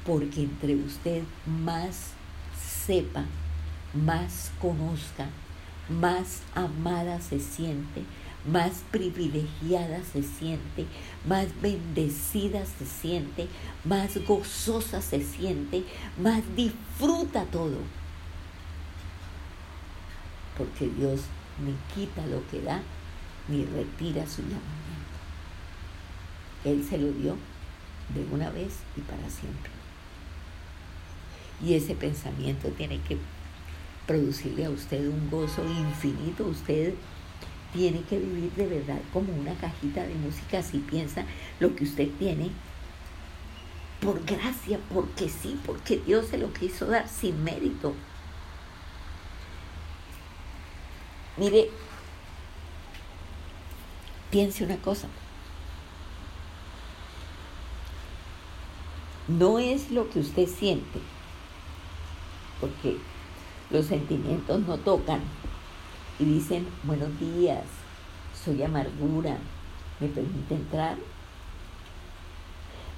porque 0.06 0.42
entre 0.42 0.76
usted 0.76 1.24
más 1.46 2.12
sepa, 2.86 3.26
más 3.94 4.52
conozca, 4.62 5.30
más 5.90 6.42
amada 6.56 7.22
se 7.22 7.40
siente, 7.40 8.04
más 8.46 8.84
privilegiada 8.92 10.02
se 10.04 10.24
siente, 10.24 10.86
más 11.28 11.48
bendecida 11.62 12.66
se 12.66 12.86
siente, 12.86 13.48
más 13.84 14.18
gozosa 14.26 15.02
se 15.02 15.24
siente, 15.24 15.84
más 16.22 16.44
disfruta 16.56 17.44
todo. 17.46 17.78
Porque 20.58 20.88
Dios 20.88 21.22
ni 21.64 21.76
quita 21.93 22.26
lo 22.28 22.45
que 22.49 22.62
da, 22.62 22.82
ni 23.47 23.66
retira 23.66 24.26
su 24.28 24.41
llamamiento. 24.41 24.68
Él 26.66 26.86
se 26.88 26.97
lo 26.97 27.12
dio 27.12 27.38
de 28.14 28.26
una 28.32 28.49
vez 28.49 28.80
y 28.95 29.01
para 29.01 29.30
siempre. 29.30 29.72
Y 31.64 31.74
ese 31.74 31.95
pensamiento 31.95 32.70
tiene 32.70 32.99
que 33.01 33.18
producirle 34.05 34.66
a 34.66 34.70
usted 34.70 35.08
un 35.08 35.30
gozo 35.30 35.64
infinito. 35.66 36.45
Usted 36.45 36.93
tiene 37.74 38.01
que 38.01 38.20
vivir 38.20 38.51
de 38.53 38.68
verdad 38.68 38.99
como 39.12 39.34
una 39.34 39.53
cajita 39.55 40.03
de 40.03 40.16
música 40.16 40.62
si 40.64 40.80
piensa 40.80 41.26
lo 41.60 41.76
que 41.76 41.84
usted 41.84 42.10
tiene 42.18 42.49
por 44.01 44.24
gracia, 44.26 44.80
porque 44.93 45.28
sí, 45.28 45.60
porque 45.66 45.97
Dios 46.05 46.28
se 46.28 46.38
lo 46.38 46.53
quiso 46.53 46.86
dar 46.86 47.08
sin 47.08 47.43
mérito. 47.43 47.95
Mire, 51.38 51.70
piense 54.32 54.64
una 54.64 54.78
cosa. 54.78 55.08
No 59.28 59.60
es 59.60 59.92
lo 59.92 60.10
que 60.10 60.20
usted 60.20 60.48
siente, 60.48 61.00
porque 62.60 62.98
los 63.70 63.86
sentimientos 63.86 64.62
no 64.62 64.78
tocan 64.78 65.20
y 66.18 66.26
dicen, 66.26 66.68
buenos 66.84 67.20
días, 67.20 67.66
soy 68.44 68.64
amargura, 68.64 69.38
¿me 70.00 70.08
permite 70.08 70.56
entrar? 70.56 70.98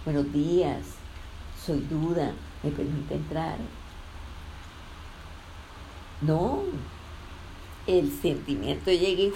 Buenos 0.06 0.32
días, 0.32 0.86
soy 1.66 1.80
duda, 1.82 2.32
¿me 2.64 2.70
permite 2.70 3.16
entrar? 3.16 3.58
No, 6.22 6.64
el 7.90 8.12
sentimiento 8.12 8.92
llega 8.92 9.24
y 9.24 9.34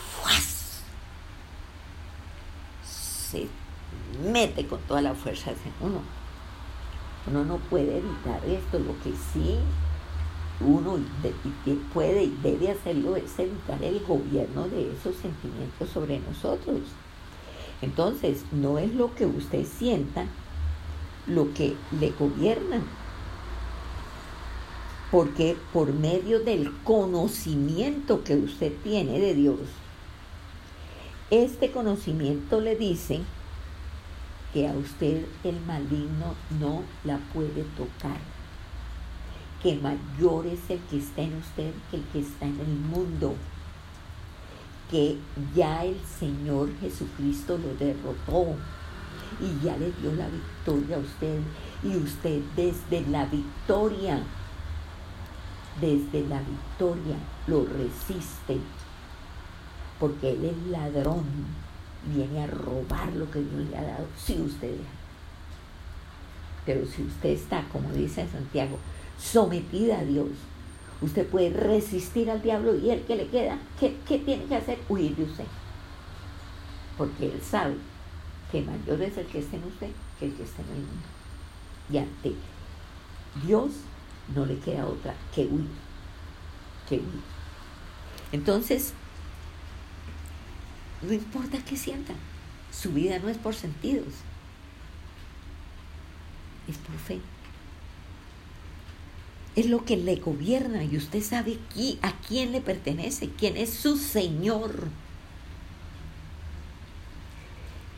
se 2.86 3.48
mete 4.24 4.68
con 4.68 4.80
toda 4.82 5.02
la 5.02 5.16
fuerza 5.16 5.52
en 5.52 5.58
uno. 5.88 6.02
Uno 7.26 7.46
no 7.46 7.58
puede 7.58 7.98
evitar 7.98 8.44
esto, 8.46 8.80
lo 8.80 8.94
que 9.02 9.12
sí 9.34 9.58
uno 10.60 10.98
puede 11.94 12.24
y 12.24 12.38
debe 12.44 12.72
hacerlo 12.72 13.16
es 13.16 13.38
evitar 13.40 13.84
el 13.84 14.00
gobierno 14.06 14.68
de 14.68 14.94
esos 14.94 15.16
sentimientos 15.16 15.90
sobre 15.90 16.20
nosotros. 16.20 16.82
Entonces, 17.82 18.46
no 18.52 18.78
es 18.78 18.94
lo 18.94 19.14
que 19.16 19.26
usted 19.26 19.66
sienta 19.66 20.26
lo 21.28 21.54
que 21.54 21.76
le 22.00 22.12
gobierna, 22.12 22.82
porque 25.14 25.56
por 25.72 25.94
medio 25.94 26.40
del 26.40 26.74
conocimiento 26.84 28.24
que 28.24 28.36
usted 28.36 28.74
tiene 28.84 29.20
de 29.20 29.36
Dios, 29.36 29.60
este 31.30 31.70
conocimiento 31.70 32.60
le 32.60 32.76
dice 32.76 33.22
que 34.54 34.68
a 34.68 34.74
usted 34.74 35.24
el 35.44 35.62
maligno 35.68 36.34
no 36.60 36.82
la 37.04 37.20
puede 37.32 37.64
tocar, 37.78 38.18
que 39.62 39.76
mayor 39.76 40.48
es 40.48 40.68
el 40.72 40.80
que 40.90 40.98
está 40.98 41.22
en 41.22 41.36
usted 41.38 41.72
que 41.92 41.98
el 41.98 42.04
que 42.06 42.20
está 42.22 42.48
en 42.48 42.60
el 42.60 42.76
mundo, 42.76 43.36
que 44.90 45.18
ya 45.56 45.86
el 45.86 46.00
Señor 46.20 46.70
Jesucristo 46.82 47.60
lo 47.60 47.76
derrotó 47.76 48.56
y 49.40 49.64
ya 49.64 49.78
le 49.78 49.92
dio 49.92 50.12
la 50.16 50.28
victoria 50.28 50.96
a 50.96 51.00
usted 51.02 51.40
y 51.84 51.98
usted 51.98 52.42
desde 52.56 53.08
la 53.12 53.26
victoria 53.26 54.20
desde 55.80 56.28
la 56.28 56.40
victoria 56.40 57.16
lo 57.48 57.66
resiste, 57.66 58.58
porque 60.00 60.32
Él 60.32 60.46
es 60.46 60.68
ladrón, 60.72 61.26
viene 62.06 62.44
a 62.44 62.48
robar 62.48 63.14
lo 63.14 63.30
que 63.30 63.40
Dios 63.40 63.70
le 63.70 63.78
ha 63.78 63.84
dado, 63.84 64.06
si 64.18 64.40
usted 64.42 64.76
Pero 66.66 66.86
si 66.86 67.04
usted 67.04 67.30
está, 67.30 67.64
como 67.72 67.90
dice 67.92 68.28
Santiago, 68.28 68.78
sometida 69.20 70.00
a 70.00 70.06
Dios, 70.06 70.30
usted 71.02 71.28
puede 71.28 71.50
resistir 71.50 72.30
al 72.30 72.42
diablo 72.42 72.76
y 72.76 72.90
el 72.90 73.02
que 73.02 73.16
le 73.16 73.28
queda, 73.28 73.58
¿qué, 73.80 73.98
¿qué, 74.08 74.20
tiene 74.20 74.46
que 74.46 74.56
hacer? 74.56 74.80
Huir 74.88 75.16
de 75.16 75.24
usted. 75.24 75.46
Porque 76.98 77.26
Él 77.26 77.42
sabe 77.42 77.76
que 78.52 78.62
mayor 78.62 79.02
es 79.02 79.18
el 79.18 79.26
que 79.26 79.40
está 79.40 79.58
en 79.58 79.64
usted 79.66 79.90
que 80.20 80.28
el 80.28 80.34
que 80.34 80.44
está 80.44 80.62
en 80.62 80.70
el 80.70 80.76
mundo. 80.76 81.08
Y 81.90 81.98
ante 81.98 82.34
Dios 83.46 83.72
no 84.34 84.46
le 84.46 84.58
queda 84.60 84.86
otra 84.86 85.16
que 85.34 85.46
huir, 85.46 85.68
que 86.88 86.96
huir. 86.96 87.22
Entonces, 88.32 88.94
no 91.02 91.14
importa 91.14 91.58
qué 91.64 91.78
sientan, 91.78 92.16
su 92.72 92.92
vida 92.92 93.20
no 93.20 93.30
es 93.30 93.38
por 93.38 93.56
sentidos, 93.56 94.14
es 96.68 96.78
por 96.78 96.96
fe. 96.98 97.20
Es 99.56 99.68
lo 99.68 99.86
que 99.86 99.98
le 99.98 100.16
gobierna 100.16 100.84
y 100.84 100.98
usted 100.98 101.22
sabe 101.22 101.60
a 102.02 102.12
quién 102.28 102.52
le 102.52 102.62
pertenece, 102.62 103.30
quién 103.30 103.56
es 103.56 103.72
su 103.72 103.98
Señor. 103.98 104.88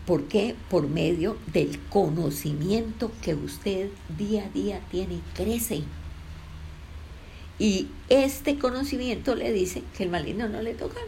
¿Por 0.05 0.27
qué? 0.27 0.55
Por 0.69 0.87
medio 0.87 1.37
del 1.53 1.79
conocimiento 1.89 3.11
que 3.21 3.33
usted 3.35 3.89
día 4.17 4.45
a 4.45 4.49
día 4.49 4.81
tiene 4.91 5.15
y 5.15 5.23
crece. 5.33 5.83
Y 7.57 7.87
este 8.09 8.59
conocimiento 8.59 9.35
le 9.35 9.51
dice 9.53 9.83
que 9.95 10.03
el 10.03 10.09
maligno 10.09 10.49
no 10.49 10.61
le 10.61 10.73
toca. 10.73 10.99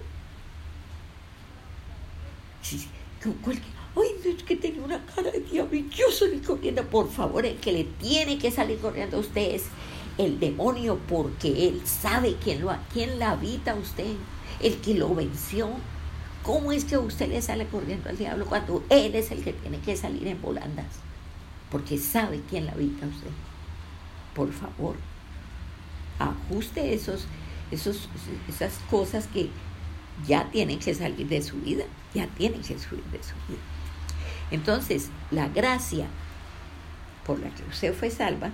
Ay, 3.95 4.10
no 4.24 4.32
es 4.32 4.43
que 4.43 4.56
tiene 4.56 4.80
una 4.80 5.04
cara 5.06 5.32
de 5.32 5.39
diablo 5.41 5.76
y 5.76 5.89
yo 5.89 6.12
salí 6.12 6.39
corriendo. 6.39 6.84
Por 6.86 7.10
favor, 7.10 7.45
el 7.45 7.58
que 7.58 7.72
le 7.72 7.84
tiene 7.84 8.38
que 8.38 8.52
salir 8.52 8.78
corriendo 8.78 9.18
a 9.18 9.20
usted 9.22 9.56
es 9.56 9.64
el 10.18 10.39
demonio, 10.39 11.00
porque 11.08 11.68
él 11.68 11.82
sabe 11.86 12.36
quién, 12.41 12.62
lo, 12.62 12.76
quién 12.93 13.20
la 13.20 13.32
habita 13.32 13.72
a 13.72 13.76
usted, 13.76 14.16
el 14.62 14.78
que 14.78 14.93
lo 14.93 15.14
venció. 15.14 15.70
¿Cómo 16.43 16.72
es 16.72 16.86
que 16.86 16.98
usted 16.98 17.28
le 17.28 17.41
sale 17.41 17.68
corriendo 17.68 18.10
al 18.10 18.18
diablo 18.18 18.45
cuando 18.45 18.84
él 18.89 19.16
es 19.16 19.32
el 19.32 19.43
que 19.43 19.54
tiene 19.54 19.80
que 19.80 19.98
salir 19.98 20.28
en 20.28 20.41
volandas? 20.41 20.86
Porque 21.70 21.98
sabe 21.98 22.41
quién 22.50 22.66
la 22.66 22.72
habita 22.72 23.06
a 23.06 23.10
usted. 23.10 23.32
Por 24.34 24.54
favor, 24.54 24.95
ajuste 26.20 26.93
esos, 26.93 27.26
esos, 27.72 28.09
esas 28.47 28.74
cosas 28.89 29.28
que 29.28 29.49
ya 30.26 30.49
tienen 30.51 30.80
que 30.80 30.93
salir 30.93 31.28
de 31.28 31.41
su 31.41 31.57
vida, 31.57 31.86
ya 32.13 32.28
tienen 32.28 32.61
que 32.61 32.78
salir 32.78 33.03
de 33.05 33.22
su 33.22 33.36
vida. 33.47 33.61
Entonces, 34.51 35.09
la 35.32 35.49
gracia 35.49 36.07
por 37.26 37.39
la 37.39 37.49
que 37.49 37.63
usted 37.63 37.93
fue 37.93 38.09
salva 38.09 38.49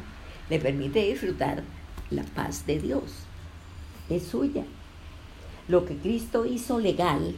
le 0.49 0.59
permite 0.59 0.99
disfrutar 0.99 1.63
la 2.09 2.23
paz 2.23 2.65
de 2.65 2.79
Dios. 2.79 3.03
Es 4.09 4.27
suya. 4.27 4.65
Lo 5.67 5.85
que 5.85 5.95
Cristo 5.95 6.45
hizo 6.45 6.79
legal 6.79 7.35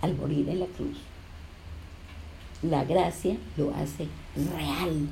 al 0.00 0.14
morir 0.14 0.48
en 0.48 0.60
la 0.60 0.66
cruz, 0.66 0.98
la 2.62 2.84
gracia 2.84 3.36
lo 3.56 3.74
hace 3.74 4.06
real. 4.36 5.08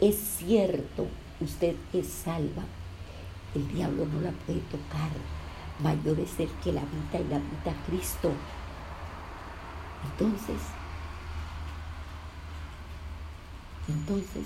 Es 0.00 0.16
cierto, 0.16 1.06
usted 1.40 1.74
es 1.92 2.06
salva 2.06 2.64
el 3.54 3.68
diablo 3.68 4.06
no 4.06 4.20
la 4.20 4.30
puede 4.30 4.60
tocar. 4.60 5.10
Mayor 5.80 6.18
es 6.20 6.38
el 6.40 6.48
que 6.62 6.72
la 6.72 6.82
habita 6.82 7.20
y 7.20 7.28
la 7.28 7.36
habita 7.36 7.74
Cristo. 7.86 8.32
Entonces, 10.04 10.56
entonces, 13.88 14.44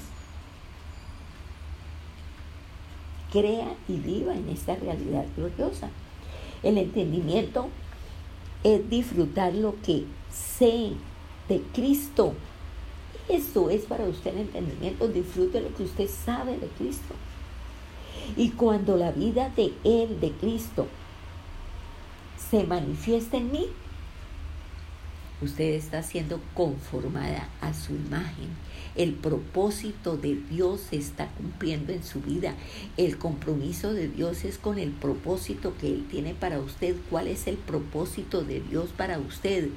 crea 3.33 3.75
y 3.89 3.97
viva 3.97 4.35
en 4.35 4.49
esta 4.51 4.77
realidad 4.77 5.25
gloriosa. 5.37 5.89
El 6.63 6.79
entendimiento 6.79 7.69
es 8.63 8.89
disfrutar 8.89 9.55
lo 9.55 9.75
que 9.83 10.05
sé 10.31 10.93
de 11.49 11.63
Cristo. 11.73 12.35
Eso 13.29 13.71
es 13.71 13.85
para 13.85 14.05
usted 14.05 14.33
el 14.33 14.43
entendimiento. 14.43 15.09
Disfrute 15.09 15.61
lo 15.61 15.75
que 15.75 15.85
usted 15.85 16.09
sabe 16.09 16.59
de 16.59 16.69
Cristo. 16.69 17.15
Y 18.37 18.51
cuando 18.51 18.97
la 18.97 19.13
vida 19.13 19.51
de 19.57 19.73
Él, 19.85 20.21
de 20.21 20.33
Cristo, 20.33 20.87
se 22.51 22.65
manifiesta 22.65 23.37
en 23.37 23.53
mí, 23.53 23.67
usted 25.43 25.75
está 25.75 26.03
siendo 26.03 26.41
conformada 26.55 27.49
a 27.61 27.75
su 27.75 27.95
imagen. 27.95 28.49
El 28.95 29.15
propósito 29.15 30.19
de 30.19 30.37
Dios 30.51 30.83
se 30.91 30.97
está 30.97 31.29
cumpliendo 31.29 31.93
en 31.93 32.05
su 32.05 32.21
vida. 32.21 32.55
El 32.99 33.17
compromiso 33.17 33.95
de 33.95 34.09
Dios 34.09 34.45
es 34.45 34.59
con 34.59 34.79
el 34.79 34.91
propósito 34.91 35.73
que 35.81 35.89
Él 35.89 36.07
tiene 36.11 36.35
para 36.35 36.61
usted. 36.61 36.97
¿Cuál 37.09 37.29
es 37.29 37.47
el 37.47 37.57
propósito 37.57 38.45
de 38.45 38.61
Dios 38.61 38.91
para 38.95 39.19
usted? 39.19 39.69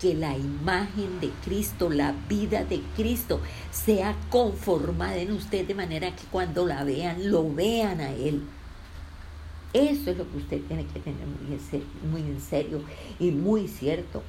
Que 0.00 0.14
la 0.14 0.36
imagen 0.36 1.20
de 1.20 1.30
Cristo, 1.44 1.90
la 1.90 2.12
vida 2.28 2.64
de 2.64 2.80
Cristo, 2.96 3.40
sea 3.70 4.16
conformada 4.30 5.16
en 5.16 5.32
usted 5.32 5.66
de 5.66 5.74
manera 5.74 6.14
que 6.16 6.24
cuando 6.32 6.66
la 6.66 6.82
vean, 6.82 7.30
lo 7.30 7.52
vean 7.52 8.00
a 8.00 8.12
Él. 8.12 8.42
Eso 9.72 10.10
es 10.10 10.16
lo 10.16 10.28
que 10.30 10.38
usted 10.38 10.60
tiene 10.62 10.86
que 10.86 11.00
tener 11.00 11.26
muy 11.26 11.52
en 11.52 11.60
serio, 11.60 11.86
serio 12.40 12.80
y 13.18 13.30
muy 13.30 13.68
cierto. 13.68 14.22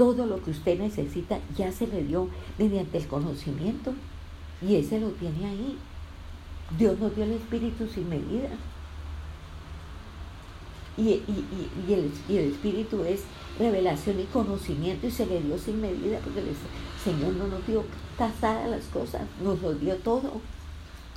Todo 0.00 0.24
lo 0.24 0.42
que 0.42 0.52
usted 0.52 0.78
necesita 0.78 1.40
ya 1.58 1.70
se 1.72 1.86
le 1.86 2.02
dio 2.02 2.30
mediante 2.56 2.96
el 2.96 3.06
conocimiento 3.06 3.92
y 4.66 4.76
ese 4.76 4.98
lo 4.98 5.10
tiene 5.10 5.44
ahí. 5.44 5.76
Dios 6.78 6.98
nos 6.98 7.14
dio 7.14 7.24
el 7.24 7.32
Espíritu 7.32 7.86
sin 7.86 8.08
medida. 8.08 8.48
Y, 10.96 11.22
el, 11.92 12.10
el, 12.30 12.50
Espíritu 12.50 13.04
es 13.04 13.24
revelación 13.58 14.20
y 14.20 14.24
conocimiento 14.24 15.06
y 15.06 15.10
se 15.10 15.26
le 15.26 15.42
dio 15.42 15.58
sin 15.58 15.82
medida 15.82 16.18
porque 16.20 16.40
el 16.40 16.56
Señor 17.04 17.34
no 17.34 17.48
nos 17.48 17.66
dio 17.66 17.84
tasadas 18.16 18.70
las 18.70 18.84
cosas, 18.84 19.20
nos 19.44 19.60
lo 19.60 19.74
dio 19.74 19.96
todo. 19.96 20.40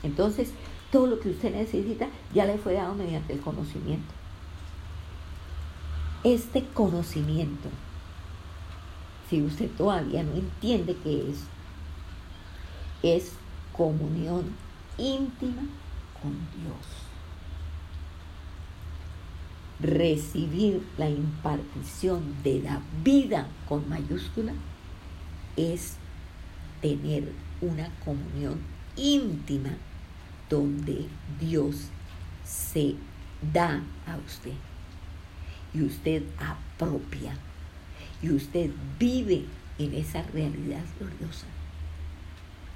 Entonces, 0.04 0.52
todo 0.92 1.08
lo 1.08 1.22
que 1.22 1.30
usted 1.30 1.56
necesita 1.56 2.10
ya 2.34 2.44
le 2.44 2.58
fue 2.58 2.74
dado 2.74 2.96
mediante 2.96 3.32
el 3.32 3.40
conocimiento. 3.40 4.14
Este 6.26 6.66
conocimiento 6.74 7.70
si 9.34 9.42
usted 9.42 9.72
todavía 9.72 10.22
no 10.22 10.34
entiende 10.36 10.96
qué 11.04 11.32
es, 11.32 11.40
es 13.02 13.32
comunión 13.76 14.44
íntima 15.00 15.64
con 16.22 16.34
Dios. 16.62 16.86
Recibir 19.80 20.86
la 21.00 21.10
impartición 21.10 22.44
de 22.44 22.62
la 22.62 22.80
vida 23.04 23.48
con 23.68 23.90
mayúscula 23.90 24.54
es 25.58 25.96
tener 26.80 27.34
una 27.60 27.90
comunión 28.06 28.60
íntima 28.96 29.72
donde 30.48 31.08
Dios 31.40 31.88
se 32.46 32.94
da 33.52 33.82
a 34.06 34.16
usted 34.18 34.54
y 35.74 35.82
usted 35.82 36.22
apropia 36.38 37.36
y 38.24 38.32
usted 38.32 38.72
vive 38.98 39.46
en 39.78 39.94
esa 39.94 40.24
realidad 40.24 40.84
gloriosa. 40.98 41.46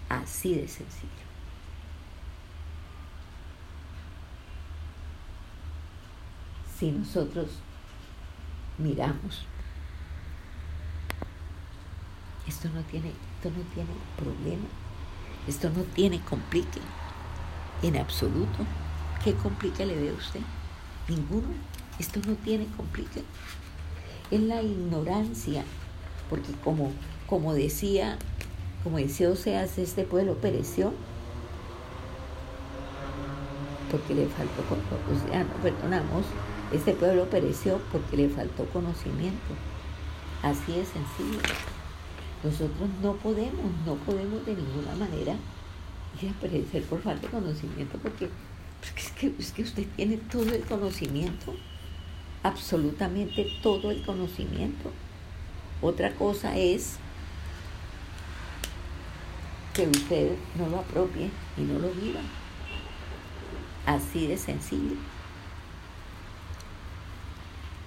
Así 0.09 0.53
de 0.53 0.67
sencillo. 0.67 1.11
Si 6.77 6.91
nosotros 6.91 7.47
miramos, 8.77 9.45
esto 12.45 12.69
no 12.69 12.81
tiene, 12.81 13.09
esto 13.09 13.49
no 13.49 13.63
tiene 13.73 13.89
problema, 14.17 14.67
esto 15.47 15.69
no 15.69 15.81
tiene 15.83 16.19
complique, 16.21 16.81
en 17.81 17.97
absoluto. 17.97 18.65
¿Qué 19.23 19.33
complique 19.33 19.85
le 19.85 19.95
ve 19.95 20.11
usted? 20.11 20.41
Ninguno. 21.07 21.47
Esto 21.99 22.19
no 22.27 22.35
tiene 22.35 22.67
complique. 22.77 23.23
Es 24.31 24.41
la 24.41 24.61
ignorancia, 24.61 25.63
porque 26.29 26.51
como, 26.63 26.91
como 27.27 27.53
decía, 27.53 28.17
como 28.83 28.97
decía 28.97 29.29
Oseas, 29.29 29.77
este 29.77 30.03
pueblo 30.03 30.35
pereció 30.35 30.93
porque 33.91 34.15
le 34.15 34.27
faltó, 34.27 34.61
o 34.61 35.29
sea, 35.29 35.43
no 35.43 35.53
perdonamos, 35.61 36.25
este 36.73 36.93
pueblo 36.93 37.29
pereció 37.29 37.79
porque 37.91 38.17
le 38.17 38.29
faltó 38.29 38.65
conocimiento. 38.65 39.55
Así 40.43 40.73
de 40.73 40.85
sencillo. 40.85 41.39
Nosotros 42.43 42.89
no 43.01 43.13
podemos, 43.13 43.65
no 43.85 43.95
podemos 43.95 44.45
de 44.45 44.55
ninguna 44.55 44.95
manera 44.95 45.35
ir 46.21 46.29
a 46.29 46.39
perecer 46.39 46.83
por 46.83 47.01
falta 47.01 47.27
de 47.27 47.33
conocimiento 47.33 47.97
porque 47.97 48.29
es 48.95 49.11
que, 49.11 49.33
es 49.39 49.51
que 49.51 49.63
usted 49.63 49.85
tiene 49.95 50.17
todo 50.17 50.53
el 50.53 50.61
conocimiento 50.61 51.55
absolutamente 52.43 53.47
todo 53.61 53.91
el 53.91 54.05
conocimiento. 54.05 54.91
Otra 55.81 56.11
cosa 56.13 56.57
es 56.57 56.97
que 59.73 59.87
usted 59.87 60.35
no 60.57 60.67
lo 60.69 60.79
apropie 60.79 61.29
y 61.57 61.61
no 61.61 61.79
lo 61.79 61.89
viva. 61.91 62.21
Así 63.85 64.27
de 64.27 64.37
sencillo. 64.37 64.95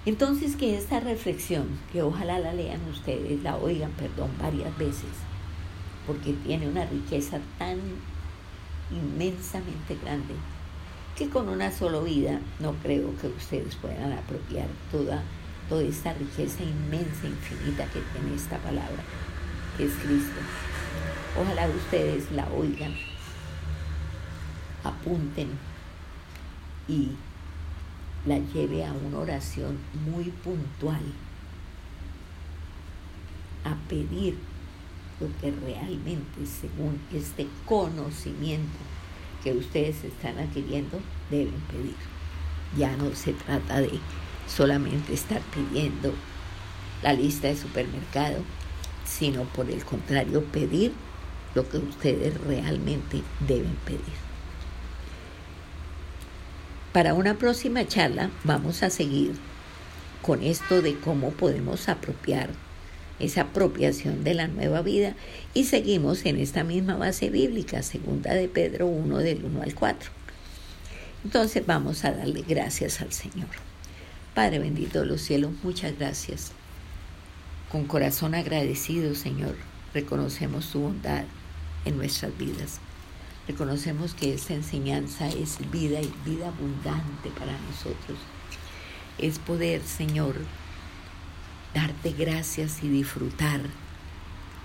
Entonces 0.06 0.56
que 0.56 0.78
esta 0.78 1.00
reflexión, 1.00 1.68
que 1.92 2.02
ojalá 2.02 2.38
la 2.38 2.54
lean 2.54 2.80
ustedes, 2.88 3.42
la 3.42 3.56
oigan, 3.56 3.90
perdón, 3.92 4.30
varias 4.40 4.76
veces, 4.78 5.10
porque 6.06 6.32
tiene 6.32 6.68
una 6.68 6.86
riqueza 6.86 7.38
tan 7.58 7.78
inmensamente 8.90 9.98
grande 10.02 10.34
que 11.20 11.28
con 11.28 11.50
una 11.50 11.70
sola 11.70 12.00
vida 12.00 12.40
no 12.60 12.72
creo 12.76 13.14
que 13.18 13.26
ustedes 13.26 13.74
puedan 13.74 14.10
apropiar 14.10 14.68
toda, 14.90 15.22
toda 15.68 15.82
esta 15.82 16.14
riqueza 16.14 16.62
inmensa, 16.62 17.26
infinita 17.26 17.84
que 17.88 18.00
tiene 18.00 18.34
esta 18.34 18.56
palabra, 18.56 19.04
que 19.76 19.84
es 19.84 19.92
Cristo. 20.02 20.40
Ojalá 21.38 21.68
ustedes 21.68 22.32
la 22.32 22.48
oigan, 22.56 22.94
apunten 24.82 25.50
y 26.88 27.10
la 28.24 28.38
lleve 28.38 28.86
a 28.86 28.94
una 28.94 29.18
oración 29.18 29.76
muy 30.10 30.24
puntual, 30.42 31.02
a 33.66 33.74
pedir 33.90 34.38
lo 35.20 35.26
que 35.38 35.50
realmente, 35.50 36.46
según 36.46 36.98
este 37.12 37.46
conocimiento, 37.66 38.78
que 39.42 39.52
ustedes 39.52 40.04
están 40.04 40.38
adquiriendo 40.38 41.00
deben 41.30 41.60
pedir. 41.70 41.96
Ya 42.76 42.96
no 42.96 43.14
se 43.14 43.32
trata 43.32 43.80
de 43.80 43.98
solamente 44.46 45.14
estar 45.14 45.40
pidiendo 45.54 46.12
la 47.02 47.12
lista 47.12 47.48
de 47.48 47.56
supermercado, 47.56 48.42
sino 49.04 49.44
por 49.44 49.70
el 49.70 49.84
contrario 49.84 50.44
pedir 50.44 50.92
lo 51.54 51.68
que 51.68 51.78
ustedes 51.78 52.38
realmente 52.42 53.22
deben 53.46 53.76
pedir. 53.84 54.30
Para 56.92 57.14
una 57.14 57.34
próxima 57.34 57.86
charla 57.86 58.30
vamos 58.44 58.82
a 58.82 58.90
seguir 58.90 59.34
con 60.22 60.42
esto 60.42 60.82
de 60.82 60.98
cómo 60.98 61.30
podemos 61.30 61.88
apropiar 61.88 62.50
esa 63.20 63.42
apropiación 63.42 64.24
de 64.24 64.34
la 64.34 64.48
nueva 64.48 64.82
vida 64.82 65.14
y 65.54 65.64
seguimos 65.64 66.24
en 66.26 66.38
esta 66.38 66.64
misma 66.64 66.96
base 66.96 67.30
bíblica, 67.30 67.82
segunda 67.82 68.34
de 68.34 68.48
Pedro 68.48 68.86
1 68.86 69.18
del 69.18 69.44
1 69.44 69.62
al 69.62 69.74
4. 69.74 70.10
Entonces 71.24 71.64
vamos 71.66 72.04
a 72.04 72.12
darle 72.12 72.42
gracias 72.46 73.00
al 73.00 73.12
Señor. 73.12 73.48
Padre 74.34 74.58
bendito 74.58 75.00
de 75.00 75.06
los 75.06 75.20
cielos, 75.20 75.52
muchas 75.62 75.98
gracias. 75.98 76.52
Con 77.70 77.84
corazón 77.84 78.34
agradecido, 78.34 79.14
Señor, 79.14 79.54
reconocemos 79.92 80.70
tu 80.70 80.80
bondad 80.80 81.24
en 81.84 81.96
nuestras 81.96 82.36
vidas. 82.36 82.80
Reconocemos 83.46 84.14
que 84.14 84.32
esta 84.32 84.54
enseñanza 84.54 85.28
es 85.28 85.58
vida 85.70 86.00
y 86.00 86.12
vida 86.24 86.48
abundante 86.48 87.30
para 87.38 87.52
nosotros. 87.52 88.18
Es 89.18 89.38
poder, 89.38 89.82
Señor, 89.82 90.36
darte 91.74 92.12
gracias 92.12 92.82
y 92.82 92.88
disfrutar 92.88 93.60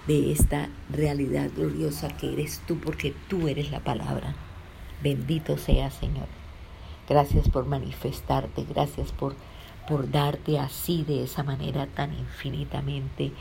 de 0.08 0.32
esta 0.32 0.70
realidad 0.90 1.50
gloriosa 1.56 2.10
que 2.10 2.34
eres 2.34 2.62
tú, 2.68 2.78
porque 2.80 3.14
tú 3.28 3.48
eres 3.48 3.72
la 3.72 3.80
palabra. 3.80 4.36
Bendito 5.02 5.58
sea, 5.58 5.90
Señor. 5.92 6.28
Gracias 7.08 7.50
por 7.50 7.66
manifestarte, 7.66 8.64
gracias 8.64 9.12
por, 9.12 9.36
por 9.88 10.10
darte 10.10 10.60
así, 10.60 11.04
de 11.04 11.24
esa 11.24 11.44
manera 11.44 11.88
tan 11.88 12.14
infinitamente 12.14 13.32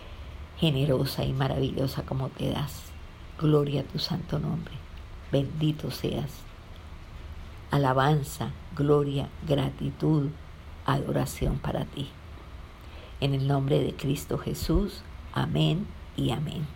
generosa 0.59 1.25
y 1.25 1.33
maravillosa 1.33 2.03
como 2.03 2.29
te 2.29 2.51
das. 2.51 2.93
Gloria 3.39 3.81
a 3.81 3.85
tu 3.85 3.99
santo 3.99 4.39
nombre. 4.39 4.75
Bendito 5.33 5.91
seas. 5.91 6.31
Alabanza, 7.71 8.51
gloria, 8.77 9.29
gratitud, 9.47 10.29
adoración 10.87 11.59
para 11.59 11.85
ti. 11.87 12.09
En 13.21 13.35
el 13.35 13.47
nombre 13.47 13.79
de 13.79 13.95
Cristo 13.95 14.39
Jesús. 14.39 15.03
Amén 15.33 15.87
y 16.17 16.31
amén. 16.31 16.67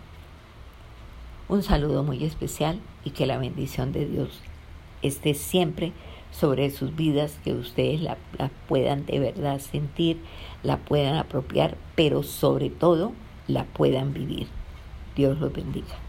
Un 1.48 1.62
saludo 1.62 2.02
muy 2.02 2.24
especial 2.24 2.80
y 3.04 3.10
que 3.10 3.26
la 3.26 3.38
bendición 3.38 3.92
de 3.92 4.06
Dios 4.06 4.40
esté 5.02 5.34
siempre 5.34 5.92
sobre 6.30 6.70
sus 6.70 6.94
vidas, 6.94 7.38
que 7.42 7.54
ustedes 7.54 8.00
la, 8.00 8.18
puedan 8.68 9.06
de 9.06 9.18
verdad 9.18 9.58
sentir, 9.58 10.18
la 10.62 10.76
puedan 10.76 11.16
apropiar, 11.16 11.76
pero 11.94 12.22
sobre 12.22 12.70
todo 12.70 13.12
la 13.46 13.64
puedan 13.64 14.12
vivir. 14.12 14.46
Dios 15.16 15.38
los 15.38 15.52
bendiga. 15.52 16.07